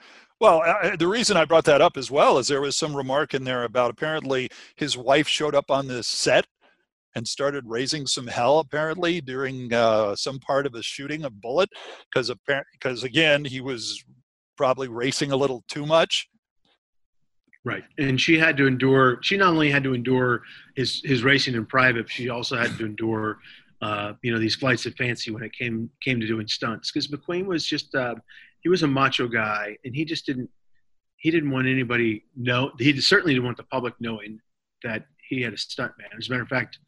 Well, 0.40 0.62
uh, 0.64 0.96
the 0.96 1.08
reason 1.08 1.36
I 1.36 1.44
brought 1.44 1.64
that 1.64 1.80
up 1.80 1.96
as 1.96 2.10
well 2.10 2.38
is 2.38 2.48
there 2.48 2.60
was 2.60 2.76
some 2.76 2.94
remark 2.94 3.34
in 3.34 3.44
there 3.44 3.64
about 3.64 3.90
apparently 3.90 4.48
his 4.76 4.96
wife 4.96 5.26
showed 5.26 5.54
up 5.54 5.70
on 5.70 5.86
the 5.86 6.02
set 6.02 6.46
and 7.14 7.26
started 7.26 7.64
raising 7.66 8.06
some 8.06 8.26
hell 8.26 8.58
apparently 8.58 9.20
during 9.20 9.72
uh, 9.72 10.14
some 10.16 10.38
part 10.40 10.66
of 10.66 10.72
the 10.72 10.82
shooting 10.82 11.24
of 11.24 11.40
Bullitt 11.40 11.70
because 12.12 12.28
apparently 12.30 12.70
because 12.72 13.04
again 13.04 13.44
he 13.44 13.60
was 13.60 14.04
probably 14.56 14.88
racing 14.88 15.32
a 15.32 15.36
little 15.36 15.64
too 15.68 15.86
much. 15.86 16.28
Right, 17.64 17.84
and 17.98 18.20
she 18.20 18.38
had 18.38 18.58
to 18.58 18.66
endure. 18.66 19.18
She 19.22 19.38
not 19.38 19.48
only 19.48 19.70
had 19.70 19.84
to 19.84 19.94
endure 19.94 20.42
his 20.76 21.00
his 21.02 21.24
racing 21.24 21.54
in 21.54 21.64
private, 21.64 22.10
she 22.10 22.28
also 22.28 22.56
had 22.56 22.76
to 22.76 22.84
endure, 22.84 23.38
uh, 23.84 24.14
you 24.22 24.32
know, 24.32 24.38
these 24.38 24.54
flights 24.54 24.86
of 24.86 24.94
fancy 24.94 25.30
when 25.30 25.42
it 25.42 25.52
came 25.52 25.90
came 26.02 26.18
to 26.18 26.26
doing 26.26 26.46
stunts. 26.48 26.90
Because 26.90 27.08
McQueen 27.08 27.44
was 27.44 27.66
just 27.66 27.94
uh, 27.94 28.14
he 28.62 28.70
was 28.70 28.82
a 28.82 28.86
macho 28.86 29.28
guy, 29.28 29.76
and 29.84 29.94
he 29.94 30.06
just 30.06 30.24
didn't 30.24 30.48
he 31.18 31.30
didn't 31.30 31.50
want 31.50 31.66
anybody 31.66 32.24
know. 32.34 32.72
He 32.78 32.98
certainly 33.00 33.34
didn't 33.34 33.44
want 33.44 33.58
the 33.58 33.64
public 33.64 33.92
knowing 34.00 34.40
that 34.84 35.04
he 35.28 35.42
had 35.42 35.52
a 35.52 35.56
stuntman. 35.56 36.16
As 36.18 36.28
a 36.28 36.30
matter 36.30 36.42
of 36.42 36.48
fact, 36.48 36.78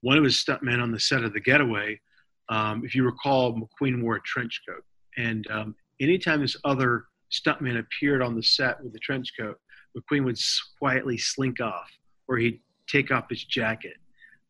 one 0.00 0.16
of 0.16 0.24
his 0.24 0.42
stuntmen 0.42 0.82
on 0.82 0.92
the 0.92 1.00
set 1.00 1.24
of 1.24 1.34
The 1.34 1.40
Getaway, 1.40 2.00
um, 2.48 2.82
if 2.86 2.94
you 2.94 3.04
recall, 3.04 3.52
McQueen 3.52 4.02
wore 4.02 4.16
a 4.16 4.22
trench 4.22 4.62
coat, 4.66 4.82
and 5.18 5.46
um, 5.50 5.74
anytime 6.00 6.40
this 6.40 6.56
other 6.64 7.04
stuntman 7.30 7.78
appeared 7.78 8.22
on 8.22 8.34
the 8.34 8.42
set 8.42 8.82
with 8.82 8.94
a 8.94 8.98
trench 9.00 9.32
coat, 9.38 9.58
McQueen 9.94 10.24
would 10.24 10.38
quietly 10.78 11.18
slink 11.18 11.60
off, 11.60 11.90
or 12.28 12.38
he'd 12.38 12.60
take 12.88 13.10
off 13.10 13.28
his 13.28 13.44
jacket, 13.44 13.96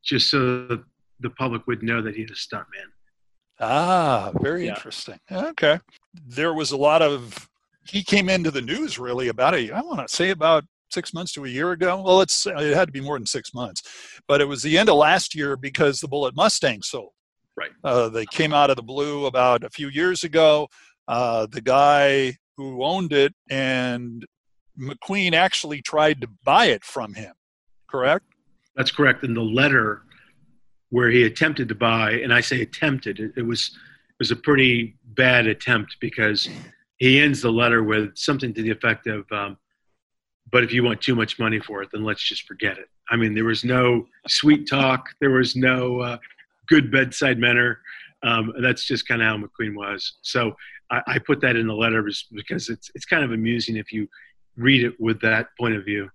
just 0.04 0.30
so 0.30 0.84
the 1.20 1.30
public 1.30 1.66
would 1.66 1.82
know 1.82 2.02
that 2.02 2.14
he's 2.14 2.30
a 2.30 2.34
stuntman. 2.34 2.88
Ah, 3.60 4.32
very 4.40 4.66
yeah. 4.66 4.74
interesting. 4.74 5.18
Okay. 5.32 5.78
There 6.26 6.52
was 6.52 6.72
a 6.72 6.76
lot 6.76 7.02
of, 7.02 7.48
he 7.88 8.02
came 8.02 8.28
into 8.28 8.50
the 8.50 8.62
news 8.62 8.98
really 8.98 9.28
about 9.28 9.54
a, 9.54 9.70
I 9.72 9.80
want 9.80 10.06
to 10.06 10.14
say 10.14 10.30
about 10.30 10.64
six 10.90 11.14
months 11.14 11.32
to 11.32 11.44
a 11.44 11.48
year 11.48 11.72
ago. 11.72 12.02
Well, 12.02 12.20
it's, 12.20 12.46
it 12.46 12.74
had 12.74 12.88
to 12.88 12.92
be 12.92 13.00
more 13.00 13.18
than 13.18 13.26
six 13.26 13.54
months, 13.54 13.82
but 14.28 14.40
it 14.40 14.44
was 14.44 14.62
the 14.62 14.76
end 14.76 14.88
of 14.88 14.96
last 14.96 15.34
year 15.34 15.56
because 15.56 16.00
the 16.00 16.08
Bullitt 16.08 16.36
Mustang 16.36 16.82
sold. 16.82 17.12
Right. 17.56 17.70
Uh, 17.82 18.10
they 18.10 18.26
came 18.26 18.52
out 18.52 18.68
of 18.68 18.76
the 18.76 18.82
blue 18.82 19.24
about 19.26 19.64
a 19.64 19.70
few 19.70 19.88
years 19.88 20.24
ago. 20.24 20.68
Uh, 21.08 21.46
the 21.50 21.62
guy 21.62 22.36
who 22.58 22.84
owned 22.84 23.12
it 23.12 23.32
and 23.48 24.26
McQueen 24.78 25.32
actually 25.32 25.80
tried 25.80 26.20
to 26.20 26.28
buy 26.44 26.66
it 26.66 26.84
from 26.84 27.14
him, 27.14 27.32
correct? 27.88 28.26
That's 28.74 28.90
correct. 28.90 29.24
In 29.24 29.32
the 29.32 29.40
letter 29.42 30.02
where 30.90 31.10
he 31.10 31.24
attempted 31.24 31.68
to 31.68 31.74
buy, 31.74 32.12
and 32.12 32.32
I 32.32 32.40
say 32.40 32.62
attempted, 32.62 33.20
it, 33.20 33.32
it 33.36 33.42
was 33.42 33.68
it 33.68 34.18
was 34.18 34.30
a 34.30 34.36
pretty 34.36 34.96
bad 35.04 35.46
attempt 35.46 35.96
because 36.00 36.48
he 36.96 37.20
ends 37.20 37.42
the 37.42 37.50
letter 37.50 37.82
with 37.82 38.16
something 38.16 38.54
to 38.54 38.62
the 38.62 38.70
effect 38.70 39.06
of, 39.06 39.30
um, 39.30 39.58
"But 40.50 40.64
if 40.64 40.72
you 40.72 40.82
want 40.84 41.02
too 41.02 41.14
much 41.14 41.38
money 41.38 41.60
for 41.60 41.82
it, 41.82 41.90
then 41.92 42.04
let's 42.04 42.22
just 42.22 42.46
forget 42.46 42.78
it." 42.78 42.88
I 43.10 43.16
mean, 43.16 43.34
there 43.34 43.44
was 43.44 43.64
no 43.64 44.06
sweet 44.28 44.68
talk. 44.68 45.08
There 45.20 45.30
was 45.30 45.56
no 45.56 46.00
uh, 46.00 46.18
good 46.68 46.90
bedside 46.90 47.38
manner. 47.38 47.80
Um, 48.22 48.52
that's 48.60 48.84
just 48.84 49.06
kind 49.06 49.22
of 49.22 49.28
how 49.28 49.36
McQueen 49.36 49.76
was. 49.76 50.14
So 50.22 50.56
I, 50.90 51.02
I, 51.06 51.18
put 51.18 51.40
that 51.42 51.54
in 51.54 51.66
the 51.66 51.74
letter 51.74 52.02
because 52.32 52.68
it's 52.68 52.90
it's 52.94 53.04
kind 53.04 53.22
of 53.22 53.32
amusing 53.32 53.76
if 53.76 53.92
you 53.92 54.08
read 54.56 54.84
it 54.84 54.98
with 54.98 55.20
that 55.20 55.48
point 55.58 55.76
of 55.76 55.84
view. 55.84 56.10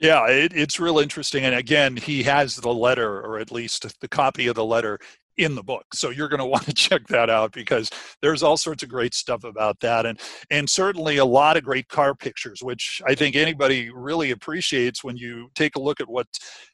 Yeah, 0.00 0.26
it, 0.28 0.52
it's 0.54 0.80
real 0.80 0.98
interesting. 0.98 1.44
And 1.44 1.54
again, 1.54 1.96
he 1.96 2.22
has 2.22 2.56
the 2.56 2.72
letter, 2.72 3.20
or 3.20 3.38
at 3.38 3.52
least 3.52 4.00
the 4.00 4.08
copy 4.08 4.46
of 4.46 4.54
the 4.54 4.64
letter, 4.64 4.98
in 5.36 5.54
the 5.54 5.62
book. 5.62 5.84
So 5.94 6.10
you're 6.10 6.28
going 6.28 6.38
to 6.40 6.46
want 6.46 6.64
to 6.66 6.72
check 6.72 7.06
that 7.08 7.30
out 7.30 7.52
because 7.52 7.90
there's 8.22 8.42
all 8.42 8.56
sorts 8.56 8.82
of 8.82 8.88
great 8.88 9.14
stuff 9.14 9.44
about 9.44 9.80
that, 9.80 10.06
and 10.06 10.20
and 10.50 10.68
certainly 10.68 11.16
a 11.16 11.24
lot 11.24 11.56
of 11.56 11.64
great 11.64 11.88
car 11.88 12.14
pictures, 12.14 12.62
which 12.62 13.00
I 13.06 13.14
think 13.14 13.36
anybody 13.36 13.90
really 13.90 14.30
appreciates 14.30 15.02
when 15.02 15.16
you 15.16 15.50
take 15.54 15.76
a 15.76 15.80
look 15.80 16.00
at 16.00 16.08
what 16.08 16.26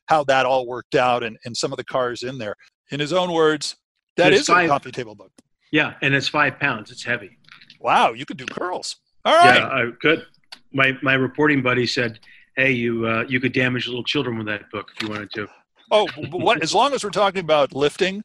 how 0.07 0.24
that 0.24 0.47
all 0.47 0.66
worked 0.66 0.95
out 0.95 1.22
and, 1.22 1.37
and 1.45 1.57
some 1.57 1.72
of 1.72 1.77
the 1.77 1.85
cars 1.85 2.22
in 2.22 2.39
there. 2.39 2.55
In 2.91 3.01
his 3.01 3.12
own 3.12 3.33
words, 3.33 3.77
that 4.16 4.33
is 4.33 4.47
five, 4.47 4.66
a 4.66 4.68
coffee 4.68 4.93
table 4.93 5.16
book. 5.16 5.33
Yeah, 5.72 5.95
and 6.03 6.14
it's 6.14 6.29
five 6.29 6.59
pounds. 6.61 6.91
It's 6.93 7.03
heavy. 7.03 7.39
Wow, 7.81 8.12
you 8.12 8.24
could 8.24 8.37
do 8.37 8.47
curls. 8.47 8.97
All 9.24 9.35
right. 9.35 9.61
Uh, 9.61 9.77
yeah, 9.77 9.89
I 9.89 9.91
could. 10.01 10.27
My 10.72 10.93
my 11.03 11.14
reporting 11.14 11.62
buddy 11.62 11.87
said 11.87 12.20
hey, 12.57 12.72
you 12.72 13.07
uh, 13.07 13.24
you 13.28 13.40
could 13.40 13.52
damage 13.52 13.86
little 13.86 14.04
children 14.04 14.36
with 14.38 14.46
that 14.46 14.70
book 14.70 14.90
if 14.94 15.02
you 15.02 15.09
wanted 15.09 15.30
to. 15.32 15.46
Oh, 15.92 16.09
what, 16.30 16.62
as 16.62 16.74
long 16.74 16.94
as 16.94 17.04
we're 17.04 17.11
talking 17.11 17.40
about 17.40 17.72
lifting, 17.72 18.24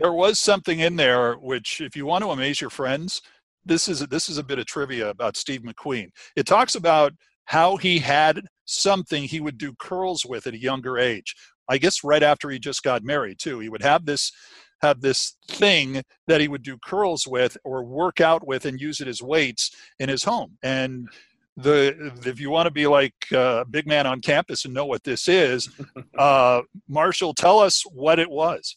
there 0.00 0.14
was 0.14 0.40
something 0.40 0.80
in 0.80 0.96
there 0.96 1.34
which, 1.34 1.82
if 1.82 1.94
you 1.94 2.06
want 2.06 2.24
to 2.24 2.30
amaze 2.30 2.58
your 2.58 2.70
friends, 2.70 3.20
this 3.66 3.86
is 3.86 4.00
this 4.06 4.28
is 4.28 4.38
a 4.38 4.44
bit 4.44 4.58
of 4.58 4.66
trivia 4.66 5.10
about 5.10 5.36
Steve 5.36 5.62
McQueen. 5.62 6.08
It 6.36 6.46
talks 6.46 6.74
about 6.74 7.12
how 7.44 7.76
he 7.76 7.98
had 7.98 8.46
something 8.64 9.24
he 9.24 9.40
would 9.40 9.58
do 9.58 9.74
curls 9.78 10.24
with 10.24 10.46
at 10.46 10.54
a 10.54 10.60
younger 10.60 10.98
age. 10.98 11.34
I 11.68 11.78
guess 11.78 12.02
right 12.02 12.22
after 12.22 12.50
he 12.50 12.58
just 12.58 12.82
got 12.82 13.04
married 13.04 13.38
too. 13.38 13.58
He 13.58 13.68
would 13.68 13.82
have 13.82 14.06
this 14.06 14.32
have 14.80 15.00
this 15.00 15.36
thing 15.48 16.02
that 16.26 16.40
he 16.40 16.48
would 16.48 16.62
do 16.62 16.76
curls 16.84 17.26
with 17.26 17.56
or 17.62 17.84
work 17.84 18.20
out 18.20 18.46
with 18.46 18.64
and 18.64 18.80
use 18.80 19.00
it 19.00 19.06
as 19.06 19.22
weights 19.22 19.70
in 20.00 20.08
his 20.08 20.24
home. 20.24 20.58
And 20.62 21.08
the 21.56 22.12
if 22.24 22.40
you 22.40 22.50
want 22.50 22.66
to 22.66 22.70
be 22.70 22.86
like 22.86 23.14
a 23.32 23.64
big 23.68 23.86
man 23.86 24.06
on 24.06 24.20
campus 24.20 24.64
and 24.64 24.72
know 24.72 24.86
what 24.86 25.04
this 25.04 25.28
is, 25.28 25.68
uh, 26.18 26.62
Marshall, 26.88 27.34
tell 27.34 27.58
us 27.58 27.82
what 27.92 28.18
it 28.18 28.30
was. 28.30 28.76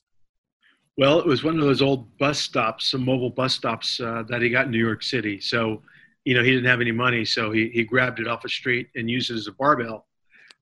Well, 0.97 1.19
it 1.19 1.25
was 1.25 1.43
one 1.43 1.59
of 1.59 1.65
those 1.65 1.81
old 1.81 2.17
bus 2.17 2.39
stops, 2.39 2.91
some 2.91 3.03
mobile 3.03 3.29
bus 3.29 3.53
stops 3.53 3.99
uh, 3.99 4.23
that 4.29 4.41
he 4.41 4.49
got 4.49 4.65
in 4.65 4.71
New 4.71 4.83
York 4.83 5.03
City. 5.03 5.41
So, 5.41 5.81
you 6.23 6.33
know, 6.33 6.41
he 6.41 6.51
didn't 6.51 6.67
have 6.67 6.79
any 6.79 6.93
money, 6.93 7.25
so 7.25 7.51
he, 7.51 7.69
he 7.69 7.83
grabbed 7.83 8.19
it 8.19 8.27
off 8.27 8.45
a 8.45 8.49
street 8.49 8.87
and 8.95 9.09
used 9.09 9.29
it 9.29 9.35
as 9.35 9.47
a 9.47 9.51
barbell. 9.51 10.05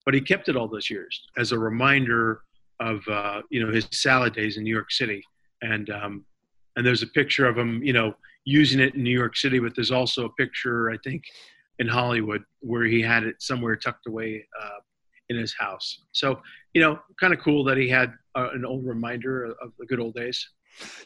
But 0.06 0.16
he 0.16 0.22
kept 0.22 0.50
it 0.50 0.56
all 0.56 0.68
those 0.68 0.90
years 0.90 1.28
as 1.38 1.52
a 1.52 1.60
reminder 1.60 2.42
of, 2.80 3.08
uh, 3.08 3.44
you 3.52 3.64
know, 3.64 3.72
his 3.72 3.88
salad 3.92 4.34
days 4.34 4.58
in 4.58 4.64
New 4.64 4.74
York 4.74 4.92
City. 4.92 5.24
And 5.62 5.90
um, 5.92 6.26
and 6.76 6.86
there's 6.86 7.04
a 7.04 7.08
picture 7.08 7.48
of 7.48 7.58
him, 7.58 7.84
you 7.84 7.94
know, 7.94 8.16
using 8.44 8.80
it 8.80 8.96
in 8.96 9.04
New 9.04 9.18
York 9.18 9.38
City. 9.38 9.60
But 9.60 9.76
there's 9.76 9.92
also 9.92 10.26
a 10.26 10.34
picture, 10.34 10.90
I 10.90 10.98
think, 11.04 11.24
in 11.80 11.88
Hollywood 11.88 12.44
where 12.60 12.84
he 12.86 13.02
had 13.02 13.24
it 13.24 13.36
somewhere 13.40 13.76
tucked 13.76 14.08
away 14.08 14.46
uh, 14.62 14.80
in 15.30 15.38
his 15.38 15.54
house. 15.54 16.04
So, 16.12 16.42
you 16.74 16.82
know, 16.82 17.00
kind 17.20 17.34
of 17.34 17.40
cool 17.40 17.64
that 17.66 17.78
he 17.78 17.90
had 17.90 18.14
uh, 18.36 18.50
an 18.54 18.66
old 18.66 18.86
reminder 18.86 19.46
of 19.46 19.72
the 19.80 19.86
good 19.86 20.00
old 20.00 20.16
days. 20.16 20.48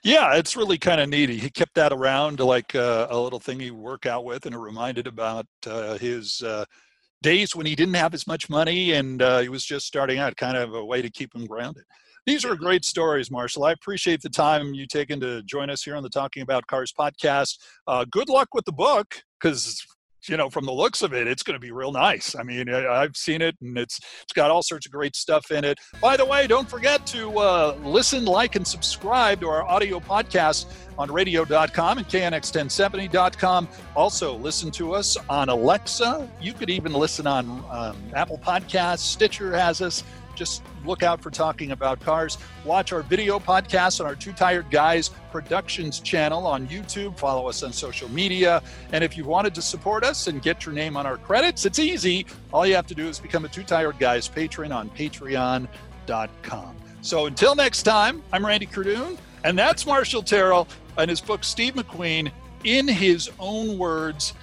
Yeah, 0.04 0.36
it's 0.36 0.56
really 0.56 0.78
kind 0.78 1.02
of 1.02 1.10
neat. 1.10 1.30
He 1.30 1.50
kept 1.50 1.76
that 1.76 1.92
around 1.92 2.40
like 2.40 2.74
uh, 2.74 3.08
a 3.10 3.20
little 3.20 3.40
thing 3.40 3.60
he 3.60 3.72
work 3.72 4.06
out 4.06 4.24
with, 4.24 4.46
and 4.46 4.56
it 4.56 4.60
reminded 4.60 5.08
about 5.08 5.46
uh, 5.66 5.98
his 5.98 6.42
uh, 6.42 6.64
days 7.22 7.56
when 7.56 7.66
he 7.66 7.76
didn't 7.76 7.96
have 7.96 8.14
as 8.14 8.28
much 8.28 8.50
money 8.50 8.94
and 8.94 9.22
uh, 9.22 9.40
he 9.40 9.50
was 9.50 9.66
just 9.66 9.86
starting 9.86 10.20
out. 10.20 10.36
Kind 10.38 10.58
of 10.58 10.74
a 10.74 10.86
way 10.86 11.02
to 11.02 11.10
keep 11.10 11.36
him 11.36 11.46
grounded. 11.46 11.84
These 12.26 12.44
are 12.44 12.56
great 12.56 12.84
stories, 12.84 13.32
Marshall. 13.32 13.64
I 13.64 13.72
appreciate 13.72 14.22
the 14.22 14.30
time 14.30 14.74
you 14.74 14.86
taken 14.86 15.20
to 15.22 15.42
join 15.44 15.70
us 15.70 15.84
here 15.84 15.96
on 15.96 16.04
the 16.04 16.10
Talking 16.10 16.44
About 16.44 16.68
Cars 16.68 16.92
podcast. 16.92 17.58
Uh, 17.88 18.06
good 18.10 18.28
luck 18.28 18.50
with 18.54 18.66
the 18.66 18.74
book 18.74 19.22
because 19.40 19.86
you 20.30 20.38
know, 20.38 20.50
from 20.50 20.66
the 20.66 20.72
looks 20.72 21.02
of 21.02 21.14
it, 21.14 21.28
it's 21.28 21.44
going 21.44 21.56
to 21.56 21.60
be 21.60 21.72
real 21.72 21.92
nice. 21.92 22.36
I 22.36 22.44
mean, 22.44 22.70
I've 22.70 23.16
seen 23.16 23.42
it, 23.42 23.56
and 23.62 23.78
it's 23.78 24.00
it's 24.24 24.34
got 24.34 24.52
all 24.52 24.64
sorts 24.64 24.86
of 24.86 24.92
great 24.92 25.16
stuff 25.16 25.52
in 25.52 25.64
it. 25.64 25.80
By 26.02 26.18
the 26.18 26.26
way, 26.26 26.48
don't 26.48 26.70
forget 26.70 27.06
to 27.08 27.40
uh, 27.40 27.78
listen, 27.84 28.26
like, 28.26 28.56
and 28.56 28.68
subscribe 28.68 29.42
to 29.42 29.48
our 29.48 29.64
audio 29.64 30.00
podcast 30.00 30.66
on 30.98 31.12
radio.com 31.12 32.00
and 32.00 32.08
knx1070.com. 32.08 33.68
Also, 33.96 34.36
listen 34.38 34.72
to 34.72 34.94
us 34.94 35.18
on 35.30 35.50
Alexa. 35.50 36.30
You 36.42 36.54
could 36.54 36.70
even 36.70 36.94
listen 36.94 37.28
on 37.28 37.64
um, 37.70 37.98
Apple 38.14 38.40
Podcasts. 38.40 39.00
Stitcher 39.00 39.54
has 39.54 39.82
us 39.82 40.04
just 40.38 40.64
look 40.86 41.04
out 41.04 41.22
for 41.22 41.32
talking 41.32 41.72
about 41.72 42.00
cars. 42.00 42.38
Watch 42.64 42.94
our 42.94 43.02
video 43.02 43.40
podcast 43.40 44.00
on 44.00 44.06
our 44.06 44.16
Two 44.16 44.32
Tired 44.32 44.70
Guys 44.70 45.10
Productions 45.32 46.00
channel 46.00 46.46
on 46.46 46.68
YouTube. 46.68 47.18
Follow 47.18 47.50
us 47.50 47.64
on 47.64 47.74
social 47.74 48.10
media. 48.10 48.62
And 48.94 49.04
if 49.04 49.18
you 49.18 49.26
wanted 49.26 49.54
to 49.56 49.62
support 49.62 50.04
us 50.04 50.28
and 50.28 50.42
get 50.42 50.66
your 50.66 50.74
name 50.74 50.96
on 50.96 51.06
our 51.06 51.18
credits, 51.18 51.66
it's 51.66 51.80
easy. 51.80 52.26
All 52.54 52.66
you 52.66 52.76
have 52.76 52.88
to 52.88 52.96
do 52.96 53.08
is 53.08 53.20
become 53.20 53.44
a 53.46 53.50
Two 53.50 53.64
Tired 53.64 54.00
Guys 54.00 54.28
patron 54.28 54.72
on 54.72 54.90
patreon.com. 54.92 56.78
So 57.02 57.26
until 57.26 57.56
next 57.56 57.84
time, 57.84 58.22
I'm 58.32 58.46
Randy 58.46 58.68
Cardoon, 58.68 59.18
and 59.44 59.58
that's 59.58 59.86
Marshall 59.86 60.24
Terrill 60.24 60.68
and 60.98 61.10
his 61.10 61.22
book, 61.22 61.44
Steve 61.44 61.74
McQueen, 61.76 62.32
in 62.64 62.88
his 62.88 63.30
own 63.40 63.78
words. 63.78 64.34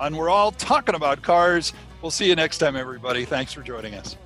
And 0.00 0.16
we're 0.16 0.30
all 0.30 0.52
talking 0.52 0.94
about 0.94 1.22
cars. 1.22 1.72
We'll 2.02 2.10
see 2.10 2.28
you 2.28 2.36
next 2.36 2.58
time, 2.58 2.76
everybody. 2.76 3.24
Thanks 3.24 3.52
for 3.52 3.62
joining 3.62 3.94
us. 3.94 4.16